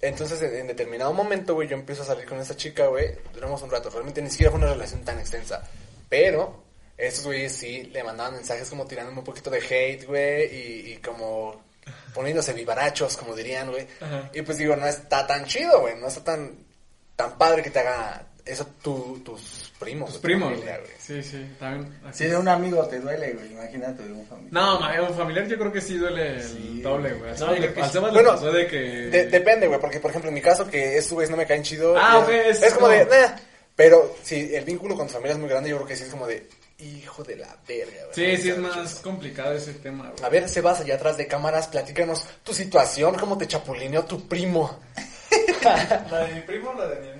Entonces, 0.00 0.40
en, 0.42 0.54
en 0.54 0.66
determinado 0.66 1.12
momento, 1.12 1.54
güey, 1.54 1.68
yo 1.68 1.76
empiezo 1.76 2.02
a 2.02 2.06
salir 2.06 2.26
con 2.26 2.38
esa 2.38 2.56
chica, 2.56 2.86
güey. 2.86 3.16
Duramos 3.34 3.62
un 3.62 3.70
rato. 3.70 3.90
Realmente 3.90 4.22
ni 4.22 4.30
siquiera 4.30 4.50
fue 4.50 4.60
una 4.60 4.72
relación 4.72 5.04
tan 5.04 5.18
extensa. 5.18 5.62
Pero, 6.08 6.64
estos 6.96 7.24
güeyes 7.24 7.52
sí 7.52 7.84
le 7.84 8.04
mandaban 8.04 8.34
mensajes 8.34 8.68
como 8.68 8.86
tirándome 8.86 9.18
un 9.18 9.24
poquito 9.24 9.50
de 9.50 9.58
hate, 9.58 10.06
güey, 10.06 10.54
y, 10.54 10.92
y 10.92 10.96
como 10.98 11.62
poniéndose 12.14 12.52
vivarachos, 12.52 13.16
como 13.16 13.34
dirían, 13.34 13.70
güey. 13.70 13.86
Y 14.32 14.42
pues 14.42 14.58
digo, 14.58 14.76
no 14.76 14.86
está 14.86 15.26
tan 15.26 15.44
chido, 15.46 15.80
güey, 15.80 15.96
no 15.96 16.08
está 16.08 16.24
tan, 16.24 16.66
tan 17.16 17.38
padre 17.38 17.62
que 17.62 17.70
te 17.70 17.80
haga 17.80 18.26
eso 18.50 18.66
tu, 18.82 19.18
tus 19.24 19.72
primos. 19.78 20.08
Tus 20.10 20.16
tu 20.16 20.22
primos, 20.22 20.50
familia, 20.52 20.78
güey. 20.78 20.90
Sí, 20.98 21.22
sí, 21.22 21.46
también. 21.58 21.98
así 22.06 22.24
Si 22.24 22.30
de 22.30 22.36
un 22.36 22.48
amigo 22.48 22.86
te 22.86 23.00
duele, 23.00 23.32
güey, 23.32 23.52
imagínate 23.52 24.02
de 24.02 24.12
un 24.12 24.26
familiar. 24.26 24.52
No, 24.52 24.80
ma, 24.80 25.00
un 25.08 25.14
familiar 25.16 25.46
yo 25.46 25.58
creo 25.58 25.72
que 25.72 25.80
sí 25.80 25.96
duele 25.96 26.36
el 26.36 26.42
Sí, 26.42 26.80
doble, 26.82 27.12
güey. 27.14 27.32
No, 27.38 27.52
le- 27.52 27.72
que 27.72 27.80
al 27.82 27.92
le 27.92 28.00
Bueno, 28.10 28.30
pasó 28.30 28.52
de 28.52 28.66
que... 28.66 28.76
De- 28.78 29.26
depende, 29.26 29.66
güey, 29.66 29.80
porque 29.80 30.00
por 30.00 30.10
ejemplo 30.10 30.28
en 30.28 30.34
mi 30.34 30.42
caso 30.42 30.68
que 30.68 30.96
estos 30.98 31.12
güeyes 31.14 31.30
no 31.30 31.36
me 31.36 31.46
caen 31.46 31.62
chido. 31.62 31.94
Ah, 31.98 32.18
es, 32.18 32.22
ok, 32.24 32.30
es 32.30 32.62
es 32.62 32.74
como 32.74 32.88
de, 32.88 33.04
nah. 33.06 33.36
Pero 33.76 34.14
si 34.22 34.54
el 34.54 34.64
vínculo 34.64 34.94
con 34.96 35.06
tu 35.06 35.14
familia 35.14 35.32
es 35.32 35.38
muy 35.38 35.48
grande, 35.48 35.70
yo 35.70 35.76
creo 35.76 35.88
que 35.88 35.96
sí 35.96 36.02
es 36.04 36.10
como 36.10 36.26
de, 36.26 36.46
hijo 36.80 37.22
de 37.22 37.36
la 37.36 37.56
verga, 37.66 38.04
güey. 38.12 38.36
Sí, 38.36 38.42
sí, 38.42 38.50
es 38.50 38.58
más 38.58 38.96
complicado 38.96 39.54
ese 39.54 39.72
tema, 39.74 40.08
A 40.08 40.10
güey. 40.18 40.30
ver, 40.30 40.48
Sebas, 40.50 40.80
allá 40.80 40.96
atrás 40.96 41.16
de 41.16 41.26
cámaras, 41.26 41.68
platícanos 41.68 42.26
tu 42.44 42.52
situación, 42.52 43.14
cómo 43.14 43.38
te 43.38 43.46
chapulineó 43.46 44.04
tu 44.04 44.28
primo. 44.28 44.78
¿La 46.10 46.26
de 46.26 46.34
mi 46.34 46.40
primo 46.40 46.70
o 46.70 46.74
la 46.74 46.88
de 46.88 47.00
mi 47.00 47.08
amigo? 47.10 47.19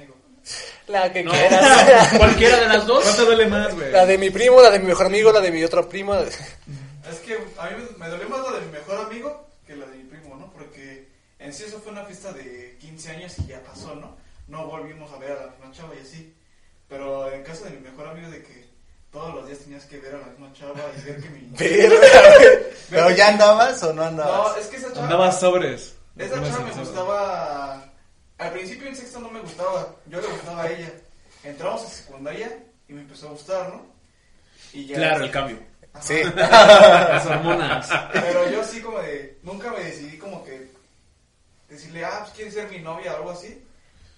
La 0.90 1.12
que 1.12 1.22
No, 1.22 1.30
quieras. 1.30 2.12
cualquiera 2.18 2.56
de 2.60 2.66
las 2.68 2.86
dos. 2.86 3.04
¿Cuál 3.04 3.16
te 3.16 3.24
duele 3.24 3.46
más, 3.46 3.74
güey? 3.74 3.92
la 3.92 4.04
de 4.06 4.18
mi 4.18 4.30
primo, 4.30 4.60
la 4.60 4.70
de 4.70 4.80
mi 4.80 4.86
mejor 4.86 5.06
amigo, 5.06 5.30
la 5.30 5.40
de 5.40 5.52
mi 5.52 5.62
otro 5.62 5.88
primo. 5.88 6.14
Es 6.16 7.18
que 7.24 7.34
a 7.58 7.70
mí 7.70 7.76
me, 7.96 8.08
dolió 8.08 8.28
más 8.28 8.40
la 8.40 8.58
de 8.58 8.66
mi 8.66 8.72
mejor 8.72 9.06
amigo 9.06 9.46
que 9.66 9.76
la 9.76 9.86
de 9.86 9.96
mi 9.98 10.04
primo, 10.04 10.36
¿no? 10.36 10.52
Porque 10.52 11.08
en 11.38 11.54
sí 11.54 11.64
eso 11.64 11.78
fue 11.78 11.92
una 11.92 12.04
fiesta 12.04 12.32
de 12.32 12.76
15 12.80 13.10
años 13.10 13.34
y 13.38 13.46
ya 13.46 13.62
pasó, 13.62 13.94
¿no? 13.94 14.16
No 14.48 14.66
volvimos 14.66 15.12
a 15.12 15.18
ver 15.18 15.32
a 15.32 15.46
la 15.46 15.50
misma 15.52 15.70
chava 15.72 15.94
y 15.94 16.02
así. 16.02 16.34
Pero 16.88 17.30
en 17.32 17.44
caso 17.44 17.64
de 17.64 17.70
mi 17.70 17.80
mejor 17.80 18.08
amigo 18.08 18.28
de 18.28 18.42
que 18.42 18.68
todos 19.12 19.32
los 19.32 19.46
días 19.46 19.60
tenías 19.60 19.84
que 19.84 19.98
ver 19.98 20.16
a 20.16 20.18
la 20.18 20.26
misma 20.26 20.52
chava 20.52 20.80
y 20.98 21.02
ver 21.02 21.20
que 21.20 21.30
mi... 21.30 21.40
Güey. 21.56 21.88
¿Pero 22.90 23.10
ya 23.10 23.28
andabas 23.28 23.80
o 23.84 23.92
no 23.92 24.02
No, 24.02 24.08
andabas? 24.08 24.56
es 24.58 24.66
que 24.66 24.76
esa 24.76 24.88
chava... 24.92 25.04
Andaba 25.04 25.30
sobres. 25.30 25.94
Esa 26.16 26.34
chava 26.34 26.64
me 26.64 26.72
gustaba. 26.72 27.89
Al 28.40 28.52
principio 28.52 28.88
en 28.88 28.96
sexto 28.96 29.20
no 29.20 29.30
me 29.30 29.40
gustaba. 29.40 29.94
Yo 30.06 30.18
le 30.18 30.26
gustaba 30.26 30.62
a 30.62 30.70
ella. 30.70 30.90
Entramos 31.44 31.82
a 31.82 31.88
secundaria 31.88 32.64
y 32.88 32.94
me 32.94 33.02
empezó 33.02 33.28
a 33.28 33.32
gustar, 33.32 33.68
¿no? 33.68 33.86
Y 34.72 34.86
ya. 34.86 34.96
Claro, 34.96 35.24
el 35.24 35.30
cambio. 35.30 35.58
Sí. 36.00 36.22
Las 36.34 37.26
hormonas. 37.26 37.90
Pero 38.12 38.50
yo 38.50 38.64
sí 38.64 38.80
como 38.80 38.98
de. 39.00 39.38
Nunca 39.42 39.70
me 39.70 39.84
decidí 39.84 40.16
como 40.16 40.42
que. 40.42 40.70
Decirle, 41.68 42.02
ah, 42.04 42.20
pues 42.20 42.32
quieres 42.32 42.54
ser 42.54 42.70
mi 42.70 42.78
novia 42.78 43.12
o 43.12 43.16
algo 43.16 43.30
así. 43.30 43.62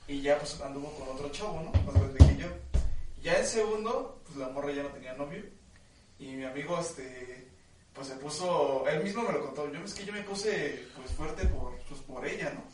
Y 0.07 0.23
ya 0.23 0.39
pues 0.39 0.61
anduvo 0.61 0.93
con 0.93 1.09
otro 1.09 1.29
chavo, 1.31 1.61
¿no? 1.61 1.73
Más 1.83 1.95
grande 1.95 2.25
que 2.25 2.43
yo. 2.43 2.49
Ya 3.23 3.39
en 3.39 3.47
segundo, 3.47 4.21
pues 4.25 4.37
la 4.37 4.49
morra 4.49 4.73
ya 4.73 4.85
no 4.85 4.91
tenía 4.91 5.15
novio. 5.15 5.43
Y 6.21 6.29
mi 6.29 6.45
amigo, 6.45 6.79
este. 6.79 7.49
Pues 7.95 8.09
se 8.09 8.15
puso. 8.15 8.85
Él 8.89 9.03
mismo 9.03 9.23
me 9.23 9.33
lo 9.33 9.43
contó. 9.43 9.71
Yo 9.73 9.85
es 9.85 9.95
que 9.95 10.05
yo 10.05 10.13
me 10.13 10.23
puse 10.23 10.87
pues 10.97 11.11
fuerte 11.13 11.47
por, 11.47 11.77
pues, 11.89 12.01
por 12.03 12.27
ella, 12.27 12.53
¿no? 12.55 12.65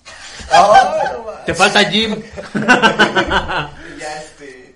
Ah, 0.52 1.22
mames. 1.24 1.44
Te 1.46 1.54
falta 1.54 1.84
Jim. 1.90 2.12
Y 2.14 4.00
ya 4.00 4.20
este. 4.20 4.74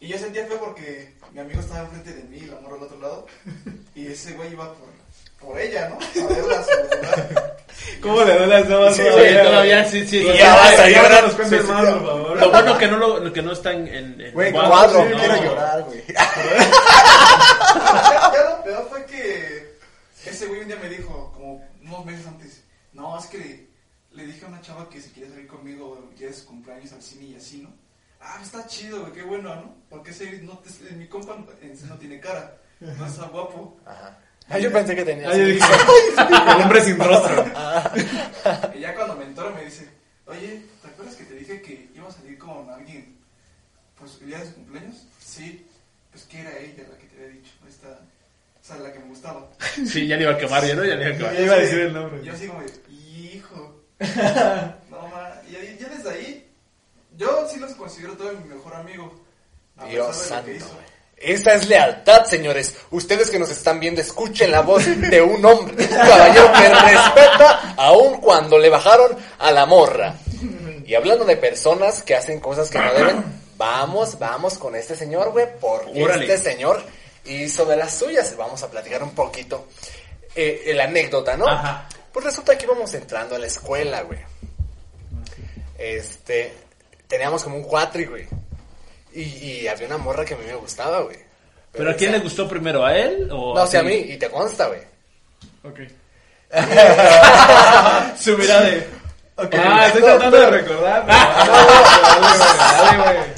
Y 0.00 0.08
yo 0.08 0.18
sentía 0.18 0.46
feo 0.46 0.58
porque 0.58 1.14
mi 1.32 1.40
amigo 1.40 1.60
estaba 1.60 1.80
enfrente 1.80 2.12
de 2.14 2.22
mí 2.24 2.38
y 2.38 2.46
la 2.46 2.60
morra 2.60 2.76
al 2.76 2.82
otro 2.84 3.00
lado. 3.00 3.26
Y 3.94 4.06
ese 4.06 4.32
güey 4.32 4.52
iba 4.52 4.72
por, 4.72 4.88
por 5.40 5.60
ella, 5.60 5.88
¿no? 5.90 5.98
A 6.24 6.28
verla. 6.28 6.64
¿Cómo 8.00 8.24
le 8.24 8.38
duele 8.38 8.54
a 8.56 8.64
Sebas? 8.64 8.96
Sí, 8.96 9.02
todavía 9.42 9.84
sí, 9.88 10.06
sí. 10.06 10.18
Y 10.18 10.38
ya 10.38 10.54
vas 10.54 10.78
a 10.78 10.88
llorar. 10.88 11.30
por 11.30 11.46
favor. 11.46 12.29
Lo 12.40 12.50
bueno 12.50 12.78
que 12.78 12.88
no, 12.88 12.96
lo, 12.96 13.32
que 13.32 13.42
no 13.42 13.52
está 13.52 13.72
en... 13.72 13.86
en, 13.88 14.20
en 14.20 14.32
Güey, 14.34 14.52
cuadro, 14.52 14.70
cuadro, 14.70 15.02
sí, 15.02 15.14
quiero 15.14 15.36
no. 15.36 15.42
llorar, 15.44 15.82
güey. 15.84 16.04
Lo 18.34 18.62
peor 18.64 18.86
fue 18.88 19.04
que 19.06 19.76
ese 20.26 20.46
güey 20.46 20.60
un 20.60 20.66
día 20.68 20.78
me 20.82 20.88
dijo, 20.88 21.32
como 21.34 21.64
unos 21.82 22.04
meses 22.04 22.26
antes, 22.26 22.64
no, 22.92 23.18
es 23.18 23.26
que 23.26 23.38
le, 23.38 23.68
le 24.12 24.26
dije 24.26 24.44
a 24.44 24.48
una 24.48 24.60
chava 24.60 24.88
que 24.88 25.00
si 25.00 25.10
quiere 25.10 25.30
salir 25.30 25.46
conmigo 25.46 26.10
quiere 26.16 26.32
su 26.32 26.46
cumpleaños 26.46 26.92
al 26.92 27.02
cine 27.02 27.24
y 27.26 27.34
así, 27.36 27.58
¿no? 27.62 27.70
Ah, 28.20 28.38
está 28.42 28.66
chido, 28.66 29.00
güey, 29.00 29.12
qué 29.12 29.22
bueno, 29.22 29.54
¿no? 29.54 29.74
Porque 29.88 30.10
ese 30.10 30.40
no 30.42 30.58
te- 30.58 30.94
mi 30.94 31.06
compa 31.06 31.36
no 31.36 31.96
tiene 31.96 32.20
cara, 32.20 32.56
no 32.80 33.06
está 33.06 33.26
guapo. 33.28 33.78
Ajá. 33.86 34.18
Ah, 34.52 34.58
yo 34.58 34.70
pensé 34.72 34.96
que 34.96 35.04
tenía. 35.04 35.30
Ah, 35.30 35.36
yo 35.36 35.44
dije, 35.46 35.64
el 36.56 36.62
hombre 36.62 36.82
sin 36.84 36.98
rostro. 37.04 37.44
Y 38.74 38.80
ya 38.80 38.94
cuando 38.96 39.14
me 39.14 39.24
entero 39.24 39.52
me 39.54 39.64
dice, 39.64 39.88
oye, 40.30 40.62
¿te 40.82 40.88
acuerdas 40.88 41.16
que 41.16 41.24
te 41.24 41.34
dije 41.34 41.60
que 41.62 41.88
iba 41.94 42.08
a 42.08 42.12
salir 42.12 42.38
con 42.38 42.68
alguien 42.70 43.16
pues 43.98 44.18
el 44.20 44.28
día 44.28 44.38
de 44.38 44.46
su 44.46 44.54
cumpleaños? 44.54 44.96
Sí, 45.18 45.66
pues 46.10 46.24
que 46.24 46.40
era 46.40 46.56
ella 46.58 46.84
la 46.90 46.96
que 46.98 47.06
te 47.06 47.16
había 47.16 47.28
dicho, 47.36 47.50
esta, 47.68 47.88
o 47.88 48.64
sea, 48.64 48.76
la 48.78 48.92
que 48.92 48.98
me 48.98 49.06
gustaba. 49.08 49.48
Sí, 49.86 50.06
ya 50.06 50.16
le 50.16 50.22
iba 50.22 50.32
a 50.32 50.38
quemar, 50.38 50.64
ya 50.66 50.74
no, 50.74 50.84
ya 50.84 50.94
le 50.96 51.02
iba 51.04 51.10
a 51.14 51.16
quemar. 51.18 51.34
Ya 51.34 51.40
iba 51.42 51.54
a 51.54 51.58
decir 51.58 51.78
el 51.80 51.92
nombre. 51.92 52.22
Y 52.22 52.26
Yo 52.26 52.32
así 52.32 52.46
como 52.48 52.62
hijo. 53.32 53.82
no, 54.90 55.08
ma. 55.08 55.34
Y 55.50 55.56
ahí- 55.56 55.78
ya 55.80 55.88
desde 55.88 56.10
ahí, 56.10 56.46
yo 57.16 57.46
sí 57.52 57.58
los 57.60 57.72
considero 57.74 58.16
todo 58.16 58.32
mi 58.32 58.48
mejor 58.48 58.74
amigo. 58.74 59.20
a 59.76 59.86
Dios 59.86 60.16
pesar 60.16 60.44
de 60.44 60.54
lo 60.54 60.60
santo, 60.60 60.76
que 60.76 60.80
hizo. 60.84 60.99
Esa 61.20 61.52
es 61.52 61.68
lealtad, 61.68 62.24
señores. 62.24 62.74
Ustedes 62.90 63.30
que 63.30 63.38
nos 63.38 63.50
están 63.50 63.78
viendo, 63.78 64.00
escuchen 64.00 64.50
la 64.50 64.62
voz 64.62 64.86
de 64.86 65.20
un 65.20 65.44
hombre, 65.44 65.84
un 65.84 65.96
caballero 65.96 66.50
que 66.50 66.68
respeta 66.68 67.74
aun 67.76 68.22
cuando 68.22 68.56
le 68.56 68.70
bajaron 68.70 69.14
a 69.38 69.50
la 69.52 69.66
morra. 69.66 70.14
Y 70.86 70.94
hablando 70.94 71.26
de 71.26 71.36
personas 71.36 72.02
que 72.02 72.16
hacen 72.16 72.40
cosas 72.40 72.70
que 72.70 72.78
no 72.78 72.92
deben, 72.94 73.22
vamos, 73.58 74.18
vamos 74.18 74.56
con 74.56 74.74
este 74.74 74.96
señor, 74.96 75.30
güey, 75.32 75.46
porque 75.60 76.02
Órale. 76.02 76.24
este 76.24 76.52
señor 76.52 76.82
hizo 77.26 77.66
de 77.66 77.76
las 77.76 77.92
suyas. 77.94 78.34
Vamos 78.38 78.62
a 78.62 78.70
platicar 78.70 79.02
un 79.02 79.10
poquito 79.10 79.66
eh, 80.34 80.72
la 80.74 80.84
anécdota, 80.84 81.36
¿no? 81.36 81.46
Ajá. 81.46 81.86
Pues 82.12 82.24
resulta 82.24 82.56
que 82.56 82.64
íbamos 82.64 82.94
entrando 82.94 83.36
a 83.36 83.38
la 83.38 83.46
escuela, 83.46 84.00
güey. 84.02 84.18
Este, 85.76 86.54
teníamos 87.06 87.44
como 87.44 87.56
un 87.56 87.62
cuatri, 87.62 88.06
güey. 88.06 88.26
Y, 89.12 89.22
y 89.22 89.68
había 89.68 89.86
una 89.86 89.98
morra 89.98 90.24
que 90.24 90.34
a 90.34 90.36
mí 90.36 90.44
me 90.46 90.54
gustaba, 90.54 91.00
güey. 91.00 91.16
¿Pero 91.72 91.90
a 91.90 91.94
quién 91.94 92.12
le 92.12 92.18
gustó 92.20 92.48
primero? 92.48 92.84
¿A 92.84 92.96
él 92.96 93.28
o 93.30 93.54
No, 93.54 93.62
o 93.62 93.66
sea, 93.66 93.80
a 93.80 93.82
mí, 93.84 93.94
y 93.94 94.16
te 94.16 94.28
consta, 94.30 94.66
güey. 94.66 94.80
Ok. 95.64 95.80
Su 98.18 98.36
mirada 98.36 98.62
de... 98.62 98.86
Ah, 99.52 99.86
estoy 99.86 100.02
tratando 100.02 100.36
de 100.38 100.50
recordar. 100.50 101.06
pero- 101.06 101.18
Dale, 101.18 102.18
güey, 102.18 102.38
dale, 102.38 103.18
güey. 103.18 103.30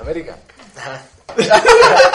América. 0.00 0.36
Ajá. 0.76 1.02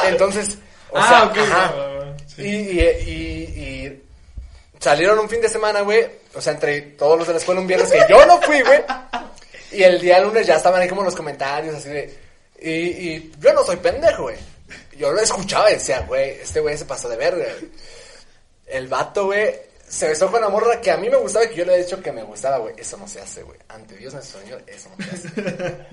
Entonces, 0.07 0.57
o 0.89 0.97
sea, 1.01 1.19
Ah, 1.19 1.23
ok. 1.31 1.37
ajá. 1.37 1.71
va, 1.71 1.87
va, 1.87 1.93
va. 2.05 2.17
Sí. 2.27 2.41
Y, 2.41 2.79
y, 2.79 2.81
y- 3.07 3.85
y 3.87 4.03
salieron 4.79 5.19
un 5.19 5.29
fin 5.29 5.39
de 5.41 5.47
semana, 5.49 5.81
güey. 5.81 6.05
O 6.35 6.41
sea, 6.41 6.53
entre 6.53 6.81
todos 6.81 7.17
los 7.17 7.27
de 7.27 7.33
la 7.33 7.39
escuela 7.39 7.61
un 7.61 7.67
viernes 7.67 7.89
que 7.91 8.01
yo 8.09 8.25
no 8.25 8.41
fui, 8.41 8.61
güey. 8.61 8.79
Y 9.71 9.83
el 9.83 9.99
día 10.01 10.19
lunes 10.19 10.45
ya 10.45 10.55
estaban 10.55 10.81
ahí 10.81 10.87
como 10.89 11.03
los 11.03 11.15
comentarios, 11.15 11.75
así 11.75 11.89
de. 11.89 12.26
Y, 12.59 12.71
y 12.71 13.31
yo 13.39 13.53
no 13.53 13.63
soy 13.63 13.77
pendejo, 13.77 14.23
güey. 14.23 14.37
Yo 14.97 15.11
lo 15.11 15.19
escuchaba 15.21 15.69
y 15.69 15.75
decía, 15.75 16.01
güey, 16.01 16.31
este 16.41 16.59
güey 16.59 16.77
se 16.77 16.85
pasó 16.85 17.07
de 17.07 17.17
verga. 17.17 17.45
güey. 17.59 17.71
El 18.65 18.87
vato, 18.87 19.25
güey, 19.27 19.53
se 19.87 20.07
besó 20.09 20.29
con 20.31 20.41
la 20.41 20.49
morra 20.49 20.81
que 20.81 20.91
a 20.91 20.97
mí 20.97 21.09
me 21.09 21.15
gustaba 21.17 21.45
y 21.45 21.49
que 21.49 21.55
yo 21.55 21.65
le 21.65 21.75
he 21.75 21.83
dicho 21.83 22.01
que 22.01 22.11
me 22.11 22.23
gustaba, 22.23 22.57
güey. 22.57 22.73
Eso 22.77 22.97
no 22.97 23.07
se 23.07 23.21
hace, 23.21 23.43
güey. 23.43 23.57
Ante 23.69 23.95
Dios 23.95 24.13
nuestro 24.13 24.41
Señor, 24.41 24.63
eso 24.67 24.89
no 24.97 25.05
se 25.05 25.11
hace. 25.11 25.29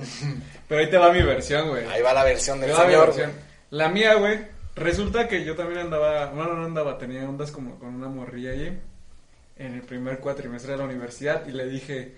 Pero 0.68 0.80
ahí 0.80 0.90
te 0.90 0.96
va 0.98 1.12
mi 1.12 1.22
versión, 1.22 1.68
güey. 1.68 1.84
Ahí 1.86 2.02
va 2.02 2.12
la 2.12 2.24
versión 2.24 2.60
del 2.60 2.70
mi 2.70 2.76
Señor. 2.76 3.06
versión. 3.06 3.32
La 3.70 3.88
mía, 3.88 4.14
güey. 4.14 4.46
Resulta 4.74 5.28
que 5.28 5.44
yo 5.44 5.54
también 5.54 5.80
andaba, 5.80 6.26
bueno, 6.32 6.54
no 6.54 6.64
andaba, 6.64 6.98
tenía 6.98 7.28
ondas 7.28 7.52
como 7.52 7.78
con 7.78 7.94
una 7.94 8.08
morrilla 8.08 8.50
ahí 8.50 8.80
en 9.56 9.74
el 9.74 9.82
primer 9.82 10.18
cuatrimestre 10.18 10.72
de 10.72 10.78
la 10.78 10.84
universidad 10.84 11.46
y 11.46 11.52
le 11.52 11.66
dije, 11.68 12.16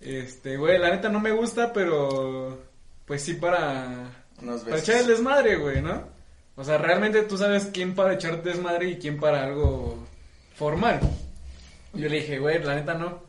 este, 0.00 0.56
güey, 0.56 0.78
la 0.78 0.90
neta 0.90 1.08
no 1.08 1.18
me 1.18 1.32
gusta, 1.32 1.72
pero 1.72 2.62
pues 3.06 3.22
sí 3.22 3.34
para, 3.34 4.10
Unos 4.42 4.62
para 4.62 4.76
besos. 4.76 4.88
echar 4.88 5.00
el 5.02 5.06
desmadre, 5.08 5.56
güey, 5.56 5.80
¿no? 5.82 6.08
O 6.56 6.64
sea, 6.64 6.78
realmente 6.78 7.22
tú 7.22 7.36
sabes 7.36 7.68
quién 7.72 7.94
para 7.94 8.14
echar 8.14 8.42
desmadre 8.42 8.88
y 8.90 8.98
quién 8.98 9.18
para 9.20 9.44
algo 9.44 10.06
formal. 10.54 11.00
Yo 11.92 12.08
le 12.08 12.16
dije, 12.16 12.38
güey, 12.38 12.62
la 12.62 12.74
neta 12.74 12.94
no. 12.94 13.22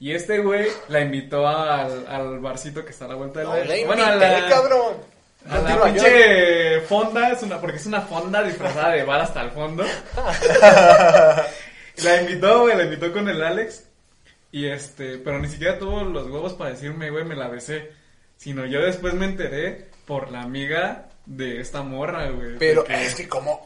Y 0.00 0.12
este 0.12 0.38
güey 0.40 0.66
la 0.88 1.00
invitó 1.00 1.46
al, 1.46 2.06
al 2.08 2.38
barcito 2.40 2.84
que 2.84 2.90
está 2.90 3.04
a 3.04 3.08
la 3.08 3.14
vuelta 3.14 3.40
de 3.40 3.44
No 3.46 3.56
la... 3.56 3.64
le 3.64 3.86
bueno, 3.86 4.04
a 4.04 4.16
la- 4.16 4.48
cabrón. 4.48 4.96
a 5.48 5.58
la 5.58 5.84
pinche 5.84 6.80
fonda, 6.82 7.30
es 7.30 7.42
una, 7.42 7.60
porque 7.60 7.76
es 7.76 7.86
una 7.86 8.00
fonda 8.00 8.42
disfrazada 8.42 8.90
de 8.92 9.04
bar 9.04 9.20
hasta 9.20 9.42
el 9.42 9.50
fondo. 9.52 9.84
la 12.02 12.20
invitó, 12.22 12.62
güey, 12.62 12.76
la 12.76 12.84
invitó 12.84 13.12
con 13.12 13.28
el 13.28 13.42
Alex. 13.42 13.84
Y 14.50 14.66
este, 14.66 15.18
pero 15.18 15.38
ni 15.38 15.48
siquiera 15.48 15.78
tuvo 15.78 16.02
los 16.04 16.26
huevos 16.28 16.54
para 16.54 16.70
decirme, 16.70 17.10
güey, 17.10 17.24
me 17.24 17.36
la 17.36 17.48
besé. 17.48 17.90
Sino 18.42 18.66
yo 18.66 18.80
después 18.80 19.14
me 19.14 19.26
enteré 19.26 19.88
por 20.06 20.30
la 20.32 20.42
amiga 20.42 21.06
de 21.26 21.60
esta 21.60 21.82
morra, 21.82 22.28
güey. 22.30 22.58
Pero 22.58 22.84
es 22.88 23.14
que 23.14 23.28
como... 23.28 23.64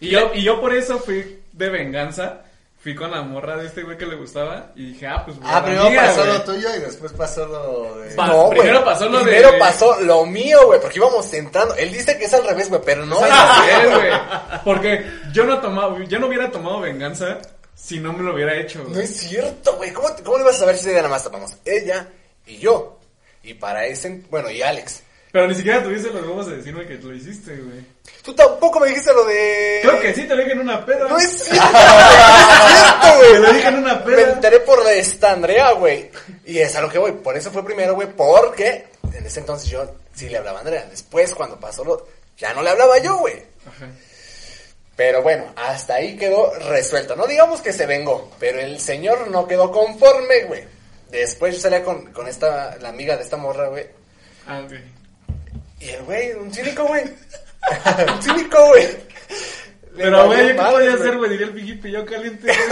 Y 0.00 0.10
yo, 0.10 0.30
y 0.34 0.42
yo 0.42 0.60
por 0.60 0.74
eso 0.74 0.98
fui 1.00 1.40
de 1.52 1.68
venganza. 1.70 2.42
fui 2.78 2.94
con 2.94 3.10
la 3.10 3.22
morra 3.22 3.56
de 3.56 3.66
este 3.66 3.82
güey 3.82 3.96
que 3.96 4.04
le 4.06 4.14
gustaba 4.16 4.72
y 4.76 4.92
dije, 4.92 5.06
ah, 5.06 5.24
pues 5.24 5.38
Ah, 5.42 5.62
primero 5.64 5.86
amiga, 5.86 6.02
pasó 6.02 6.20
güey. 6.20 6.32
lo 6.34 6.42
tuyo 6.44 6.68
y 6.76 6.80
después 6.80 7.12
pasó 7.14 7.46
lo 7.46 7.98
de... 7.98 8.14
Pa- 8.14 8.26
No, 8.26 8.44
güey. 8.46 8.58
primero 8.60 8.84
pasó 8.84 9.08
lo 9.08 9.18
de- 9.18 9.24
Primero 9.24 9.58
pasó 9.58 10.00
lo 10.02 10.26
mío, 10.26 10.66
güey, 10.66 10.80
porque 10.80 10.98
íbamos 10.98 11.32
entrando. 11.32 11.74
Él 11.76 11.90
dice 11.92 12.16
que 12.18 12.26
es 12.26 12.34
al 12.34 12.46
revés, 12.46 12.68
güey, 12.68 12.82
pero 12.84 13.06
no 13.06 13.24
es 13.24 13.32
Así 13.32 13.70
es, 13.70 13.84
güey. 13.90 13.96
güey. 14.10 14.12
Porque 14.64 15.06
yo 15.32 15.44
no 15.44 15.58
tomaba, 15.60 15.98
yo 16.04 16.18
no 16.18 16.26
hubiera 16.28 16.50
tomado 16.50 16.80
venganza 16.80 17.38
si 17.74 17.98
no 17.98 18.12
me 18.12 18.22
lo 18.22 18.34
hubiera 18.34 18.54
hecho. 18.54 18.80
No 18.84 18.90
güey. 18.90 19.04
es 19.04 19.16
cierto, 19.16 19.76
güey. 19.76 19.90
¿Cómo, 19.92 20.08
¿Cómo 20.22 20.38
le 20.38 20.44
vas 20.44 20.56
a 20.56 20.58
saber 20.60 20.76
si 20.76 20.88
de 20.88 20.96
nada 20.96 21.08
más 21.08 21.24
tomamos? 21.24 21.56
Ella 21.64 22.06
y 22.46 22.58
yo. 22.58 23.00
Y 23.44 23.54
para 23.54 23.86
ese, 23.86 24.22
bueno, 24.30 24.50
y 24.50 24.62
Alex. 24.62 25.02
Pero 25.30 25.48
ni 25.48 25.54
siquiera 25.54 25.82
tuviste 25.82 26.10
los 26.10 26.22
huevos 26.22 26.46
de 26.46 26.58
decirme 26.58 26.86
que 26.86 26.94
lo 26.94 27.12
hiciste, 27.12 27.56
güey. 27.56 27.84
Tú 28.22 28.32
tampoco 28.34 28.78
me 28.78 28.86
dijiste 28.86 29.12
lo 29.12 29.24
de... 29.24 29.80
Creo 29.82 30.00
que 30.00 30.14
sí, 30.14 30.22
te 30.22 30.34
lo 30.34 30.42
dije 30.42 30.52
en 30.52 30.60
una 30.60 30.86
peda. 30.86 31.08
No 31.08 31.18
es 31.18 31.28
cierto, 31.44 31.66
güey, 31.66 31.80
no 31.80 32.68
es 32.68 32.78
cierto, 32.78 33.16
güey. 33.16 33.32
Te 33.32 33.38
lo 33.40 33.52
dije 33.52 33.68
en 33.68 33.74
una 33.74 33.94
Me 33.96 34.22
enteré 34.22 34.60
por 34.60 34.78
esta 34.88 35.32
Andrea, 35.32 35.72
güey. 35.72 36.08
Y 36.46 36.58
es 36.58 36.76
a 36.76 36.80
lo 36.80 36.88
que 36.88 36.98
voy. 36.98 37.12
Por 37.12 37.36
eso 37.36 37.50
fue 37.50 37.64
primero, 37.64 37.96
güey. 37.96 38.08
Porque 38.16 38.86
en 39.12 39.26
ese 39.26 39.40
entonces 39.40 39.68
yo 39.68 39.92
sí 40.14 40.28
le 40.28 40.38
hablaba 40.38 40.58
a 40.58 40.60
Andrea. 40.60 40.86
Después, 40.88 41.34
cuando 41.34 41.58
pasó 41.58 41.84
lo... 41.84 42.06
Ya 42.38 42.54
no 42.54 42.62
le 42.62 42.70
hablaba 42.70 42.98
yo, 42.98 43.18
güey. 43.18 43.42
Ajá. 43.66 43.88
Pero 44.96 45.22
bueno, 45.22 45.52
hasta 45.56 45.94
ahí 45.94 46.16
quedó 46.16 46.52
resuelto. 46.68 47.16
No 47.16 47.26
digamos 47.26 47.60
que 47.60 47.72
se 47.72 47.86
vengó, 47.86 48.30
pero 48.38 48.60
el 48.60 48.78
señor 48.78 49.28
no 49.28 49.48
quedó 49.48 49.72
conforme, 49.72 50.44
güey. 50.44 50.64
Después 51.18 51.54
yo 51.56 51.60
salía 51.60 51.82
con, 51.84 52.12
con 52.12 52.26
esta, 52.28 52.76
la 52.80 52.88
amiga 52.90 53.16
de 53.16 53.22
esta 53.22 53.36
morra, 53.36 53.68
güey. 53.68 53.86
Ah, 54.46 54.60
ok. 54.64 54.72
Y 55.80 55.88
el 55.90 56.02
güey, 56.02 56.32
un 56.32 56.52
cínico, 56.52 56.84
güey. 56.86 57.04
un 58.14 58.22
cínico, 58.22 58.66
güey. 58.68 58.88
Pero, 59.96 60.26
güey, 60.26 60.40
¿yo 60.40 60.48
¿qué 60.48 60.54
podía 60.62 60.94
hacer, 60.94 61.16
güey? 61.18 61.30
Diría 61.30 61.46
el 61.46 61.52
pijipe 61.52 61.90
yo 61.90 62.04
caliente. 62.04 62.52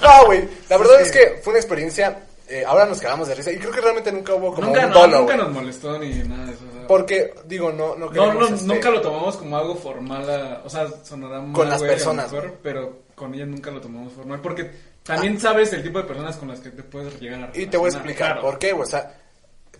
No, 0.00 0.26
güey. 0.26 0.48
La 0.68 0.76
verdad 0.78 1.00
es 1.00 1.12
que 1.12 1.40
fue 1.42 1.52
una 1.52 1.60
experiencia. 1.60 2.18
eh, 2.48 2.64
ahora 2.66 2.86
nos 2.86 3.00
cagamos 3.00 3.28
de 3.28 3.34
risa. 3.34 3.50
Y 3.52 3.58
creo 3.58 3.72
que 3.72 3.80
realmente 3.80 4.12
nunca 4.12 4.34
hubo 4.34 4.54
como 4.54 4.68
nunca 4.68 4.86
un 4.86 4.92
no, 4.92 5.00
dolo, 5.00 5.18
nunca 5.20 5.36
nos 5.36 5.50
molestó 5.52 5.98
ni 5.98 6.14
nada 6.24 6.46
de 6.46 6.52
eso. 6.52 6.62
Porque, 6.86 7.34
digo, 7.46 7.72
no, 7.72 7.96
no 7.96 8.08
No, 8.10 8.32
no, 8.32 8.46
este, 8.46 8.64
nunca 8.66 8.90
lo 8.90 9.00
tomamos 9.00 9.36
como 9.36 9.56
algo 9.58 9.74
formal, 9.74 10.30
a- 10.30 10.62
o 10.64 10.70
sea, 10.70 10.86
sonará 11.02 11.40
mal, 11.40 11.52
Con 11.52 11.68
las 11.68 11.80
lo 11.80 11.86
personas, 11.88 12.30
mejor, 12.32 12.54
pero 12.62 12.98
con 13.16 13.34
ellas 13.34 13.48
nunca 13.48 13.70
lo 13.72 13.80
tomamos 13.80 14.12
formal, 14.12 14.40
porque 14.40 14.70
también 15.06 15.40
sabes 15.40 15.72
el 15.72 15.82
tipo 15.82 15.98
de 15.98 16.04
personas 16.04 16.36
con 16.36 16.48
las 16.48 16.60
que 16.60 16.70
te 16.70 16.82
puedes 16.82 17.18
llegar 17.20 17.42
a 17.44 17.50
Y 17.58 17.66
te 17.66 17.76
voy 17.76 17.88
a 17.88 17.92
relacionar, 17.92 17.96
explicar 17.96 18.32
claro. 18.32 18.40
por 18.42 18.58
qué, 18.58 18.72
güey. 18.72 18.82
O 18.82 18.90
sea, 18.90 19.14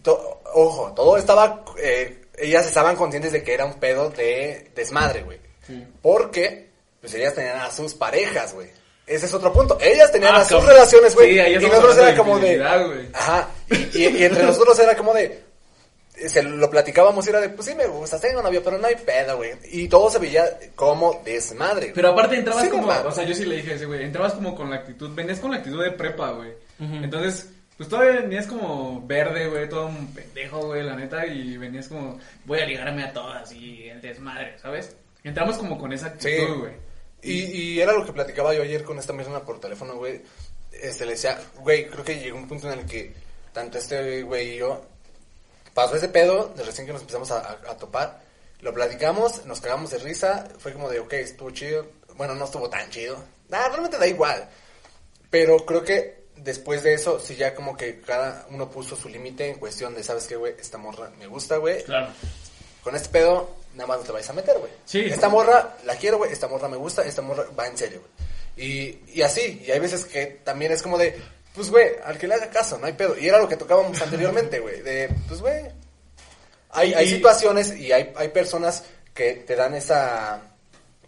to- 0.02 0.40
ojo, 0.54 0.92
todo 0.94 1.16
estaba. 1.16 1.64
eh, 1.78 2.22
ellas 2.38 2.66
estaban 2.66 2.96
conscientes 2.96 3.32
de 3.32 3.42
que 3.42 3.54
era 3.54 3.64
un 3.64 3.74
pedo 3.74 4.10
de 4.10 4.70
desmadre, 4.74 5.22
güey. 5.22 5.40
Sí. 5.66 5.86
Porque, 6.02 6.68
pues 7.00 7.14
ellas 7.14 7.34
tenían 7.34 7.58
a 7.58 7.70
sus 7.70 7.94
parejas, 7.94 8.52
güey. 8.54 8.68
Ese 9.06 9.26
es 9.26 9.34
otro 9.34 9.52
punto. 9.52 9.78
Ellas 9.80 10.10
tenían 10.12 10.34
Ah, 10.34 10.40
a 10.40 10.44
sus 10.44 10.64
relaciones, 10.64 11.14
güey. 11.14 11.34
Sí, 11.34 11.40
y 11.54 11.58
nosotros 11.68 11.96
era 11.96 12.16
como 12.16 12.38
de. 12.38 12.56
güey. 12.58 13.08
Ajá. 13.12 13.48
Y, 13.70 13.98
y- 13.98 14.16
y 14.18 14.24
entre 14.24 14.42
nosotros 14.44 14.78
era 14.78 14.96
como 14.96 15.12
de. 15.14 15.44
Se 16.28 16.42
lo 16.42 16.70
platicábamos 16.70 17.26
y 17.26 17.30
era 17.30 17.40
de, 17.40 17.50
pues 17.50 17.68
sí 17.68 17.74
me 17.74 17.86
gusta, 17.86 18.18
tengo 18.18 18.40
novio, 18.42 18.62
pero 18.64 18.78
no 18.78 18.86
hay 18.86 18.94
pedo, 18.96 19.36
güey. 19.36 19.52
Y 19.70 19.86
todo 19.88 20.08
se 20.10 20.18
veía 20.18 20.44
como 20.74 21.20
desmadre. 21.24 21.92
Pero 21.94 22.08
aparte 22.10 22.36
entrabas 22.36 22.68
como, 22.68 22.88
o 22.88 23.12
sea, 23.12 23.24
yo 23.24 23.34
sí 23.34 23.44
le 23.44 23.56
dije 23.56 23.72
a 23.72 23.74
ese 23.74 23.84
güey, 23.84 24.02
entrabas 24.02 24.32
como 24.32 24.54
con 24.54 24.70
la 24.70 24.76
actitud, 24.76 25.14
venías 25.14 25.40
con 25.40 25.50
la 25.50 25.58
actitud 25.58 25.82
de 25.84 25.92
prepa, 25.92 26.30
güey. 26.32 26.52
Entonces, 26.78 27.50
pues 27.76 27.88
todavía 27.90 28.20
venías 28.22 28.46
como 28.46 29.06
verde, 29.06 29.48
güey, 29.48 29.68
todo 29.68 29.86
un 29.88 30.06
pendejo, 30.14 30.66
güey, 30.66 30.82
la 30.82 30.96
neta, 30.96 31.26
y 31.26 31.58
venías 31.58 31.88
como, 31.88 32.18
voy 32.46 32.60
a 32.60 32.66
ligarme 32.66 33.04
a 33.04 33.12
todas 33.12 33.52
y 33.52 33.88
el 33.88 34.00
desmadre, 34.00 34.58
¿sabes? 34.58 34.96
Entramos 35.22 35.58
como 35.58 35.76
con 35.78 35.92
esa 35.92 36.14
Sí. 36.18 36.28
actitud, 36.28 36.60
güey. 36.60 36.72
Y, 37.22 37.32
y 37.74 37.80
era 37.80 37.92
lo 37.92 38.06
que 38.06 38.12
platicaba 38.12 38.54
yo 38.54 38.62
ayer 38.62 38.84
con 38.84 38.98
esta 38.98 39.12
persona 39.14 39.40
por 39.40 39.60
teléfono, 39.60 39.96
güey. 39.96 40.22
Este, 40.72 41.04
le 41.04 41.12
decía, 41.12 41.38
güey, 41.60 41.86
creo 41.88 42.04
que 42.04 42.18
llegó 42.20 42.38
un 42.38 42.48
punto 42.48 42.70
en 42.72 42.78
el 42.78 42.86
que 42.86 43.12
tanto 43.52 43.76
este 43.78 44.22
güey 44.22 44.54
y 44.54 44.56
yo 44.58 44.84
pasó 45.76 45.94
ese 45.94 46.08
pedo, 46.08 46.52
de 46.56 46.64
recién 46.64 46.86
que 46.88 46.92
nos 46.92 47.02
empezamos 47.02 47.30
a, 47.30 47.38
a- 47.38 47.70
a 47.70 47.76
topar, 47.76 48.20
lo 48.62 48.74
platicamos, 48.74 49.44
nos 49.46 49.60
cagamos 49.60 49.90
de 49.92 49.98
risa, 49.98 50.48
fue 50.58 50.72
como 50.72 50.88
de, 50.90 50.98
ok, 50.98 51.12
estuvo 51.12 51.50
chido, 51.52 51.86
bueno, 52.16 52.34
no 52.34 52.46
estuvo 52.46 52.68
tan 52.68 52.90
chido, 52.90 53.16
nada, 53.48 53.68
realmente 53.68 53.98
da 53.98 54.06
igual, 54.08 54.48
pero 55.30 55.58
creo 55.66 55.84
que 55.84 56.26
después 56.36 56.82
de 56.82 56.94
eso, 56.94 57.20
sí 57.20 57.36
ya 57.36 57.54
como 57.54 57.76
que 57.76 58.00
cada 58.00 58.46
uno 58.50 58.70
puso 58.70 58.96
su 58.96 59.08
límite 59.08 59.48
en 59.50 59.58
cuestión 59.58 59.94
de, 59.94 60.02
¿sabes 60.02 60.24
qué, 60.26 60.36
güey? 60.36 60.54
Esta 60.58 60.78
morra 60.78 61.10
me 61.18 61.26
gusta, 61.26 61.58
güey, 61.58 61.82
Claro. 61.84 62.08
con 62.82 62.94
este 62.96 63.08
pedo, 63.10 63.50
nada 63.74 63.86
más 63.88 63.98
no 63.98 64.04
te 64.04 64.12
vais 64.12 64.28
a 64.30 64.32
meter, 64.32 64.58
güey. 64.58 64.70
Sí. 64.84 65.00
Esta 65.00 65.28
morra 65.28 65.76
la 65.84 65.96
quiero, 65.96 66.16
güey. 66.18 66.32
Esta 66.32 66.48
morra 66.48 66.66
me 66.68 66.76
gusta. 66.78 67.04
Esta 67.04 67.20
morra 67.20 67.44
va 67.58 67.66
en 67.66 67.76
serio, 67.76 68.00
güey. 68.00 68.66
Y, 68.68 69.02
y 69.14 69.22
así. 69.22 69.62
Y 69.66 69.70
hay 69.70 69.78
veces 69.80 70.04
que 70.06 70.26
también 70.44 70.72
es 70.72 70.82
como 70.82 70.96
de, 70.96 71.20
pues, 71.57 71.70
güey, 71.70 71.88
al 72.04 72.16
que 72.18 72.28
le 72.28 72.34
haga 72.34 72.50
caso, 72.50 72.78
no 72.78 72.86
hay 72.86 72.92
pedo. 72.92 73.18
Y 73.18 73.26
era 73.26 73.38
lo 73.40 73.48
que 73.48 73.57
tocábamos 73.57 74.00
anteriormente, 74.00 74.61
güey. 74.61 74.80
De, 74.82 75.09
pues, 75.26 75.40
güey. 75.40 75.64
Hay, 76.70 76.94
hay 76.94 77.07
Y- 77.07 77.11
situaciones 77.11 77.74
y 77.76 77.90
hay, 77.90 78.12
hay 78.16 78.28
personas 78.28 78.84
que 79.14 79.32
te 79.46 79.57
dan 79.57 79.74
esa, 79.74 80.42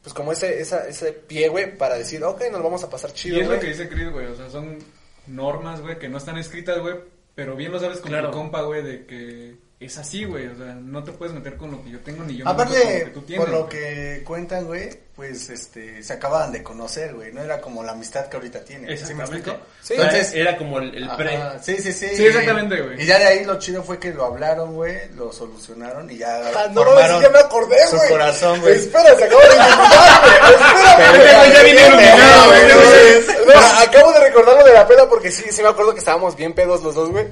pues, 0.03 0.15
como 0.15 0.33
ese, 0.33 0.61
esa, 0.61 0.89
ese 0.89 1.13
pie, 1.13 1.49
güey, 1.49 1.77
para 1.77 1.97
decir, 1.97 2.25
ok, 2.25 2.43
nos 2.51 2.63
vamos 2.63 2.83
a 2.83 2.91
pasar 2.91 3.11
Y 3.11 3.15
chido, 3.15 3.37
es 3.37 3.43
lo 3.43 3.49
güey. 3.51 3.61
que 3.61 3.67
dice 3.69 3.89
Chris, 3.89 4.11
güey, 4.11 4.27
o 4.27 4.35
sea, 4.35 4.49
son 4.51 4.79
normas, 5.27 5.81
güey, 5.83 5.99
que 5.99 6.09
no 6.09 6.17
están 6.19 6.39
escritas, 6.39 6.79
güey, 6.79 6.97
pero 7.35 7.55
bien 7.55 7.71
lo 7.71 7.79
sabes 7.79 7.99
con 7.99 8.09
Claro. 8.11 8.31
tu 8.31 8.39
compa, 8.39 8.63
güey, 8.63 8.83
de 8.83 9.05
que 9.07 9.57
es 9.81 9.97
así, 9.97 10.25
güey, 10.25 10.47
o 10.49 10.57
sea, 10.57 10.75
no 10.75 11.05
te 11.05 11.13
puedes 11.13 11.33
meter 11.35 11.57
con 11.57 11.71
lo 11.71 11.83
que 11.85 11.91
yo 11.91 12.01
tengo 12.01 12.25
ni 12.25 12.37
yo 12.37 12.45
me 12.45 12.51
meto 12.53 12.65
con 12.65 12.73
lo 12.73 12.79
Aparte, 12.81 13.05
que 13.05 13.11
tú 13.11 13.23
tienes. 13.23 13.45
por 13.47 13.55
lo 13.55 13.65
güey. 13.67 13.71
que 13.71 14.23
cuentan, 14.25 14.65
güey, 14.67 14.91
pues 15.15 15.51
este 15.51 16.03
se 16.03 16.13
acababan 16.15 16.51
de 16.51 16.63
conocer, 16.65 17.15
güey. 17.15 17.33
No 17.33 17.43
era 17.43 17.61
como 17.61 17.85
la 17.85 17.93
amistad 17.93 18.27
que 18.29 18.37
ahorita 18.37 18.65
tienen. 18.65 18.87
¿Sí 18.87 19.15
me 19.15 19.23
Exactamente. 19.23 19.51
explico? 19.51 19.59
Sí. 19.83 19.95
Entonces, 19.95 20.35
era 20.35 20.57
como 20.57 20.79
el, 20.81 20.95
el 20.97 21.09
pre. 21.17 21.37
ajá, 21.37 21.59
sí, 21.63 21.77
sí, 21.77 21.93
sí. 21.93 22.09
Sí, 22.15 22.27
exactamente, 22.27 22.81
güey. 22.81 23.03
Y 23.03 23.07
ya 23.07 23.19
de 23.21 23.27
ahí 23.27 23.45
lo 23.45 23.59
chido 23.61 23.83
fue 23.85 23.99
que 24.01 24.13
lo 24.13 24.25
hablaron, 24.25 24.75
güey, 24.75 24.97
lo 25.15 25.33
solucionaron 25.33 26.11
y 26.11 26.19
ya 26.19 26.41
Ah, 26.57 26.67
no 26.73 26.85
mames, 26.85 27.21
ya 27.23 27.31
me 27.31 27.39
acordé, 27.39 27.77
su 27.89 27.97
güey. 27.97 28.09
corazón, 28.11 28.61
güey. 28.61 28.75
Espera, 28.75 29.15
se 29.17 29.25
acaba 29.25 29.43
de 29.43 29.49
iluminar, 29.49 29.79
güey. 30.23 30.55
Espera, 30.55 31.13
Pero 31.13 31.39
güey. 31.39 31.53
ya 31.53 31.63
viene 31.63 31.87
iluminado, 31.87 32.47
güey, 32.47 33.47
No, 33.47 33.81
acabo 33.83 34.13
de 34.13 34.21
recordar 34.21 34.57
lo 34.59 34.65
de 34.65 34.73
la 34.73 34.87
peda 34.89 35.09
porque 35.09 35.31
sí, 35.31 35.45
sí 35.51 35.63
me 35.63 35.69
acuerdo 35.69 35.93
que 35.95 36.01
estábamos 36.01 36.35
bien 36.37 36.53
pedos 36.53 36.83
los 36.83 36.95
dos, 36.95 37.11
güey. 37.11 37.27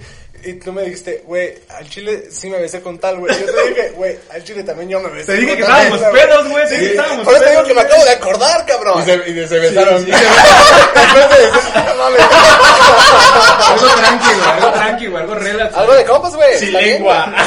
Y 0.45 0.53
tú 0.55 0.73
me 0.73 0.83
dijiste, 0.83 1.23
güey, 1.27 1.55
al 1.71 1.89
chile 1.89 2.25
sí 2.31 2.49
me 2.49 2.59
besé 2.61 2.81
con 2.81 2.99
tal, 2.99 3.19
güey. 3.19 3.35
Yo 3.39 3.47
te 3.53 3.69
dije, 3.69 3.91
güey, 3.91 4.17
al 4.31 4.45
chile 4.45 4.63
también 4.63 4.89
yo 4.89 5.01
me 5.01 5.09
besé 5.11 5.33
Te 5.33 5.39
dije 5.39 5.49
con 5.49 5.57
que 5.57 5.63
estábamos 5.63 6.01
esa, 6.01 6.11
pedos, 6.13 6.49
güey, 6.49 6.69
te 6.69 6.75
dije 6.75 6.77
Sí, 6.77 6.87
que 6.87 6.97
estábamos 6.97 7.25
Por 7.25 7.35
eso 7.35 7.45
te 7.45 7.51
digo 7.51 7.65
que 7.65 7.75
me 7.75 7.81
acabo 7.81 8.05
de 8.05 8.11
acordar, 8.11 8.67
cabrón. 8.67 9.03
Y 9.03 9.05
se, 9.05 9.15
y 9.31 9.49
se 9.49 9.59
besaron. 9.59 10.05
Sí, 10.05 10.13
sí. 10.13 10.19
No 11.87 11.95
mames. 11.97 12.21
Algo 13.67 13.87
tranqui, 13.97 14.27
güey, 14.35 14.51
algo 14.51 14.73
tranqui, 14.73 15.07
güey, 15.07 15.23
algo 15.23 15.35
relax. 15.35 15.75
Algo 15.77 15.95
de 15.95 16.05
compas, 16.05 16.37
güey. 16.37 16.59
Sin 16.59 16.73
lengua. 16.73 17.33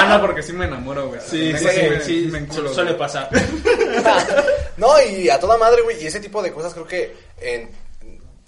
Ah, 0.00 0.06
no, 0.10 0.20
porque 0.20 0.42
sí 0.44 0.52
me 0.52 0.64
enamoro, 0.66 1.08
güey. 1.08 1.20
Sí, 1.20 1.52
sí, 1.58 1.66
sí, 1.74 1.80
me- 1.90 2.00
sí, 2.00 2.28
me 2.30 2.38
enculo, 2.38 2.72
suele 2.72 2.94
pasar. 2.94 3.28
No, 4.76 5.00
y 5.02 5.28
a 5.28 5.40
toda 5.40 5.56
madre, 5.58 5.82
güey, 5.82 6.00
y 6.02 6.06
ese 6.06 6.20
tipo 6.20 6.40
de 6.40 6.52
cosas 6.52 6.72
creo 6.72 6.86
que 6.86 7.12
en, 7.40 7.68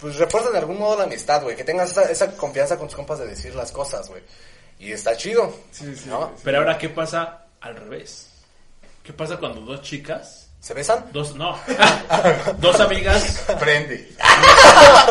pues 0.01 0.15
refuerzan 0.17 0.51
de 0.51 0.59
algún 0.59 0.79
modo 0.79 0.97
la 0.97 1.03
amistad, 1.05 1.41
güey, 1.43 1.55
que 1.55 1.63
tengas 1.63 1.91
esa, 1.91 2.03
esa 2.09 2.31
confianza 2.35 2.77
con 2.77 2.87
tus 2.87 2.95
compas 2.95 3.19
de 3.19 3.27
decir 3.27 3.53
las 3.55 3.71
cosas, 3.71 4.09
güey. 4.09 4.21
Y 4.79 4.91
está 4.91 5.15
chido. 5.15 5.53
Sí, 5.71 5.95
sí, 5.95 6.09
¿no? 6.09 6.31
Pero 6.43 6.57
ahora, 6.57 6.77
¿qué 6.77 6.89
pasa 6.89 7.45
al 7.61 7.75
revés? 7.75 8.27
¿Qué 9.03 9.13
pasa 9.13 9.37
cuando 9.37 9.61
dos 9.61 9.81
chicas, 9.83 10.47
¿Se 10.59 10.73
besan? 10.75 11.05
dos, 11.11 11.35
no, 11.35 11.57
dos 12.59 12.79
amigas 12.79 13.43
Prende. 13.59 14.11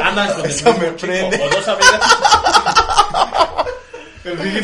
andan 0.02 0.32
con 0.34 0.44
el 0.44 0.50
Eso 0.50 0.64
mismo 0.72 0.80
me 0.90 0.96
chico, 0.96 1.06
prende. 1.06 1.40
o 1.44 1.48
dos 1.50 1.68
amigas, 1.68 2.00
El 4.24 4.38
Filipe. 4.38 4.58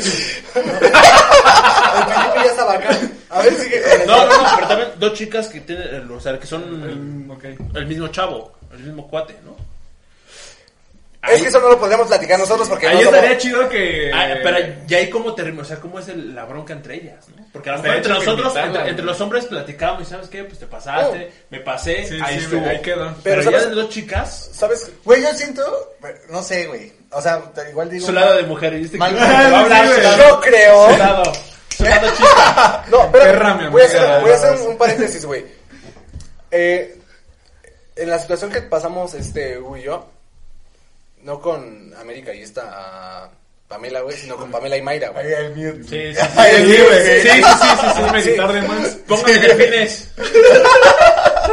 El 0.54 0.62
Felipe 0.62 2.36
ya 2.36 2.44
estaba 2.44 2.72
acá. 2.74 3.00
A 3.30 3.42
ver, 3.42 3.54
sigue 3.56 3.82
con 3.82 4.00
el- 4.00 4.06
no, 4.06 4.26
no, 4.26 4.42
no, 4.42 4.48
pero 4.56 4.68
también 4.68 4.88
dos 4.98 5.12
chicas 5.14 5.48
que 5.48 5.60
tienen, 5.60 6.10
o 6.10 6.20
sea, 6.20 6.38
que 6.38 6.46
son 6.46 6.62
El- 6.62 7.30
ok. 7.30 7.44
el 7.76 7.86
mismo 7.86 8.08
chavo, 8.08 8.52
el 8.72 8.78
mismo 8.80 9.08
cuate, 9.08 9.36
¿no? 9.44 9.56
Es 11.28 11.42
que 11.42 11.48
eso 11.48 11.60
no 11.60 11.68
lo 11.70 11.78
podríamos 11.78 12.06
platicar 12.08 12.38
nosotros 12.38 12.68
porque 12.68 12.86
Ahí 12.86 12.94
no 12.96 13.00
somos- 13.02 13.14
estaría 13.16 13.38
chido 13.38 13.68
que... 13.68 14.10
Ah, 14.14 14.28
pero 14.42 14.58
ya 14.86 14.98
ahí 14.98 15.10
cómo 15.10 15.34
termina, 15.34 15.62
o 15.62 15.64
sea, 15.64 15.76
cómo 15.78 15.98
es 15.98 16.08
el- 16.08 16.34
la 16.34 16.44
bronca 16.44 16.72
entre 16.72 16.94
ellas, 16.96 17.28
¿no? 17.28 17.44
Porque 17.52 17.70
a 17.70 17.76
lo 17.76 17.82
mejor 17.82 17.96
entre 17.96 18.12
nosotros, 18.14 18.54
entre, 18.56 19.04
los 19.04 19.20
hombres 19.20 19.44
platicamos 19.46 20.02
y 20.02 20.04
¿sabes 20.06 20.28
qué? 20.28 20.44
Pues 20.44 20.58
te 20.58 20.66
pasaste, 20.66 21.32
me 21.50 21.60
pasé, 21.60 22.06
Sí, 22.06 22.18
ahí 22.22 22.38
sí, 22.38 22.44
estuvo. 22.44 22.66
ahí 22.68 22.80
quedó. 22.82 23.14
Pero, 23.22 23.40
Pero, 23.40 23.42
ya 23.42 23.50
¿sabes? 23.58 23.68
de 23.70 23.74
dos 23.82 23.88
chicas, 23.90 24.50
¿Sabes? 24.52 24.90
Güey, 25.04 25.22
yo 25.22 25.32
siento, 25.34 25.94
no 26.30 26.42
sé, 26.42 26.66
güey. 26.66 26.92
O 27.10 27.20
sea, 27.22 27.42
igual 27.70 27.88
digo. 27.90 28.06
su 28.06 28.12
lado 28.12 28.36
de 28.36 28.42
mujer, 28.42 28.74
y 28.74 28.78
viste 28.80 28.98
Mal- 28.98 29.14
que 29.14 29.20
Yo 30.18 30.40
creo... 30.40 30.90
su 30.92 30.98
lado, 30.98 31.22
su 31.76 31.84
lado 31.84 32.08
chica. 32.16 32.84
No, 32.90 33.10
pero 33.12 33.24
Perra, 33.24 33.68
voy 33.70 33.82
a 33.82 33.84
hacer, 33.86 34.20
voy 34.22 34.30
a 34.30 34.34
hacer 34.34 34.68
un 34.68 34.76
paréntesis, 34.78 35.24
güey. 35.24 35.44
Eh, 36.50 36.98
en 37.96 38.10
la 38.10 38.18
situación 38.18 38.50
que 38.50 38.60
pasamos 38.62 39.14
este 39.14 39.58
Hugo 39.58 39.76
y 39.76 39.82
yo, 39.84 40.08
no 41.26 41.40
con 41.40 41.92
América 42.00 42.32
y 42.32 42.42
esta 42.42 42.62
ah, 42.72 43.28
Pamela, 43.66 44.00
güey, 44.02 44.16
sino 44.16 44.36
con 44.36 44.48
Pamela 44.48 44.76
y 44.76 44.82
Mayra, 44.82 45.08
Ahí 45.08 45.24
güey. 45.28 45.34
el 45.34 45.56
mute. 45.56 45.82
Sí, 46.14 46.14
sí, 46.20 46.28
Ay, 46.36 46.52
el 46.54 46.66
sí, 46.66 46.82
mute, 46.82 47.04
sí, 47.04 47.10
güey. 47.10 47.20
sí, 47.20 47.28
sí, 47.42 47.42
sí, 47.42 47.76
sí, 47.96 48.02
Un 48.02 48.06
sí. 48.08 48.12
meditar 48.14 48.52
de 48.52 48.62
más. 48.62 48.88
Pónganme 49.08 49.38
delfines. 49.40 50.10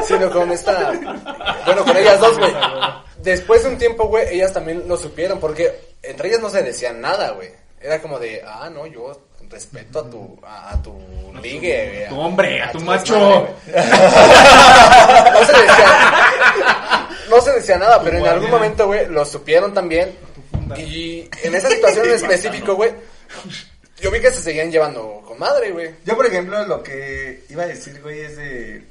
sino 0.08 0.30
con 0.32 0.52
esta, 0.52 0.92
bueno, 1.66 1.84
con 1.84 1.98
ellas 1.98 2.20
dos, 2.20 2.38
güey. 2.38 2.54
Después 3.24 3.64
de 3.64 3.70
un 3.70 3.78
tiempo, 3.80 4.06
güey, 4.08 4.28
ellas 4.36 4.54
también 4.54 4.84
lo 4.88 4.96
supieron, 4.96 5.40
porque 5.40 5.96
entre 6.04 6.28
ellas 6.30 6.42
no 6.42 6.50
se 6.52 6.62
decían 6.62 7.02
nada, 7.02 7.32
güey. 7.32 7.50
Era 7.82 8.00
como 8.00 8.20
de, 8.20 8.44
ah, 8.46 8.70
no, 8.70 8.86
yo 8.86 9.12
respeto 9.50 10.00
a 10.00 10.10
tu, 10.10 10.40
a, 10.46 10.72
a 10.74 10.82
tu 10.84 10.94
ligue, 11.42 11.90
güey, 11.96 12.10
tu 12.10 12.20
hombre, 12.20 12.62
a 12.62 12.72
tu 12.72 12.80
macho. 12.82 13.18
güey. 13.18 13.76
no 13.76 15.46
se 15.46 15.52
decía, 15.54 16.73
no 17.36 17.42
se 17.42 17.52
decía 17.52 17.78
nada, 17.78 18.02
pero 18.04 18.18
en 18.18 18.28
algún 18.28 18.50
momento, 18.50 18.88
güey, 18.88 19.08
lo 19.08 19.26
supieron 19.26 19.74
también. 19.74 20.16
Y 20.78 21.30
en 21.44 21.56
esa 21.56 21.70
situación 21.70 22.06
en 22.10 22.14
específico, 22.14 22.76
güey, 22.76 22.92
yo 24.00 24.12
vi 24.12 24.20
que 24.20 24.32
se 24.32 24.42
seguían 24.42 24.72
llevando 24.72 25.24
con 25.26 25.40
madre, 25.40 25.72
güey. 25.72 25.96
Yo, 26.06 26.16
por 26.16 26.26
ejemplo, 26.26 26.66
lo 26.66 26.84
que 26.84 27.46
iba 27.50 27.64
a 27.64 27.68
decir, 27.68 28.02
güey, 28.02 28.22
es 28.22 28.38
de... 28.38 28.86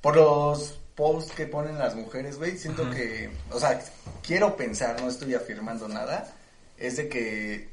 Por 0.00 0.16
los 0.16 0.78
posts 0.94 1.32
que 1.32 1.46
ponen 1.46 1.78
las 1.78 1.94
mujeres, 1.94 2.38
güey, 2.38 2.56
siento 2.56 2.88
que... 2.90 3.30
O 3.50 3.58
sea, 3.58 3.80
quiero 4.26 4.56
pensar, 4.56 5.00
no 5.00 5.08
estoy 5.08 5.34
afirmando 5.34 5.88
nada, 5.88 6.32
es 6.78 6.96
de 6.96 7.08
que... 7.08 7.68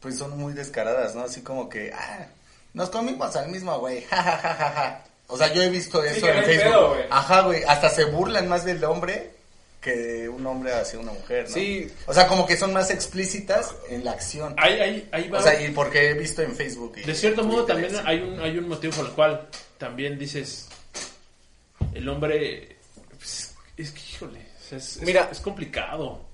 Pues 0.00 0.16
son 0.16 0.38
muy 0.38 0.52
descaradas, 0.52 1.14
¿no? 1.14 1.22
Así 1.22 1.42
como 1.42 1.68
que... 1.68 1.92
Ah, 1.92 2.28
nos 2.72 2.90
comimos 2.90 3.34
al 3.34 3.48
mismo, 3.48 3.78
güey. 3.78 4.04
Ja, 4.10 4.22
ja, 4.22 4.38
ja, 4.38 4.54
ja, 4.54 4.70
ja. 4.70 5.04
O 5.28 5.36
sea, 5.36 5.52
yo 5.52 5.62
he 5.62 5.68
visto 5.70 6.02
eso 6.02 6.26
en 6.26 6.42
Facebook. 6.44 6.62
pedo, 6.72 6.88
güey. 6.90 7.02
Ajá, 7.10 7.42
güey. 7.42 7.62
Hasta 7.64 7.90
se 7.90 8.04
burlan 8.04 8.48
más 8.48 8.64
del 8.64 8.82
hombre 8.84 9.30
que 9.80 10.28
un 10.28 10.44
hombre 10.46 10.72
hacia 10.72 10.98
una 10.98 11.12
mujer, 11.12 11.44
¿no? 11.48 11.54
Sí. 11.54 11.88
O 12.06 12.12
sea, 12.14 12.26
como 12.26 12.44
que 12.46 12.56
son 12.56 12.72
más 12.72 12.90
explícitas 12.90 13.74
en 13.88 14.04
la 14.04 14.12
acción. 14.12 14.54
Ahí, 14.58 14.80
ahí, 14.80 15.08
ahí 15.12 15.28
va. 15.28 15.38
O 15.38 15.42
sea, 15.42 15.60
y 15.62 15.70
porque 15.70 16.10
he 16.10 16.14
visto 16.14 16.42
en 16.42 16.54
Facebook. 16.56 16.94
y 16.96 17.02
De 17.04 17.14
cierto 17.14 17.44
modo 17.44 17.64
también 17.64 17.94
hay 18.04 18.20
un, 18.20 18.40
hay 18.40 18.58
un 18.58 18.68
motivo 18.68 18.92
por 18.96 19.06
el 19.06 19.12
cual 19.12 19.46
también 19.78 20.18
dices, 20.18 20.66
el 21.94 22.08
hombre, 22.08 22.76
pues, 23.16 23.54
es 23.76 23.90
que 23.92 24.00
híjole, 24.00 24.40
o 24.58 24.68
sea, 24.68 24.78
es, 24.78 24.96
es- 24.96 25.02
Mira. 25.02 25.28
es 25.30 25.40
complicado. 25.40 26.26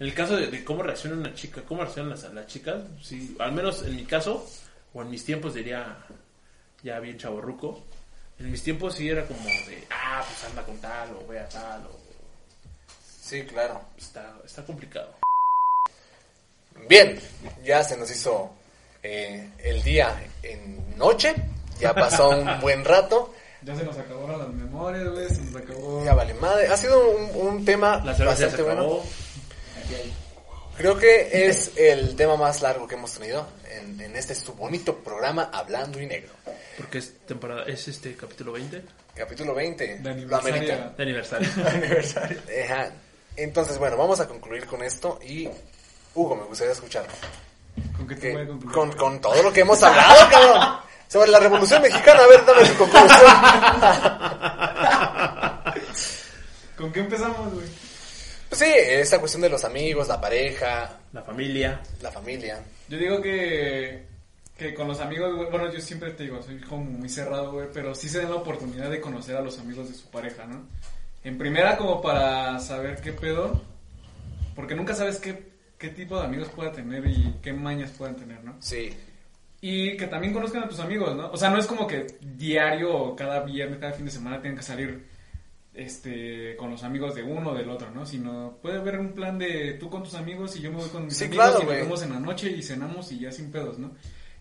En 0.00 0.06
el 0.06 0.14
caso 0.14 0.36
de, 0.36 0.46
de 0.46 0.64
cómo 0.64 0.82
reacciona 0.84 1.16
una 1.16 1.34
chica, 1.34 1.62
cómo 1.66 1.82
reaccionan 1.82 2.10
las, 2.10 2.22
las 2.32 2.46
chicas, 2.46 2.82
sí, 3.02 3.36
al 3.40 3.52
menos 3.52 3.82
en 3.82 3.96
mi 3.96 4.04
caso, 4.04 4.48
o 4.94 5.02
en 5.02 5.10
mis 5.10 5.24
tiempos 5.24 5.54
diría 5.54 5.98
ya 6.84 7.00
bien 7.00 7.18
chaborruco, 7.18 7.84
en 8.38 8.50
mis 8.50 8.62
tiempos 8.62 8.94
sí 8.94 9.08
era 9.08 9.24
como 9.26 9.44
de, 9.44 9.84
ah, 9.90 10.24
pues 10.26 10.44
anda 10.50 10.62
con 10.64 10.76
tal, 10.78 11.08
o 11.16 11.26
vea 11.26 11.48
tal, 11.48 11.82
o 11.86 11.98
Sí, 13.20 13.42
claro. 13.44 13.80
está, 13.98 14.34
está 14.44 14.64
complicado. 14.64 15.10
Bien, 16.88 17.20
ya 17.64 17.82
se 17.84 17.96
nos 17.96 18.10
hizo 18.10 18.50
eh, 19.02 19.50
el 19.58 19.82
día 19.82 20.16
en 20.42 20.96
noche, 20.96 21.34
ya 21.78 21.92
pasó 21.94 22.30
un 22.30 22.60
buen 22.60 22.84
rato, 22.84 23.34
Ya 23.62 23.74
se 23.76 23.82
nos 23.84 23.98
acabaron 23.98 24.38
las 24.38 24.48
memorias, 24.48 25.08
güey, 25.10 25.28
se 25.28 25.42
nos 25.42 25.56
acabó. 25.56 26.04
ya 26.04 26.14
vale 26.14 26.32
madre. 26.34 26.68
Ha 26.68 26.76
sido 26.76 27.10
un, 27.10 27.48
un 27.48 27.64
tema 27.64 27.96
La 28.04 28.12
bastante 28.12 28.56
se 28.56 28.62
bueno. 28.62 29.02
Creo 30.78 30.96
que 30.96 31.48
es 31.48 31.72
el 31.76 32.14
tema 32.16 32.36
más 32.36 32.62
largo 32.62 32.86
que 32.86 32.94
hemos 32.94 33.12
tenido 33.12 33.46
en, 33.70 34.00
en 34.00 34.16
este 34.16 34.34
su 34.34 34.54
bonito 34.54 34.96
programa 34.98 35.50
Hablando 35.52 36.00
y 36.00 36.06
Negro. 36.06 36.30
Porque 36.76 36.98
es 36.98 37.12
temporada, 37.26 37.64
es 37.66 37.88
este 37.88 38.14
capítulo 38.16 38.52
20 38.52 38.82
Capítulo 39.16 39.52
20, 39.54 39.98
De 39.98 40.14
lo 40.22 40.36
amerita. 40.36 40.94
aniversario. 40.96 41.48
de 41.56 41.68
aniversario. 41.68 42.38
Ajá. 42.64 42.92
Entonces, 43.36 43.76
bueno, 43.78 43.96
vamos 43.96 44.20
a 44.20 44.28
concluir 44.28 44.64
con 44.66 44.82
esto 44.84 45.18
y 45.26 45.48
Hugo, 46.14 46.36
me 46.36 46.44
gustaría 46.44 46.72
escuchar. 46.72 47.04
¿Con 47.96 48.06
qué 48.06 48.14
te 48.14 48.20
que- 48.20 48.32
voy 48.34 48.42
a 48.42 48.46
concluir? 48.46 48.74
con, 48.74 48.92
con 48.92 49.20
todo 49.20 49.42
lo 49.42 49.52
que 49.52 49.60
hemos 49.62 49.82
hablado, 49.82 50.30
cabrón. 50.30 50.78
Sobre 51.08 51.30
la 51.30 51.40
Revolución 51.40 51.82
Mexicana, 51.82 52.22
a 52.22 52.26
ver, 52.28 52.44
dame 52.44 52.64
tu 52.68 52.76
conclusión. 52.76 53.18
¿Con 56.76 56.92
qué 56.92 57.00
empezamos, 57.00 57.52
güey? 57.54 57.66
Pues 58.48 58.60
sí, 58.60 58.66
esta 58.74 59.18
cuestión 59.18 59.42
de 59.42 59.50
los 59.50 59.64
amigos, 59.64 60.08
la 60.08 60.20
pareja, 60.20 60.98
La 61.12 61.22
familia. 61.22 61.80
la 62.00 62.10
familia. 62.10 62.58
Yo 62.88 62.96
digo 62.98 63.20
que, 63.20 64.04
que 64.56 64.72
con 64.74 64.88
los 64.88 65.00
amigos, 65.00 65.34
güey, 65.36 65.50
bueno, 65.50 65.70
yo 65.72 65.80
siempre 65.80 66.12
te 66.12 66.22
digo, 66.24 66.42
soy 66.42 66.58
como 66.60 66.84
muy 66.84 67.08
cerrado, 67.08 67.52
güey, 67.52 67.66
pero 67.72 67.94
sí 67.94 68.08
se 68.08 68.20
den 68.20 68.30
la 68.30 68.36
oportunidad 68.36 68.90
de 68.90 69.00
conocer 69.00 69.36
a 69.36 69.42
los 69.42 69.58
amigos 69.58 69.88
de 69.88 69.94
su 69.94 70.06
pareja, 70.10 70.46
¿no? 70.46 70.66
En 71.24 71.36
primera 71.36 71.76
como 71.76 72.00
para 72.00 72.58
saber 72.58 73.00
qué 73.02 73.12
pedo, 73.12 73.60
porque 74.54 74.74
nunca 74.74 74.94
sabes 74.94 75.18
qué, 75.18 75.50
qué 75.76 75.88
tipo 75.90 76.18
de 76.18 76.24
amigos 76.24 76.48
pueda 76.48 76.72
tener 76.72 77.04
y 77.06 77.34
qué 77.42 77.52
mañas 77.52 77.90
puedan 77.98 78.16
tener, 78.16 78.42
¿no? 78.44 78.56
Sí, 78.60 78.96
Y 79.60 79.96
que 79.98 80.06
también 80.06 80.32
conozcan 80.32 80.62
a 80.62 80.68
tus 80.68 80.78
amigos, 80.80 81.14
¿no? 81.16 81.30
O 81.32 81.36
sea, 81.36 81.50
no 81.50 81.58
es 81.58 81.66
como 81.66 81.86
que 81.86 82.06
diario 82.22 82.94
o 82.96 83.14
cada 83.16 83.40
viernes, 83.40 83.78
cada 83.78 83.92
fin 83.92 84.06
de 84.06 84.10
semana 84.12 84.40
tengan 84.40 84.56
que 84.56 84.62
salir 84.62 85.04
este 85.78 86.56
con 86.56 86.70
los 86.70 86.82
amigos 86.82 87.14
de 87.14 87.22
uno 87.22 87.50
o 87.50 87.54
del 87.54 87.70
otro, 87.70 87.90
¿no? 87.90 88.04
Sino 88.04 88.58
puede 88.60 88.78
haber 88.78 88.98
un 88.98 89.12
plan 89.12 89.38
de 89.38 89.74
tú 89.74 89.88
con 89.88 90.02
tus 90.02 90.14
amigos 90.14 90.56
y 90.56 90.60
yo 90.60 90.70
me 90.70 90.78
voy 90.78 90.88
con 90.88 91.04
mis 91.04 91.16
Sí, 91.16 91.24
amigos 91.24 91.44
claro, 91.46 91.62
y 91.62 91.66
nos 91.66 91.74
vemos 91.74 92.02
en 92.02 92.10
la 92.10 92.20
noche 92.20 92.50
y 92.50 92.62
cenamos 92.62 93.12
y 93.12 93.20
ya 93.20 93.32
sin 93.32 93.50
pedos, 93.52 93.78
¿no? 93.78 93.92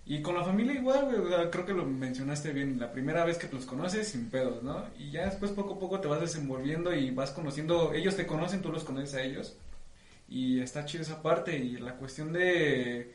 Y 0.05 0.21
con 0.21 0.35
la 0.35 0.43
familia 0.43 0.73
igual, 0.73 1.05
güey, 1.05 1.17
o 1.17 1.27
sea, 1.27 1.51
creo 1.51 1.65
que 1.65 1.73
lo 1.73 1.85
mencionaste 1.85 2.53
bien, 2.53 2.79
la 2.79 2.91
primera 2.91 3.25
vez 3.25 3.37
que 3.37 3.53
los 3.53 3.65
conoces 3.65 4.07
sin 4.07 4.29
pedos, 4.29 4.63
¿no? 4.63 4.85
Y 4.97 5.11
ya 5.11 5.25
después 5.25 5.51
poco 5.51 5.73
a 5.75 5.79
poco 5.79 5.99
te 5.99 6.07
vas 6.07 6.21
desenvolviendo 6.21 6.93
y 6.95 7.11
vas 7.11 7.31
conociendo, 7.31 7.93
ellos 7.93 8.15
te 8.15 8.25
conocen, 8.25 8.61
tú 8.61 8.71
los 8.71 8.83
conoces 8.83 9.15
a 9.15 9.21
ellos. 9.21 9.55
Y 10.29 10.59
está 10.61 10.85
chido 10.85 11.03
esa 11.03 11.21
parte 11.21 11.57
y 11.57 11.77
la 11.77 11.95
cuestión 11.95 12.33
de 12.33 13.13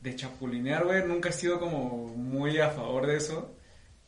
de 0.00 0.14
chapulinear, 0.14 0.84
güey, 0.84 1.04
nunca 1.04 1.30
he 1.30 1.32
sido 1.32 1.58
como 1.58 2.06
muy 2.16 2.58
a 2.60 2.70
favor 2.70 3.06
de 3.06 3.16
eso. 3.16 3.50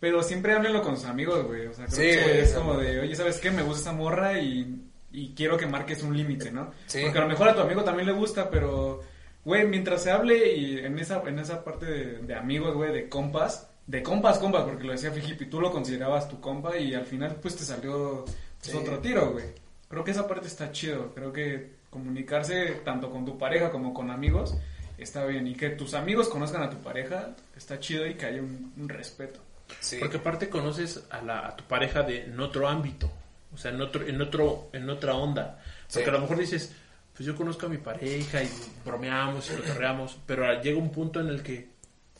Pero 0.01 0.23
siempre 0.23 0.55
háblenlo 0.55 0.83
con 0.83 0.97
sus 0.97 1.05
amigos, 1.07 1.45
güey. 1.47 1.67
O 1.67 1.75
sea, 1.75 1.85
creo 1.87 1.97
Sí, 1.97 2.19
que 2.19 2.23
güey, 2.25 2.39
es 2.41 2.53
como 2.55 2.77
de, 2.79 3.01
oye, 3.01 3.15
¿sabes 3.15 3.39
qué? 3.39 3.51
Me 3.51 3.63
gusta 3.63 3.91
esa 3.91 3.93
morra 3.93 4.39
y, 4.41 4.81
y 5.13 5.35
quiero 5.35 5.57
que 5.59 5.67
marques 5.67 6.03
un 6.03 6.17
límite, 6.17 6.51
¿no? 6.51 6.73
Sí. 6.87 7.01
Porque 7.03 7.19
a 7.19 7.23
lo 7.23 7.29
mejor 7.29 7.49
a 7.51 7.55
tu 7.55 7.61
amigo 7.61 7.85
también 7.85 8.07
le 8.07 8.13
gusta, 8.15 8.49
pero, 8.51 9.01
güey, 9.45 9.67
mientras 9.67 10.03
se 10.03 10.11
hable 10.11 10.55
y 10.55 10.79
en 10.79 10.99
esa, 10.99 11.23
en 11.27 11.39
esa 11.39 11.63
parte 11.63 11.85
de, 11.87 12.05
de 12.19 12.35
amigos, 12.35 12.75
güey, 12.75 12.93
de 12.93 13.09
compas, 13.11 13.69
de 13.87 14.03
compas, 14.03 14.39
compas, 14.39 14.63
porque 14.65 14.85
lo 14.85 14.93
decía 14.93 15.11
Fijipi, 15.11 15.47
tú 15.47 15.61
lo 15.61 15.71
considerabas 15.71 16.29
tu 16.29 16.41
compa 16.41 16.79
y 16.79 16.95
al 16.95 17.05
final, 17.05 17.37
pues, 17.43 17.57
te 17.57 17.65
salió 17.65 18.25
pues, 18.25 18.37
Sí. 18.73 18.77
otro 18.77 18.99
tiro, 19.01 19.33
güey. 19.33 19.47
Creo 19.89 20.03
que 20.05 20.13
esa 20.13 20.27
parte 20.29 20.47
está 20.47 20.71
chido. 20.73 21.13
Creo 21.15 21.33
que 21.33 21.73
comunicarse 21.91 22.81
tanto 22.85 23.11
con 23.11 23.25
tu 23.27 23.37
pareja 23.37 23.71
como 23.71 23.93
con 23.93 24.11
amigos 24.11 24.57
está 24.97 25.25
bien. 25.27 25.47
Y 25.47 25.55
que 25.57 25.71
tus 25.71 25.95
amigos 25.95 26.29
conozcan 26.29 26.63
a 26.63 26.71
tu 26.71 26.77
pareja 26.79 27.35
está 27.57 27.81
chido 27.81 28.07
y 28.07 28.15
que 28.15 28.27
haya 28.27 28.41
un, 28.41 28.73
un 28.77 28.89
respeto. 28.89 29.41
Sí. 29.81 29.97
Porque 30.01 30.17
aparte 30.17 30.49
conoces 30.49 31.05
a, 31.11 31.23
la, 31.23 31.47
a 31.49 31.57
tu 31.57 31.65
pareja 31.65 32.03
de, 32.03 32.25
en 32.25 32.39
otro 32.41 32.69
ámbito, 32.69 33.11
o 33.53 33.57
sea, 33.57 33.71
en 33.71 33.81
otro, 33.81 34.07
en 34.07 34.21
otro, 34.21 34.69
en 34.73 34.89
otra 34.91 35.15
onda. 35.15 35.59
Porque 35.87 36.05
Sí. 36.05 36.09
a 36.09 36.13
lo 36.13 36.21
mejor 36.21 36.39
dices, 36.39 36.73
pues 37.15 37.27
yo 37.27 37.37
conozco 37.37 37.67
a 37.67 37.69
mi 37.69 37.79
pareja 37.79 38.43
y 38.43 38.49
bromeamos 38.85 39.51
y 39.51 39.55
cotorreamos, 39.57 40.19
pero 40.27 40.61
llega 40.63 40.79
un 40.79 40.91
punto 40.91 41.21
en 41.21 41.29
el 41.29 41.43
que 41.43 41.69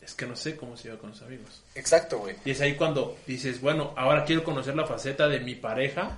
es 0.01 0.15
que 0.15 0.25
no 0.25 0.35
sé 0.35 0.55
cómo 0.55 0.75
se 0.75 0.85
lleva 0.89 0.99
con 0.99 1.11
los 1.11 1.21
amigos. 1.21 1.61
Exacto, 1.75 2.17
güey. 2.19 2.35
Y 2.43 2.51
es 2.51 2.61
ahí 2.61 2.75
cuando 2.75 3.17
dices, 3.27 3.61
bueno, 3.61 3.93
ahora 3.95 4.25
quiero 4.25 4.43
conocer 4.43 4.75
la 4.75 4.85
faceta 4.87 5.27
de 5.27 5.39
mi 5.39 5.55
pareja 5.55 6.17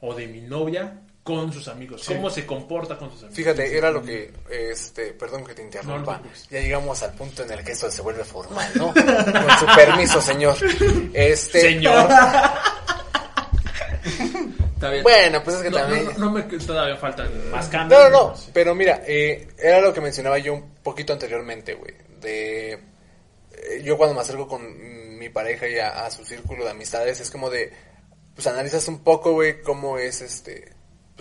o 0.00 0.14
de 0.14 0.26
mi 0.26 0.40
novia 0.40 1.00
con 1.22 1.52
sus 1.52 1.68
amigos. 1.68 2.02
¿Cómo 2.06 2.28
se 2.30 2.44
comporta 2.44 2.96
con 2.98 3.10
sus 3.10 3.20
amigos? 3.20 3.36
Fíjate, 3.36 3.76
era 3.76 3.90
lo 3.90 4.02
que, 4.02 4.32
este, 4.50 5.12
perdón 5.12 5.44
que 5.44 5.54
te 5.54 5.62
No, 5.62 5.66
interrumpa. 5.68 6.18
no 6.18 6.30
ya 6.50 6.60
llegamos 6.60 7.02
al 7.02 7.12
punto 7.14 7.44
en 7.44 7.52
el 7.52 7.64
que 7.64 7.72
esto 7.72 7.90
se 7.90 8.02
vuelve 8.02 8.24
formal, 8.24 8.68
¿no? 8.74 8.86
Con 8.94 9.58
su 9.58 9.66
permiso, 9.76 10.20
señor. 10.20 10.56
Este, 11.14 11.60
Señor. 11.60 12.08
Está 14.74 14.90
bien. 14.90 15.02
Bueno, 15.04 15.42
pues 15.44 15.56
es 15.56 15.62
que 15.62 15.70
no, 15.70 15.76
también. 15.78 16.04
no, 16.06 16.12
no 16.18 16.30
me 16.32 16.42
todavía 16.42 16.96
faltan 16.96 17.50
más 17.50 17.66
No, 17.66 17.70
cambios. 17.70 18.00
no, 18.02 18.10
no, 18.10 18.34
pero 18.52 18.74
mira, 18.74 19.02
eh, 19.06 19.48
era 19.58 19.80
lo 19.80 19.92
que 19.92 20.00
mencionaba 20.00 20.38
yo 20.38 20.54
un 20.54 20.74
poquito 20.82 21.12
anteriormente, 21.12 21.74
güey. 21.74 21.94
De. 22.20 22.72
eh, 22.72 23.82
yo 23.84 23.96
cuando 23.96 24.14
me 24.14 24.20
acerco 24.22 24.48
con 24.48 25.18
mi 25.18 25.28
pareja 25.28 25.68
y 25.68 25.78
a, 25.78 26.04
a 26.04 26.10
su 26.10 26.24
círculo 26.24 26.64
de 26.64 26.70
amistades, 26.72 27.20
es 27.20 27.30
como 27.30 27.48
de. 27.48 27.72
Pues 28.34 28.46
analizas 28.48 28.88
un 28.88 29.04
poco, 29.04 29.32
güey, 29.32 29.60
cómo 29.62 29.98
es 29.98 30.20
este. 30.20 30.72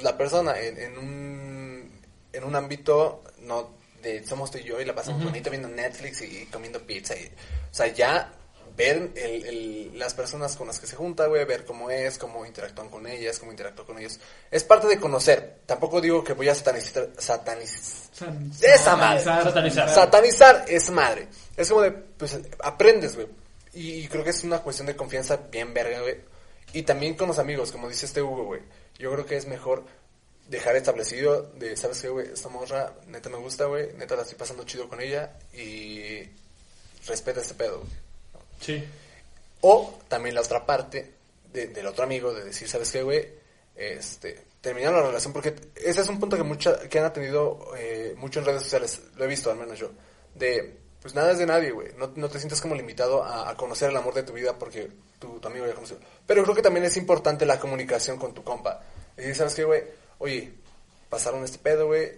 Pues 0.02 0.12
la 0.12 0.18
persona 0.18 0.60
en, 0.60 0.78
en 0.80 0.98
un. 0.98 2.02
En 2.34 2.44
un 2.44 2.56
ámbito, 2.56 3.24
no. 3.40 3.80
De 4.02 4.26
somos 4.26 4.50
tú 4.50 4.58
y 4.58 4.64
yo 4.64 4.82
y 4.82 4.86
la 4.86 4.96
pasamos 4.96 5.24
bonito 5.24 5.50
viendo 5.52 5.68
Netflix 5.68 6.22
y, 6.24 6.46
comiendo 6.48 6.80
pizza. 6.82 7.16
Y, 7.16 7.26
o 7.26 7.74
sea, 7.74 7.86
ya 7.88 8.34
ver 8.76 9.12
el, 9.16 9.46
el- 9.46 10.00
las 10.00 10.16
personas 10.16 10.56
con 10.56 10.66
las 10.66 10.80
que 10.80 10.88
se 10.88 10.96
junta, 10.96 11.28
güey, 11.28 11.46
ver 11.46 11.66
cómo 11.66 11.92
es, 11.92 12.18
cómo 12.18 12.44
interactúan 12.46 12.90
con 12.90 13.06
ellas, 13.06 13.38
cómo 13.38 13.52
interactúan 13.52 13.86
con 13.86 14.00
ellos. 14.00 14.20
Es 14.50 14.64
parte 14.64 14.88
de 14.88 15.00
conocer. 15.00 15.60
Tampoco 15.68 16.02
digo 16.02 16.24
que 16.24 16.34
voy 16.34 16.50
a 16.50 16.56
satanizar, 16.56 17.10
sataniz- 17.14 18.10
San- 18.12 18.52
Esa 18.62 18.96
madre. 18.96 19.20
Satanizar. 19.44 19.90
satanizar 19.94 20.66
es 20.68 20.90
madre. 20.90 21.28
Es 21.56 21.70
como 21.70 21.82
de, 21.82 21.92
pues, 21.92 22.40
aprendes, 22.64 23.16
güey. 23.16 23.28
Y, 23.74 23.92
y 24.00 24.08
creo 24.08 24.24
que 24.24 24.32
es 24.32 24.44
una 24.44 24.60
cuestión 24.60 24.88
de 24.88 24.96
confianza 24.96 25.38
bien 25.52 25.74
verga, 25.76 26.02
güey. 26.02 26.18
Y 26.74 26.82
también 26.84 27.14
con 27.16 27.28
los 27.28 27.38
amigos, 27.38 27.72
como 27.72 27.88
dice 27.88 28.06
este 28.08 28.22
Hugo, 28.24 28.46
güey. 28.46 28.62
Yo 29.02 29.12
creo 29.12 29.26
que 29.26 29.36
es 29.38 29.48
mejor 29.48 29.84
dejar 30.48 30.76
establecido 30.76 31.44
de, 31.56 31.76
¿sabes 31.76 32.00
qué, 32.02 32.10
güey? 32.10 32.28
Esta 32.32 32.50
morra, 32.50 32.94
neta 33.08 33.30
me 33.30 33.38
gusta, 33.38 33.66
güey. 33.66 33.94
Neta 33.94 34.16
la 34.16 34.22
estoy 34.22 34.38
pasando 34.38 34.64
chido 34.64 34.88
con 34.88 35.02
ella. 35.02 35.38
Y 35.54 36.22
respeta 37.08 37.42
este 37.42 37.56
pedo, 37.56 37.80
güey. 37.80 37.92
Sí. 38.60 38.84
O 39.62 40.00
también 40.08 40.36
la 40.36 40.42
otra 40.42 40.66
parte 40.66 41.14
de- 41.52 41.68
del 41.68 41.88
otro 41.88 42.04
amigo, 42.04 42.34
de 42.34 42.44
decir, 42.46 42.68
¿sabes 42.68 42.92
qué, 42.92 43.02
güey? 43.04 43.28
Este, 43.76 44.40
terminar 44.62 44.94
la 44.94 45.02
relación, 45.02 45.34
porque 45.34 45.56
ese 45.76 46.02
es 46.02 46.08
un 46.08 46.20
punto 46.20 46.38
que 46.38 46.44
mucha, 46.44 46.88
que 46.88 47.00
han 47.00 47.06
atendido 47.06 47.72
eh, 47.78 48.14
mucho 48.18 48.40
en 48.40 48.46
redes 48.46 48.64
sociales, 48.64 49.02
lo 49.16 49.26
he 49.26 49.28
visto 49.28 49.50
al 49.50 49.58
menos 49.58 49.80
yo, 49.80 49.90
de, 50.36 50.78
pues 51.02 51.16
nada 51.16 51.32
es 51.32 51.40
de 51.40 51.46
nadie, 51.48 51.72
güey, 51.72 51.88
no, 51.98 52.12
no 52.16 52.30
te 52.30 52.38
sientas 52.38 52.62
como 52.62 52.76
limitado 52.76 53.24
a, 53.24 53.50
a 53.50 53.56
conocer 53.56 53.90
el 53.90 53.98
amor 53.98 54.14
de 54.14 54.24
tu 54.24 54.34
vida 54.34 54.58
porque 54.60 54.90
tu, 55.22 55.40
tu 55.40 55.48
amigo 55.48 55.68
ya 55.68 55.74
conoció. 55.76 55.98
Pero 56.26 56.42
creo 56.44 56.56
que 56.56 56.62
también 56.64 56.86
es 56.86 56.98
importante 56.98 57.46
la 57.46 57.60
comunicación 57.60 58.18
con 58.18 58.34
tu 58.34 58.44
compa. 58.44 58.82
Y 59.16 59.22
decir, 59.22 59.36
¿sabes 59.36 59.54
qué, 59.54 59.64
güey? 59.64 59.84
Oye, 60.18 60.52
pasaron 61.10 61.44
este 61.44 61.60
pedo, 61.60 61.86
güey, 61.88 62.12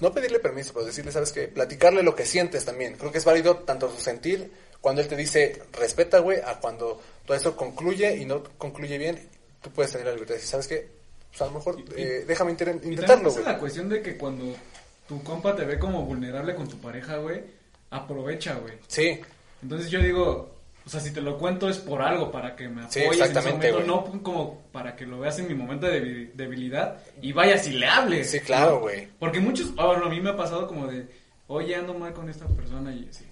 no 0.00 0.12
pedirle 0.12 0.38
permiso, 0.38 0.72
pero 0.72 0.86
decirle, 0.86 1.12
¿sabes 1.12 1.32
qué? 1.32 1.48
Platicarle 1.48 2.02
lo 2.02 2.14
que 2.14 2.26
sientes 2.26 2.64
también. 2.64 2.94
Creo 2.96 3.10
que 3.12 3.18
es 3.18 3.24
válido 3.24 3.58
tanto 3.58 3.90
su 3.90 4.00
sentir 4.00 4.52
cuando 4.80 5.00
él 5.02 5.08
te 5.08 5.16
dice, 5.16 5.62
respeta, 5.72 6.18
güey, 6.20 6.40
a 6.44 6.58
cuando 6.60 7.00
todo 7.26 7.36
eso 7.36 7.56
concluye 7.56 8.16
y 8.16 8.24
no 8.24 8.42
concluye 8.58 8.98
bien, 8.98 9.28
tú 9.62 9.70
puedes 9.70 9.92
tener 9.92 10.06
la 10.06 10.12
libertad 10.12 10.34
de 10.34 10.38
decir, 10.40 10.50
¿sabes 10.50 10.66
qué? 10.68 10.88
Pues 11.30 11.42
a 11.42 11.46
lo 11.46 11.52
mejor 11.52 11.80
Y- 11.80 11.84
eh, 11.96 12.24
déjame 12.26 12.50
inter- 12.52 12.80
Y 12.82 12.88
intentarlo, 12.88 13.28
es 13.28 13.34
güey. 13.34 13.46
la 13.46 13.58
cuestión 13.58 13.88
de 13.88 14.02
que 14.02 14.16
cuando 14.18 14.54
tu 15.08 15.22
compa 15.22 15.56
te 15.56 15.64
ve 15.64 15.78
como 15.78 16.02
vulnerable 16.04 16.54
con 16.54 16.68
tu 16.68 16.78
pareja, 16.78 17.16
güey, 17.16 17.42
aprovecha, 17.90 18.54
güey. 18.56 18.74
Sí, 18.88 19.20
Entonces 19.62 19.90
yo 19.90 20.00
digo, 20.00 20.53
o 20.86 20.90
sea, 20.90 21.00
si 21.00 21.12
te 21.12 21.20
lo 21.20 21.38
cuento 21.38 21.68
es 21.68 21.78
por 21.78 22.02
algo, 22.02 22.30
para 22.30 22.54
que 22.54 22.68
me 22.68 22.82
Sí, 22.90 23.00
apoyes 23.00 23.20
exactamente, 23.20 23.68
en 23.68 23.74
ese 23.74 23.86
momento, 23.88 24.02
güey. 24.10 24.16
no 24.16 24.22
como 24.22 24.62
para 24.72 24.94
que 24.94 25.06
lo 25.06 25.20
veas 25.20 25.38
en 25.38 25.48
mi 25.48 25.54
momento 25.54 25.86
de 25.86 26.02
debi- 26.02 26.32
debilidad 26.34 26.98
y 27.22 27.32
vayas 27.32 27.66
y 27.66 27.72
le 27.72 27.86
hables. 27.86 28.30
Sí, 28.30 28.40
claro, 28.40 28.72
¿no? 28.72 28.80
güey. 28.80 29.08
Porque 29.18 29.40
muchos, 29.40 29.72
ah, 29.78 29.86
bueno, 29.86 30.06
a 30.06 30.08
mí 30.10 30.20
me 30.20 30.30
ha 30.30 30.36
pasado 30.36 30.66
como 30.68 30.86
de, 30.86 31.06
oye, 31.46 31.74
ando 31.74 31.94
mal 31.94 32.12
con 32.12 32.28
esta 32.28 32.46
persona 32.48 32.92
y 32.94 33.08
así. 33.08 33.24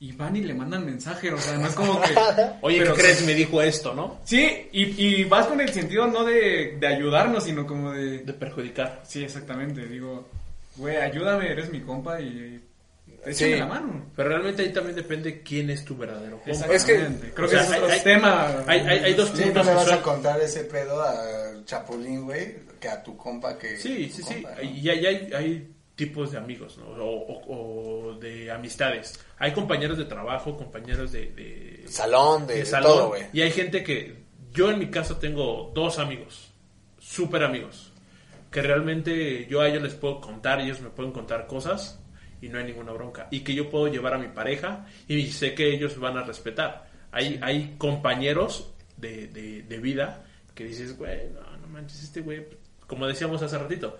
Y 0.00 0.10
van 0.12 0.34
y 0.34 0.40
le 0.42 0.52
mandan 0.52 0.84
mensaje, 0.84 1.32
o 1.32 1.38
sea, 1.38 1.56
no 1.58 1.66
es 1.68 1.74
como 1.74 2.00
que... 2.00 2.08
Oye, 2.62 2.78
pero- 2.80 2.94
¿qué 2.94 3.02
crees? 3.02 3.24
Me 3.24 3.34
dijo 3.34 3.62
esto, 3.62 3.94
¿no? 3.94 4.18
Sí, 4.24 4.68
y, 4.72 4.82
y 5.20 5.24
vas 5.24 5.46
con 5.46 5.60
el 5.60 5.68
sentido 5.68 6.08
no 6.08 6.24
de, 6.24 6.76
de 6.80 6.86
ayudarnos, 6.88 7.44
sino 7.44 7.64
como 7.66 7.92
de... 7.92 8.18
De 8.18 8.32
perjudicar. 8.32 9.00
Sí, 9.06 9.22
exactamente, 9.22 9.86
digo, 9.86 10.26
güey, 10.76 10.96
ayúdame, 10.96 11.52
eres 11.52 11.70
mi 11.70 11.80
compa 11.82 12.20
y... 12.20 12.60
Sí. 13.30 13.54
La 13.54 13.66
mano. 13.66 14.10
Pero 14.16 14.28
realmente 14.30 14.62
ahí 14.62 14.72
también 14.72 14.96
depende 14.96 15.42
quién 15.42 15.70
es 15.70 15.84
tu 15.84 15.96
verdadero 15.96 16.38
compa. 16.40 16.50
Exactamente. 16.50 17.30
Creo 17.32 17.46
o 17.46 17.50
que 17.50 17.56
sea, 17.58 17.76
es 17.76 17.92
hay- 17.92 18.00
tema. 18.00 18.64
hay- 18.66 18.80
hay- 18.80 18.98
hay 18.98 19.14
dos 19.14 19.28
Sí, 19.30 19.42
puntos 19.44 19.54
no 19.54 19.62
le 19.62 19.68
que 19.70 19.74
vas 19.76 19.84
son- 19.86 19.98
a 19.98 20.02
contar 20.02 20.40
ese 20.40 20.64
pedo 20.64 21.00
a 21.02 21.14
Chapulín, 21.64 22.24
güey, 22.24 22.56
que 22.80 22.88
a 22.88 23.00
tu 23.02 23.16
compa 23.16 23.56
que... 23.56 23.76
Sí, 23.76 24.10
sí, 24.10 24.22
sí. 24.22 24.42
¿no? 24.42 24.62
Y 24.62 24.88
hay, 24.90 25.06
hay, 25.06 25.30
hay 25.32 25.74
tipos 25.94 26.32
de 26.32 26.38
amigos, 26.38 26.78
¿no? 26.78 26.86
O, 26.86 27.04
o- 27.04 28.08
o 28.10 28.14
de 28.18 28.50
amistades. 28.50 29.20
Hay 29.38 29.52
compañeros 29.52 29.98
de 29.98 30.04
trabajo, 30.06 30.56
compañeros 30.56 31.12
de... 31.12 31.26
de 31.32 31.84
salón, 31.88 32.46
de, 32.48 32.54
de 32.54 32.60
de 32.60 32.66
salón. 32.66 32.92
todo, 32.92 33.08
güey. 33.10 33.22
Y 33.32 33.42
hay 33.42 33.52
gente 33.52 33.84
que... 33.84 34.16
Yo 34.52 34.70
en 34.70 34.80
mi 34.80 34.90
caso 34.90 35.16
tengo 35.18 35.70
dos 35.74 35.98
amigos. 36.00 36.52
Súper 36.98 37.44
amigos. 37.44 37.92
Que 38.50 38.60
realmente 38.62 39.46
yo 39.46 39.60
a 39.60 39.68
ellos 39.68 39.82
les 39.82 39.94
puedo 39.94 40.20
contar, 40.20 40.60
ellos 40.60 40.80
me 40.80 40.90
pueden 40.90 41.12
contar 41.12 41.46
cosas 41.46 41.98
y 42.42 42.48
no 42.48 42.58
hay 42.58 42.64
ninguna 42.64 42.92
bronca. 42.92 43.28
Y 43.30 43.40
que 43.40 43.54
yo 43.54 43.70
puedo 43.70 43.86
llevar 43.88 44.14
a 44.14 44.18
mi 44.18 44.28
pareja 44.28 44.86
y 45.08 45.28
sé 45.28 45.54
que 45.54 45.72
ellos 45.72 45.98
van 45.98 46.18
a 46.18 46.24
respetar. 46.24 46.90
Hay, 47.12 47.38
hay 47.40 47.76
compañeros 47.78 48.70
de, 48.96 49.28
de, 49.28 49.62
de 49.62 49.78
vida 49.78 50.24
que 50.54 50.64
dices, 50.64 50.98
güey, 50.98 51.30
no, 51.30 51.56
no 51.56 51.66
manches, 51.68 52.02
este 52.02 52.20
güey, 52.20 52.44
como 52.86 53.06
decíamos 53.06 53.40
hace 53.42 53.56
ratito, 53.56 53.98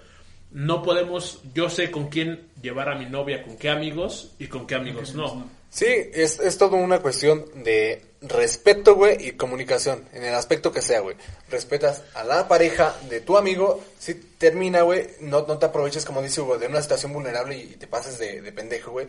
no 0.51 0.82
podemos, 0.82 1.40
yo 1.55 1.70
sé 1.70 1.90
con 1.90 2.09
quién 2.09 2.49
llevar 2.61 2.90
a 2.90 2.99
mi 2.99 3.07
novia, 3.07 3.43
con 3.43 3.57
qué 3.57 3.70
amigos 3.70 4.34
y 4.38 4.49
con 4.49 4.66
qué 4.66 4.74
amigos 4.74 5.14
no. 5.14 5.47
Sí, 5.73 5.87
es, 5.87 6.39
es 6.39 6.59
todo 6.59 6.77
una 6.77 7.01
cuestión 7.01 7.47
de 7.64 8.05
respeto, 8.20 8.95
güey, 8.95 9.29
y 9.29 9.33
comunicación, 9.33 10.07
en 10.12 10.23
el 10.23 10.35
aspecto 10.35 10.70
que 10.70 10.83
sea, 10.83 11.01
güey. 11.01 11.16
Respetas 11.49 12.03
a 12.12 12.25
la 12.25 12.47
pareja 12.47 12.95
de 13.09 13.20
tu 13.23 13.39
amigo, 13.39 13.83
si 13.99 14.14
termina, 14.14 14.83
güey, 14.83 15.09
no, 15.20 15.47
no 15.47 15.59
te 15.59 15.64
aproveches, 15.66 16.05
como 16.05 16.20
dice 16.20 16.43
Hugo, 16.43 16.59
de 16.59 16.66
una 16.66 16.83
situación 16.83 17.14
vulnerable 17.14 17.57
y, 17.57 17.77
te 17.77 17.87
pases 17.87 18.18
de, 18.18 18.43
de 18.43 18.53
pendejo, 18.53 18.91
güey. 18.91 19.09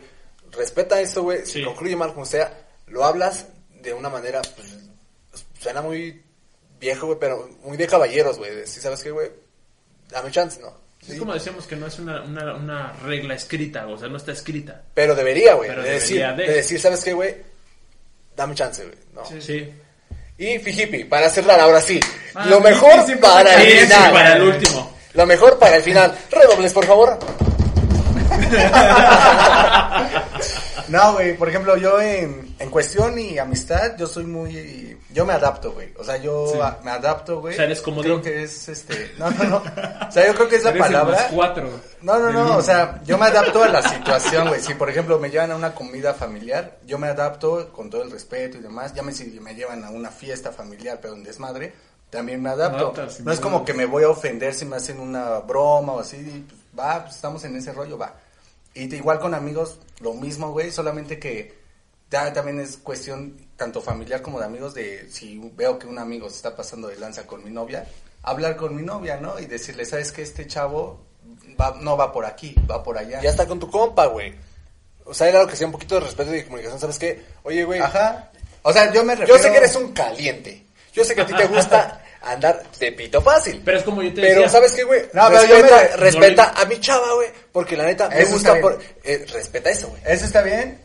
Respeta 0.52 1.00
eso, 1.02 1.22
güey, 1.22 1.44
si 1.44 1.58
Sí. 1.58 1.64
concluye 1.64 1.96
mal 1.96 2.14
como 2.14 2.24
sea, 2.24 2.66
lo 2.86 3.04
hablas 3.04 3.46
de 3.82 3.92
una 3.92 4.08
manera, 4.08 4.40
pues, 4.56 4.74
suena 5.60 5.82
muy 5.82 6.22
viejo, 6.80 7.06
güey, 7.08 7.18
pero 7.18 7.46
muy 7.62 7.76
de 7.76 7.86
caballeros, 7.86 8.38
güey. 8.38 8.66
Si 8.66 8.80
sabes 8.80 9.02
qué, 9.02 9.10
güey, 9.10 9.30
dame 10.08 10.30
chance, 10.30 10.60
¿no? 10.62 10.72
Es 11.06 11.14
Sí. 11.14 11.18
como 11.18 11.34
decíamos 11.34 11.66
que 11.66 11.76
no 11.76 11.86
es 11.86 11.98
una, 11.98 12.22
una, 12.22 12.54
una 12.54 12.92
regla 13.04 13.34
escrita, 13.34 13.86
o 13.86 13.98
sea, 13.98 14.08
no 14.08 14.16
está 14.16 14.32
escrita. 14.32 14.80
Pero 14.94 15.14
debería, 15.14 15.54
güey, 15.54 15.68
Pero 15.70 15.82
de 15.82 15.90
decir, 15.90 16.20
de. 16.26 16.46
de 16.46 16.52
decir, 16.54 16.80
¿sabes 16.80 17.04
qué, 17.04 17.12
güey? 17.12 17.34
Dame 18.36 18.54
chance, 18.54 18.82
güey, 18.84 18.96
¿no? 19.14 19.22
Sí. 19.40 19.68
Y 20.38 20.58
Fijipi, 20.58 21.04
para 21.04 21.28
cerrar, 21.28 21.60
ahora 21.60 21.80
sí. 21.80 22.00
Ah, 22.34 22.46
lo 22.46 22.60
mejor 22.60 23.04
para 23.20 23.54
el 23.54 23.70
Sí, 23.70 23.78
sí, 23.78 23.84
final. 23.86 24.12
para 24.12 24.36
el 24.36 24.42
último. 24.42 24.94
Lo 25.12 25.26
mejor 25.26 25.58
para 25.58 25.76
el 25.76 25.82
final. 25.82 26.18
Redobles, 26.30 26.72
por 26.72 26.84
favor. 26.86 27.18
No, 30.94 31.12
güey, 31.14 31.36
por 31.36 31.48
ejemplo, 31.48 31.76
yo 31.76 32.00
en, 32.00 32.54
en 32.58 32.70
cuestión 32.70 33.18
y 33.18 33.38
amistad, 33.38 33.96
yo 33.96 34.06
soy 34.06 34.24
muy... 34.24 34.98
Yo 35.12 35.24
me 35.24 35.32
adapto, 35.32 35.72
güey. 35.72 35.92
O 35.96 36.02
sea, 36.04 36.16
yo 36.16 36.48
Sí. 36.52 36.58
a- 36.60 36.78
me 36.82 36.90
adapto, 36.90 37.40
güey. 37.40 37.54
O 37.54 37.56
sea, 37.56 37.64
eres 37.66 37.80
comodín. 37.80 38.20
Creo 38.20 38.22
que 38.22 38.42
es, 38.42 38.68
este... 38.68 39.12
No, 39.18 39.30
no, 39.30 39.44
no. 39.44 39.56
O 40.08 40.10
sea, 40.10 40.26
yo 40.26 40.34
creo 40.34 40.48
que 40.48 40.56
es 40.56 40.64
la 40.64 40.70
Eres 40.70 40.86
el 40.86 40.92
más 40.92 41.02
palabra... 41.04 41.28
cuatro. 41.32 41.70
No, 42.02 42.18
no, 42.18 42.30
no, 42.32 42.56
o 42.56 42.62
sea, 42.62 43.00
yo 43.04 43.16
me 43.18 43.26
adapto 43.26 43.62
a 43.62 43.68
la 43.68 43.82
situación, 43.82 44.48
güey. 44.48 44.60
Si, 44.60 44.74
por 44.74 44.90
ejemplo, 44.90 45.18
me 45.18 45.30
llevan 45.30 45.52
a 45.52 45.56
una 45.56 45.74
comida 45.74 46.14
familiar, 46.14 46.78
yo 46.84 46.98
me 46.98 47.06
adapto 47.08 47.70
con 47.72 47.90
todo 47.90 48.02
el 48.02 48.10
respeto 48.10 48.58
y 48.58 48.60
demás. 48.60 48.92
Ya 48.94 49.02
me, 49.02 49.12
si 49.12 49.24
me 49.40 49.54
llevan 49.54 49.84
a 49.84 49.90
una 49.90 50.10
fiesta 50.10 50.50
familiar, 50.52 50.98
pero 51.00 51.14
en 51.14 51.22
desmadre, 51.22 51.72
también 52.10 52.42
me 52.42 52.50
adapto. 52.50 52.86
Adaptas, 52.92 53.20
no 53.20 53.32
es 53.32 53.40
como 53.40 53.64
que 53.64 53.72
me 53.74 53.86
voy 53.86 54.04
a 54.04 54.08
ofender 54.10 54.52
si 54.54 54.64
me 54.64 54.76
hacen 54.76 54.98
una 55.00 55.38
broma 55.40 55.92
o 55.94 56.00
así. 56.00 56.44
pues, 56.48 56.60
va, 56.78 57.02
pues 57.04 57.14
estamos 57.16 57.44
en 57.44 57.56
ese 57.56 57.72
rollo, 57.72 57.96
va. 57.98 58.14
Y 58.74 58.86
de- 58.88 58.96
igual 58.96 59.18
con 59.20 59.34
amigos, 59.34 59.78
lo 60.00 60.14
mismo, 60.14 60.50
güey, 60.52 60.70
solamente 60.72 61.18
que 61.18 61.54
ya 62.10 62.32
también 62.32 62.60
es 62.60 62.76
cuestión 62.76 63.36
tanto 63.56 63.80
familiar 63.80 64.22
como 64.22 64.38
de 64.38 64.44
amigos 64.46 64.74
de 64.74 65.08
si 65.10 65.38
veo 65.54 65.78
que 65.78 65.86
un 65.86 65.98
amigo 65.98 66.28
se 66.28 66.36
está 66.36 66.54
pasando 66.56 66.88
de 66.88 66.96
lanza 66.96 67.26
con 67.26 67.44
mi 67.44 67.50
novia, 67.50 67.86
hablar 68.22 68.56
con 68.56 68.74
mi 68.76 68.82
novia, 68.82 69.16
¿no? 69.18 69.38
Y 69.38 69.46
decirle, 69.46 69.84
¿sabes 69.84 70.12
que 70.12 70.22
Este 70.22 70.46
chavo 70.46 71.00
va, 71.60 71.76
no 71.80 71.96
va 71.96 72.12
por 72.12 72.24
aquí, 72.24 72.54
va 72.70 72.82
por 72.82 72.98
allá. 72.98 73.20
Ya 73.22 73.30
está 73.30 73.46
con 73.46 73.58
tu 73.60 73.70
compa, 73.70 74.06
güey. 74.06 74.34
O 75.04 75.12
sea, 75.14 75.28
era 75.28 75.40
lo 75.42 75.48
que 75.48 75.56
sea 75.56 75.66
un 75.66 75.72
poquito 75.72 75.96
de 75.96 76.00
respeto 76.02 76.30
y 76.32 76.38
de 76.38 76.44
comunicación. 76.44 76.80
¿Sabes 76.80 76.98
qué? 76.98 77.22
Oye, 77.42 77.64
güey. 77.64 77.80
Ajá. 77.80 78.30
O 78.62 78.72
sea, 78.72 78.92
yo 78.92 79.04
me 79.04 79.14
refiero... 79.14 79.36
Yo 79.36 79.42
sé 79.42 79.50
que 79.50 79.58
eres 79.58 79.76
un 79.76 79.92
caliente. 79.92 80.64
Yo 80.92 81.04
sé 81.04 81.14
que 81.14 81.20
a 81.22 81.26
ti 81.26 81.34
te 81.34 81.46
gusta 81.46 82.03
andar 82.32 82.62
de 82.78 82.92
pito 82.92 83.20
fácil. 83.22 83.62
Pero 83.64 83.78
es 83.78 83.84
como 83.84 84.02
yo 84.02 84.12
te 84.14 84.20
Pero, 84.22 84.40
decía. 84.42 84.48
¿sabes 84.48 84.72
qué, 84.72 84.84
güey? 84.84 85.02
No, 85.12 85.28
pero 85.28 85.44
yo 85.44 85.54
respeta 85.56 85.76
me- 85.90 85.96
respeta 85.96 86.52
a 86.60 86.64
mi 86.66 86.80
chava, 86.80 87.14
güey. 87.14 87.28
Porque 87.52 87.76
la 87.76 87.84
neta 87.84 88.08
me 88.08 88.20
Eso 88.20 88.32
gusta 88.32 88.60
por... 88.60 88.78
eh, 89.02 89.24
respeta 89.32 89.70
eso, 89.70 89.88
güey. 89.88 90.02
Eso 90.06 90.24
está 90.24 90.42
bien 90.42 90.78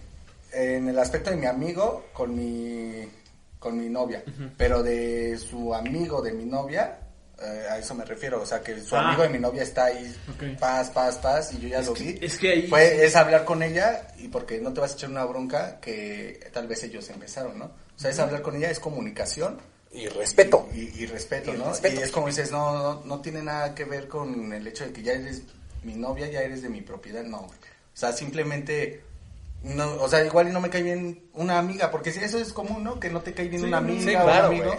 en 0.52 0.88
el 0.90 0.98
aspecto 1.00 1.30
de 1.30 1.36
mi 1.38 1.46
amigo 1.46 2.08
con 2.14 2.36
mi 2.36 3.08
con 3.60 3.78
mi 3.78 3.90
novia, 3.90 4.24
pero 4.58 4.82
de 4.82 5.38
su 5.38 5.76
amigo 5.76 6.22
de 6.22 6.32
mi 6.32 6.46
novia 6.46 6.98
eh, 7.42 7.68
a 7.70 7.78
eso 7.78 7.94
me 7.94 8.04
refiero, 8.06 8.42
o 8.42 8.46
sea 8.46 8.62
que 8.62 8.80
su 8.82 8.96
Ah. 8.96 9.08
amigo 9.10 9.24
de 9.24 9.30
mi 9.30 9.38
novia 9.40 9.64
está 9.64 9.86
ahí 9.86 10.16
paz, 10.60 10.90
paz, 10.92 11.18
paz 11.18 11.54
y 11.54 11.60
yo 11.60 11.68
ya 11.70 11.80
Es 11.80 11.88
lo 11.88 11.94
que- 11.94 12.04
vi. 12.04 12.20
es 12.26 12.38
que 12.38 12.52
ahí- 12.52 12.68
Fue- 12.68 13.06
es 13.06 13.16
hablar 13.18 13.44
con 13.46 13.62
ella 13.62 14.08
y 14.18 14.28
porque 14.30 14.60
no 14.60 14.72
te 14.74 14.80
vas 14.82 14.92
a 14.92 14.96
echar 14.96 15.10
una 15.10 15.26
bronca 15.26 15.78
que 15.82 16.40
tal 16.54 16.68
vez 16.68 16.84
ellos 16.84 17.10
empezaron, 17.10 17.60
¿no? 17.60 17.66
O 17.66 18.00
sea, 18.00 18.10
es 18.12 18.20
hablar 18.20 18.42
con 18.42 18.56
ella, 18.56 18.70
es 18.72 18.80
comunicación 18.80 19.60
Y 19.92 20.08
respeto. 20.08 20.68
y, 20.74 21.04
y 21.04 21.06
respeto, 21.08 21.54
Y 21.54 21.58
¿no? 21.58 21.70
respeto. 21.70 22.00
Y 22.00 22.04
es 22.04 22.12
como 22.12 22.28
dices, 22.28 22.52
no, 22.52 22.74
no, 22.74 23.02
no 23.06 23.22
tiene 23.22 23.42
nada 23.42 23.74
que 23.74 23.86
ver 23.86 24.08
con 24.08 24.54
el 24.54 24.68
hecho 24.68 24.86
de 24.86 24.94
que 24.94 25.02
ya 25.02 25.14
eres 25.14 25.42
mi 25.84 25.96
novia, 25.96 26.28
ya 26.28 26.42
eres 26.42 26.62
de 26.62 26.70
mi 26.70 26.82
propiedad, 26.82 27.24
no. 27.24 27.40
O 27.40 27.52
sea, 27.94 28.12
simplemente, 28.14 29.02
no, 29.64 29.94
o 30.02 30.08
sea, 30.08 30.24
igual 30.24 30.48
y 30.50 30.52
no 30.52 30.62
me 30.62 30.70
cae 30.70 30.84
bien 30.84 31.24
una 31.34 31.58
amiga, 31.58 31.90
porque 31.92 32.12
si 32.12 32.20
eso 32.24 32.38
es 32.38 32.54
común, 32.54 32.84
¿no? 32.84 33.00
Que 33.00 33.10
no 33.10 33.22
te 33.22 33.34
cae 33.34 33.48
bien 33.48 33.62
Sí, 33.62 33.68
una 33.68 33.78
amiga 33.78 34.12
sí, 34.12 34.16
o 34.16 34.24
un 34.24 34.30
amigo. 34.30 34.76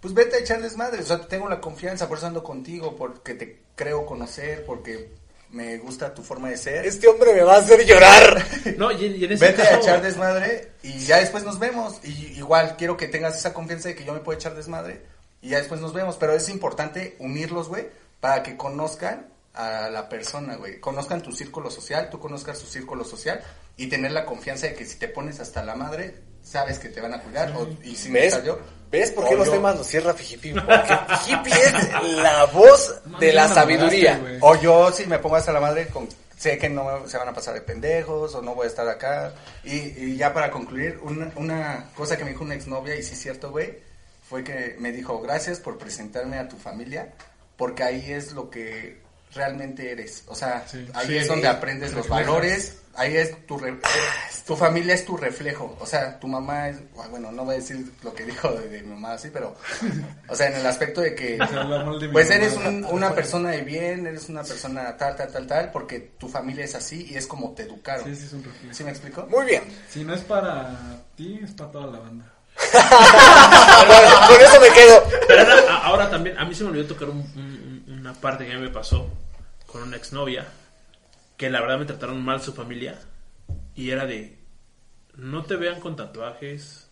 Pues 0.00 0.14
vete 0.14 0.36
a 0.36 0.38
echarles 0.40 0.76
madre, 0.76 1.02
o 1.02 1.06
sea, 1.06 1.20
tengo 1.26 1.48
la 1.48 1.60
confianza, 1.60 2.08
por 2.08 2.18
eso 2.18 2.26
ando 2.26 2.42
contigo, 2.42 2.96
porque 2.96 3.34
te 3.34 3.62
creo 3.74 4.06
conocer, 4.06 4.64
porque 4.64 5.10
me 5.50 5.78
gusta 5.78 6.12
tu 6.14 6.22
forma 6.22 6.50
de 6.50 6.56
ser. 6.56 6.86
Este 6.86 7.08
hombre 7.08 7.32
me 7.34 7.42
va 7.42 7.56
a 7.56 7.58
hacer 7.58 7.84
llorar. 7.84 8.44
No, 8.76 8.90
y, 8.90 9.06
y 9.06 9.24
en 9.24 9.32
ese 9.32 9.46
Vete 9.46 9.62
a 9.62 9.76
echar 9.76 10.02
desmadre 10.02 10.72
y 10.82 10.98
ya 10.98 11.18
después 11.18 11.44
nos 11.44 11.58
vemos. 11.58 12.00
Y 12.02 12.36
igual 12.36 12.76
quiero 12.76 12.96
que 12.96 13.08
tengas 13.08 13.36
esa 13.36 13.54
confianza 13.54 13.88
de 13.88 13.94
que 13.94 14.04
yo 14.04 14.12
me 14.12 14.20
puedo 14.20 14.36
echar 14.36 14.54
desmadre 14.54 15.02
y 15.40 15.50
ya 15.50 15.58
después 15.58 15.80
nos 15.80 15.92
vemos. 15.92 16.16
Pero 16.16 16.34
es 16.34 16.48
importante 16.48 17.16
unirlos, 17.20 17.68
güey, 17.68 17.88
para 18.20 18.42
que 18.42 18.56
conozcan 18.56 19.28
a 19.54 19.88
la 19.88 20.08
persona, 20.08 20.56
güey. 20.56 20.80
Conozcan 20.80 21.22
tu 21.22 21.32
círculo 21.32 21.70
social, 21.70 22.10
tú 22.10 22.18
conozcas 22.18 22.58
su 22.58 22.66
círculo 22.66 23.04
social 23.04 23.42
y 23.76 23.88
tener 23.88 24.12
la 24.12 24.24
confianza 24.24 24.66
de 24.66 24.74
que 24.74 24.84
si 24.84 24.98
te 24.98 25.08
pones 25.08 25.40
hasta 25.40 25.64
la 25.64 25.74
madre, 25.74 26.14
sabes 26.46 26.78
que 26.78 26.88
te 26.88 27.00
van 27.00 27.14
a 27.14 27.20
cuidar. 27.20 27.52
o- 27.56 27.68
y 27.82 27.96
si 27.96 28.08
me 28.10 28.30
salió, 28.30 28.58
¿Ves 28.88 29.10
por 29.10 29.28
qué 29.28 29.34
los 29.34 29.50
temas 29.50 29.76
los 29.76 29.86
cierra 29.86 30.14
Fijipi? 30.14 30.52
Porque 30.54 30.96
Fijipi 31.08 31.50
es 31.50 32.02
la 32.22 32.44
voz 32.46 32.94
de 33.18 33.32
la 33.32 33.48
sabiduría. 33.48 34.38
O 34.40 34.54
yo 34.54 34.92
si 34.92 35.06
me 35.06 35.18
pongo 35.18 35.34
hasta 35.36 35.52
la 35.52 35.60
madre 35.60 35.88
con 35.88 36.08
sé 36.38 36.56
que 36.56 36.68
no 36.68 36.84
me- 36.84 37.08
se 37.08 37.18
van 37.18 37.28
a 37.28 37.32
pasar 37.34 37.54
de 37.54 37.62
pendejos 37.62 38.34
o 38.36 38.42
no 38.42 38.54
voy 38.54 38.66
a 38.66 38.68
estar 38.68 38.88
acá. 38.88 39.34
Y, 39.64 39.74
y 39.74 40.16
ya 40.16 40.32
para 40.32 40.50
concluir, 40.52 41.00
una, 41.02 41.32
una 41.34 41.88
cosa 41.96 42.16
que 42.16 42.24
me 42.24 42.30
dijo 42.30 42.44
una 42.44 42.54
exnovia, 42.54 42.94
y 42.94 43.02
sí 43.02 43.14
es 43.14 43.20
cierto, 43.20 43.50
güey, 43.50 43.76
fue 44.28 44.44
que 44.44 44.76
me 44.78 44.92
dijo, 44.92 45.20
gracias 45.20 45.58
por 45.58 45.78
presentarme 45.78 46.38
a 46.38 46.48
tu 46.48 46.56
familia, 46.56 47.12
porque 47.56 47.82
ahí 47.82 48.12
es 48.12 48.32
lo 48.32 48.50
que 48.50 49.00
realmente 49.34 49.90
eres. 49.90 50.22
O 50.28 50.34
sea, 50.36 50.64
Sí. 50.70 50.86
ahí 50.94 51.06
Sí, 51.08 51.16
es 51.18 51.26
donde 51.28 51.48
aprendes 51.48 51.92
los 51.92 52.06
valores, 52.08 52.76
ahí 52.96 53.16
es 53.16 53.46
tu, 53.46 53.58
re- 53.58 53.78
tu 54.46 54.56
familia 54.56 54.94
es 54.94 55.04
tu 55.04 55.16
reflejo. 55.16 55.76
O 55.80 55.86
sea, 55.86 56.18
tu 56.18 56.26
mamá 56.28 56.68
es, 56.68 56.76
bueno, 57.10 57.30
no 57.32 57.44
voy 57.44 57.54
a 57.54 57.58
decir 57.58 57.84
lo 58.02 58.14
que 58.14 58.24
dijo 58.24 58.48
de, 58.52 58.68
de 58.68 58.82
mi 58.82 58.90
mamá 58.94 59.12
así, 59.14 59.30
pero, 59.32 59.54
o 60.28 60.34
sea, 60.34 60.48
en 60.48 60.56
el 60.56 60.66
aspecto 60.66 61.00
de 61.00 61.14
que, 61.14 61.38
pues 62.12 62.30
eres 62.30 62.56
un- 62.56 62.84
una 62.86 63.14
persona 63.14 63.50
de 63.50 63.62
bien, 63.62 64.06
eres 64.06 64.28
una 64.28 64.42
persona 64.42 64.96
tal, 64.96 65.16
tal, 65.16 65.32
tal, 65.32 65.46
tal, 65.46 65.70
porque 65.72 66.00
tu 66.18 66.28
familia 66.28 66.64
es 66.64 66.74
así 66.74 67.06
y 67.10 67.16
es 67.16 67.26
como 67.26 67.52
te 67.52 67.62
educaron. 67.64 68.04
Sí, 68.04 68.14
sí, 68.16 68.26
es 68.26 68.32
un 68.32 68.44
reflejo. 68.44 68.74
¿Sí 68.74 68.84
me 68.84 68.90
explico? 68.90 69.26
Muy 69.28 69.44
bien. 69.46 69.62
Si 69.90 70.04
no 70.04 70.14
es 70.14 70.20
para 70.22 70.76
ti, 71.16 71.40
es 71.42 71.52
para 71.52 71.70
toda 71.72 71.86
la 71.88 71.98
banda. 71.98 72.32
Con 74.28 74.40
eso 74.40 74.60
me 74.60 74.68
quedo. 74.70 75.02
Pero 75.28 75.44
ahora, 75.82 76.10
también, 76.10 76.38
a 76.38 76.44
mí 76.44 76.54
se 76.54 76.64
me 76.64 76.70
olvidó 76.70 76.86
tocar 76.86 77.08
un- 77.10 77.18
un- 77.36 77.84
un- 77.86 77.98
una 78.00 78.12
parte 78.14 78.46
que 78.46 78.52
a 78.52 78.56
mí 78.56 78.62
me 78.62 78.70
pasó 78.70 79.08
con 79.66 79.82
una 79.82 79.96
exnovia, 79.96 80.46
que 81.36 81.50
la 81.50 81.60
verdad 81.60 81.78
me 81.78 81.84
trataron 81.84 82.22
mal 82.24 82.40
su 82.42 82.52
familia, 82.52 82.98
y 83.74 83.90
era 83.90 84.06
de, 84.06 84.36
no 85.16 85.44
te 85.44 85.56
vean 85.56 85.80
con 85.80 85.96
tatuajes, 85.96 86.88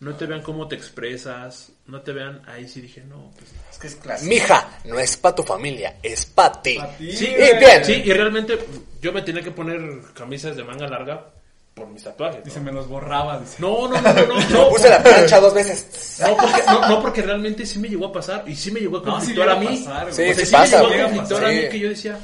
no 0.00 0.14
te 0.16 0.26
vean 0.26 0.42
cómo 0.42 0.66
te 0.68 0.74
expresas, 0.74 1.70
no 1.86 2.00
te 2.02 2.12
vean, 2.12 2.42
ahí 2.46 2.66
sí 2.68 2.80
dije, 2.80 3.02
no, 3.04 3.30
pues... 3.38 3.50
Es 3.70 3.78
que 3.78 3.86
es 3.86 3.94
clásico. 3.96 4.28
Mija, 4.28 4.68
no 4.84 4.98
es 4.98 5.16
pa' 5.16 5.34
tu 5.34 5.42
familia, 5.44 5.96
es 6.02 6.26
pa' 6.26 6.60
ti. 6.60 6.76
Pa' 6.78 6.88
ti, 6.96 7.12
Sí, 7.16 7.26
Y 7.26 7.58
bien. 7.58 7.84
sí, 7.84 8.02
y 8.04 8.12
realmente 8.12 8.58
yo 9.00 9.12
me 9.12 9.22
tenía 9.22 9.42
que 9.42 9.52
poner 9.52 9.80
camisas 10.12 10.56
de 10.56 10.64
manga 10.64 10.88
larga 10.88 11.26
por 11.74 11.86
mis 11.88 12.02
tatuajes. 12.02 12.38
¿no? 12.40 12.44
Dice, 12.44 12.60
me 12.60 12.72
los 12.72 12.88
borraba. 12.88 13.38
Dice. 13.40 13.56
No, 13.60 13.88
no, 13.88 14.00
no, 14.00 14.12
no, 14.12 14.26
no, 14.26 14.48
no, 14.50 14.68
puse 14.68 14.88
la 14.88 15.02
plancha 15.02 15.40
dos 15.40 15.54
veces. 15.54 16.18
no, 16.20 16.36
porque, 16.36 16.62
no, 16.66 16.88
no, 16.88 17.02
porque 17.02 17.22
realmente 17.22 17.64
sí 17.66 17.78
me 17.78 17.88
llegó 17.88 18.06
a 18.06 18.12
pasar 18.12 18.44
y 18.48 18.54
sí 18.56 18.70
me 18.72 18.80
llegó 18.80 18.98
a 18.98 19.00
No, 19.00 19.06
sí 19.20 19.34
conflictuar 19.34 19.48
a 19.50 19.56
mí. 19.56 19.66
pasar, 19.84 20.12
Sí. 20.12 20.22
O 20.22 20.24
sea, 20.26 20.34
sí 20.34 20.46
sí, 20.46 20.52
pasa, 20.52 20.82
me 20.82 20.88
llegó 20.90 21.02
a 21.02 21.04
conflictuar 21.06 21.44
a 21.44 21.48
Sí. 21.50 21.54
mí 21.56 21.68
que 21.68 21.78
yo 21.78 21.88
decía, 21.88 22.18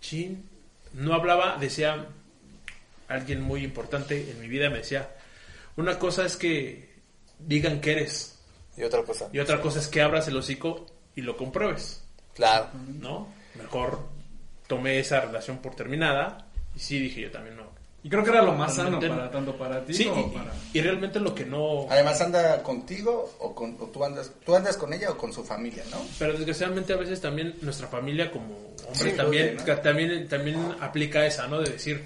chin, 0.00 0.48
no 0.96 1.14
hablaba, 1.14 1.56
decía, 1.58 2.06
alguien 3.08 3.40
muy 3.42 3.62
importante 3.64 4.30
en 4.30 4.40
mi 4.40 4.48
vida 4.48 4.70
me 4.70 4.78
decía, 4.78 5.08
una 5.76 5.98
cosa 5.98 6.24
es 6.26 6.36
que 6.36 6.94
digan 7.38 7.80
que 7.80 7.92
eres 7.92 8.38
Y 8.76 8.82
otra 8.82 9.02
cosa. 9.02 9.28
y 9.32 9.38
otra 9.38 9.60
cosa 9.60 9.78
es 9.78 9.88
que 9.88 10.00
abras 10.02 10.26
el 10.28 10.36
hocico 10.36 10.86
y 11.14 11.20
lo 11.22 11.36
compruebes, 11.36 12.02
Claro. 12.34 12.68
¿no? 13.00 13.28
Mejor 13.54 14.00
tomé 14.66 14.98
esa 14.98 15.20
relación 15.20 15.58
por 15.58 15.74
terminada 15.76 16.48
y 16.74 16.80
sí 16.80 16.98
dije 16.98 17.20
yo 17.22 17.30
también 17.30 17.56
no. 17.56 17.70
Y 18.06 18.08
creo 18.08 18.22
que 18.22 18.30
era 18.30 18.40
lo 18.40 18.52
más 18.52 18.72
sano 18.72 19.00
para 19.00 19.28
tanto 19.28 19.56
para 19.56 19.84
ti 19.84 19.92
Sí, 19.92 20.04
como 20.04 20.28
y, 20.28 20.30
para... 20.30 20.52
y 20.72 20.80
realmente 20.80 21.18
lo 21.18 21.34
que 21.34 21.44
no... 21.44 21.88
Además 21.90 22.20
anda 22.20 22.62
contigo 22.62 23.34
o, 23.40 23.52
con, 23.52 23.76
o 23.80 23.86
tú 23.86 24.04
andas 24.04 24.30
tú 24.44 24.54
andas 24.54 24.76
con 24.76 24.92
ella 24.92 25.10
o 25.10 25.18
con 25.18 25.32
su 25.32 25.42
familia, 25.42 25.82
¿no? 25.90 25.96
Pero 26.16 26.34
desgraciadamente 26.34 26.92
a 26.92 26.98
veces 26.98 27.20
también 27.20 27.56
nuestra 27.62 27.88
familia 27.88 28.30
como 28.30 28.54
hombre 28.86 29.10
Sí, 29.10 29.16
también, 29.16 29.56
también 29.82 30.28
también 30.28 30.76
aplica 30.78 31.26
esa, 31.26 31.48
¿no? 31.48 31.58
De 31.58 31.72
decir, 31.72 32.04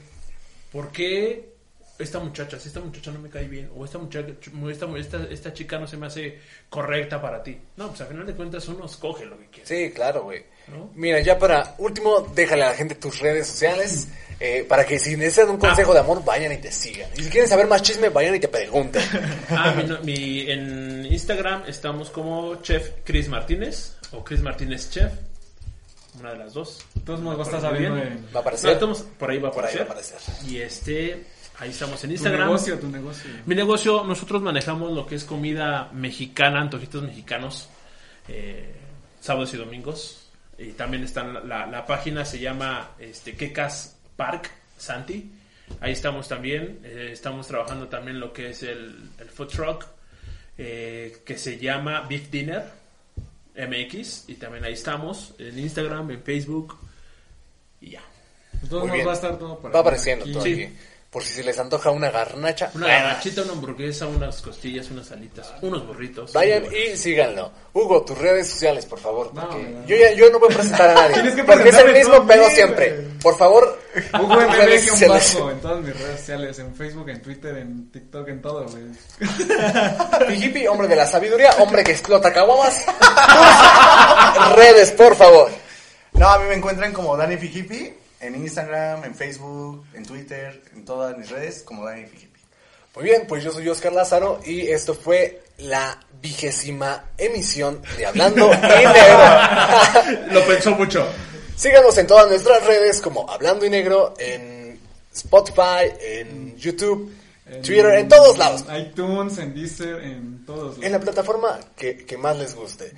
¿por 0.73 0.91
qué 0.91 1.53
esta 1.99 2.19
muchacha, 2.19 2.59
si 2.59 2.69
esta 2.69 2.81
muchacha 2.81 3.11
no 3.11 3.19
me 3.19 3.29
cae 3.29 3.47
bien 3.47 3.71
o 3.77 3.85
esta 3.85 3.99
muchacha 3.99 4.29
esta, 4.71 4.87
esta, 4.97 5.25
esta 5.25 5.53
chica 5.53 5.79
no 5.79 5.87
se 5.87 5.99
me 5.99 6.07
hace 6.07 6.39
correcta 6.71 7.21
para 7.21 7.43
ti? 7.43 7.59
No, 7.77 7.89
pues 7.89 8.01
al 8.01 8.07
final 8.07 8.25
de 8.25 8.33
cuentas 8.33 8.67
uno 8.69 8.87
escoge 8.87 9.27
lo 9.27 9.39
que 9.39 9.49
quiere. 9.49 9.67
Sí, 9.67 9.93
claro, 9.95 10.23
güey. 10.23 10.47
¿No? 10.71 10.91
Mira, 10.95 11.21
ya 11.21 11.39
para 11.39 11.75
último, 11.79 12.21
déjale 12.35 12.63
a 12.65 12.69
la 12.71 12.75
gente 12.75 12.95
tus 12.95 13.19
redes 13.21 13.47
sociales 13.47 14.09
eh, 14.39 14.65
para 14.69 14.87
que 14.87 14.99
si 14.99 15.17
necesitan 15.17 15.51
un 15.51 15.59
consejo 15.59 15.93
de 15.93 16.01
amor, 16.01 16.25
vayan 16.25 16.53
y 16.53 16.59
te 16.59 16.73
sigan. 16.73 17.11
Y 17.17 17.23
si 17.25 17.29
quieren 17.31 17.49
saber 17.49 17.67
más 17.67 17.83
chisme, 17.83 18.09
vayan 18.09 18.35
y 18.35 18.41
te 18.41 18.49
pregunten. 18.49 19.03
Ah, 19.51 19.75
mi, 19.77 19.85
no- 19.85 20.01
mi- 20.01 20.51
en 20.51 21.05
Instagram 21.07 21.65
estamos 21.67 22.09
como 22.11 22.63
Chef 22.63 22.91
Chris 23.05 23.29
Martínez 23.29 23.97
o 24.13 24.25
Chris 24.25 24.41
Martínez 24.41 24.91
Chef, 24.91 25.13
una 26.19 26.33
de 26.33 26.39
las 26.39 26.55
dos. 26.55 26.79
De 26.95 27.01
todos 27.03 27.21
modos, 27.21 27.39
va 27.39 27.43
a 27.43 27.57
estar 27.57 27.73
Va 27.73 27.77
a 27.77 27.81
No, 28.33 28.39
aparecer. 28.39 28.71
estamos- 28.73 29.03
por 29.19 29.31
ahí 29.31 29.39
va 29.39 29.49
a 29.49 29.53
Por 29.53 29.65
ahí 29.65 29.75
va 29.77 29.83
a 29.83 29.85
aparecer. 29.85 30.19
Y 30.49 30.59
este, 30.59 31.25
ahí 31.59 31.71
estamos 31.71 32.03
en 32.05 32.11
tu 32.11 32.15
Instagram. 32.15 32.47
negocio, 32.47 32.79
tu 32.79 32.89
negocio. 32.89 33.31
Mi 33.47 33.55
negocio, 33.55 34.05
nosotros 34.05 34.41
manejamos 34.41 34.93
lo 34.93 35.07
que 35.07 35.17
es 35.17 35.25
comida 35.25 35.91
mexicana, 35.93 36.61
antojitos 36.63 37.03
mexicanos, 37.03 37.69
eh, 38.29 38.73
sábados 39.21 39.53
y 39.55 39.57
domingos. 39.59 40.30
Y 40.61 40.73
también 40.73 41.03
está 41.05 41.25
la, 41.25 41.41
la- 41.41 41.67
la 41.67 41.87
página, 41.87 42.25
se 42.25 42.39
llama 42.39 42.91
este, 42.99 43.35
Quecas 43.35 43.97
Park 44.17 44.51
Santi. 44.77 45.33
Ahí 45.81 45.93
estamos 45.93 46.29
también. 46.29 46.81
eh, 46.85 47.09
estamos 47.13 47.47
trabajando 47.49 47.89
también 47.89 48.21
lo 48.21 48.33
que 48.33 48.51
es 48.51 48.63
el, 48.63 49.09
el 49.19 49.29
food 49.31 49.49
truck, 49.49 49.87
eh, 50.59 51.23
que 51.25 51.39
se 51.39 51.59
llama 51.59 52.03
Beef 52.09 52.31
Dinner 52.31 52.63
MX. 53.57 54.29
Y 54.29 54.35
también 54.35 54.65
ahí 54.65 54.75
estamos, 54.75 55.35
en 55.39 55.59
Instagram, 55.59 56.11
en 56.11 56.23
Facebook. 56.23 56.77
Y 57.81 57.91
ya. 57.93 58.03
Bien. 58.93 59.07
va 59.07 59.13
a 59.13 59.15
estar 59.15 59.39
todo 59.39 59.59
por 59.59 59.75
Va 59.75 59.79
aquí. 59.81 59.89
apareciendo 59.89 60.25
Aquí. 60.25 60.33
todo 60.35 60.43
Sí. 60.45 60.77
Por 61.11 61.25
si 61.25 61.35
se 61.35 61.43
les 61.43 61.59
antoja 61.59 61.91
una 61.91 62.09
garnacha, 62.09 62.71
Una 62.73 62.87
garnachita, 62.87 63.43
una 63.43 63.51
hamburguesa, 63.55 64.07
unas 64.07 64.41
costillas, 64.41 64.93
unas 64.93 65.11
alitas, 65.11 65.53
unos 65.61 65.85
burritos. 65.85 66.33
Vayan 66.33 66.67
y 66.73 66.97
síganlo. 66.97 67.51
Hugo, 67.73 68.05
tus 68.05 68.17
redes 68.17 68.49
sociales, 68.49 68.87
por 68.87 69.01
favor. 69.01 69.35
No, 69.35 69.49
porque 69.49 69.71
no. 69.71 69.87
yo, 69.87 69.97
ya, 69.97 70.13
yo 70.13 70.31
no 70.31 70.39
voy 70.39 70.53
a 70.53 70.55
presentar 70.55 70.91
a 70.91 70.95
nadie. 70.95 71.15
Tienes 71.15 71.35
que 71.35 71.43
porque 71.43 71.71
es 71.71 71.79
el 71.79 71.93
mismo 71.93 72.25
pedo 72.25 72.47
mí, 72.47 72.55
siempre. 72.55 73.09
Por 73.21 73.37
favor, 73.37 73.77
Hugo 74.21 74.37
MB 74.37 75.09
bajo 75.09 75.51
en 75.51 75.61
todas 75.61 75.83
mis 75.83 75.99
redes 75.99 76.21
sociales, 76.21 76.59
en 76.61 76.75
Facebook, 76.77 77.09
en 77.09 77.23
Twitter, 77.23 77.57
en 77.57 77.91
TikTok, 77.91 78.29
en 78.29 78.41
todo, 78.41 78.67
güey. 78.69 80.37
Hippie, 80.41 80.69
hombre 80.69 80.87
de 80.87 80.95
la 80.95 81.07
sabiduría, 81.09 81.51
hombre 81.59 81.83
que 81.83 81.91
explota 81.91 82.33
caguamas. 82.33 82.87
Redes, 84.55 84.93
por 84.93 85.17
favor. 85.17 85.51
No, 86.13 86.29
a 86.29 86.39
mí 86.39 86.45
me 86.49 86.55
encuentran 86.55 86.93
como 86.93 87.17
Dani 87.17 87.37
Fijipi 87.37 87.95
en 88.21 88.35
Instagram, 88.37 89.05
en 89.05 89.15
Facebook, 89.15 89.85
en 89.95 90.05
Twitter, 90.05 90.63
en 90.75 90.85
todas 90.85 91.17
mis 91.17 91.29
redes 91.31 91.63
como 91.63 91.85
Dani 91.85 92.07
Fijipi. 92.07 92.41
Muy 92.95 93.05
bien, 93.05 93.25
pues 93.29 93.45
yo 93.45 93.53
soy 93.53 93.69
Oscar 93.69 93.93
Lázaro 93.93 94.41
y 94.45 94.69
esto 94.69 94.95
fue 94.95 95.43
la 95.59 95.99
vigésima 96.21 97.05
emisión 97.17 97.81
de 97.97 98.07
Hablando 98.07 98.51
y 98.53 98.57
Negro. 98.57 100.33
Lo 100.33 100.47
pensó 100.47 100.73
mucho. 100.73 101.07
Síganos 101.57 101.97
en 101.99 102.07
todas 102.07 102.29
nuestras 102.29 102.67
redes 102.67 103.01
como 103.01 103.31
Hablando 103.31 103.65
y 103.65 103.71
Negro, 103.71 104.15
en 104.19 104.81
Spotify, 105.15 105.93
en 106.01 106.57
YouTube, 106.57 107.13
En 107.47 107.63
Twitter, 107.63 107.87
en 107.95 108.09
todos 108.09 108.39
lados. 108.39 108.65
iTunes, 108.77 109.39
en 109.39 109.55
Deezer, 109.55 110.01
en 110.03 110.45
todos 110.45 110.79
lados. 110.79 110.85
En 110.85 110.93
la 110.93 111.01
plataforma 111.01 111.61
que, 111.77 112.05
que 112.05 112.17
más 112.17 112.37
les 112.39 112.55
guste. 112.55 112.93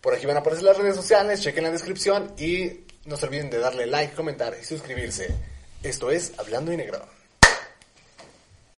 Por 0.00 0.14
aquí 0.14 0.26
van 0.26 0.36
a 0.36 0.40
aparecer 0.40 0.64
las 0.64 0.76
redes 0.76 0.96
sociales, 0.96 1.40
chequen 1.42 1.64
la 1.64 1.70
descripción 1.70 2.32
y 2.38 2.85
no 3.06 3.16
se 3.16 3.26
olviden 3.26 3.50
de 3.50 3.58
darle 3.58 3.86
like, 3.86 4.14
comentar 4.14 4.56
y 4.60 4.64
suscribirse. 4.64 5.34
Esto 5.82 6.10
es 6.10 6.32
Hablando 6.38 6.72
y 6.72 6.76
Negro. 6.76 7.15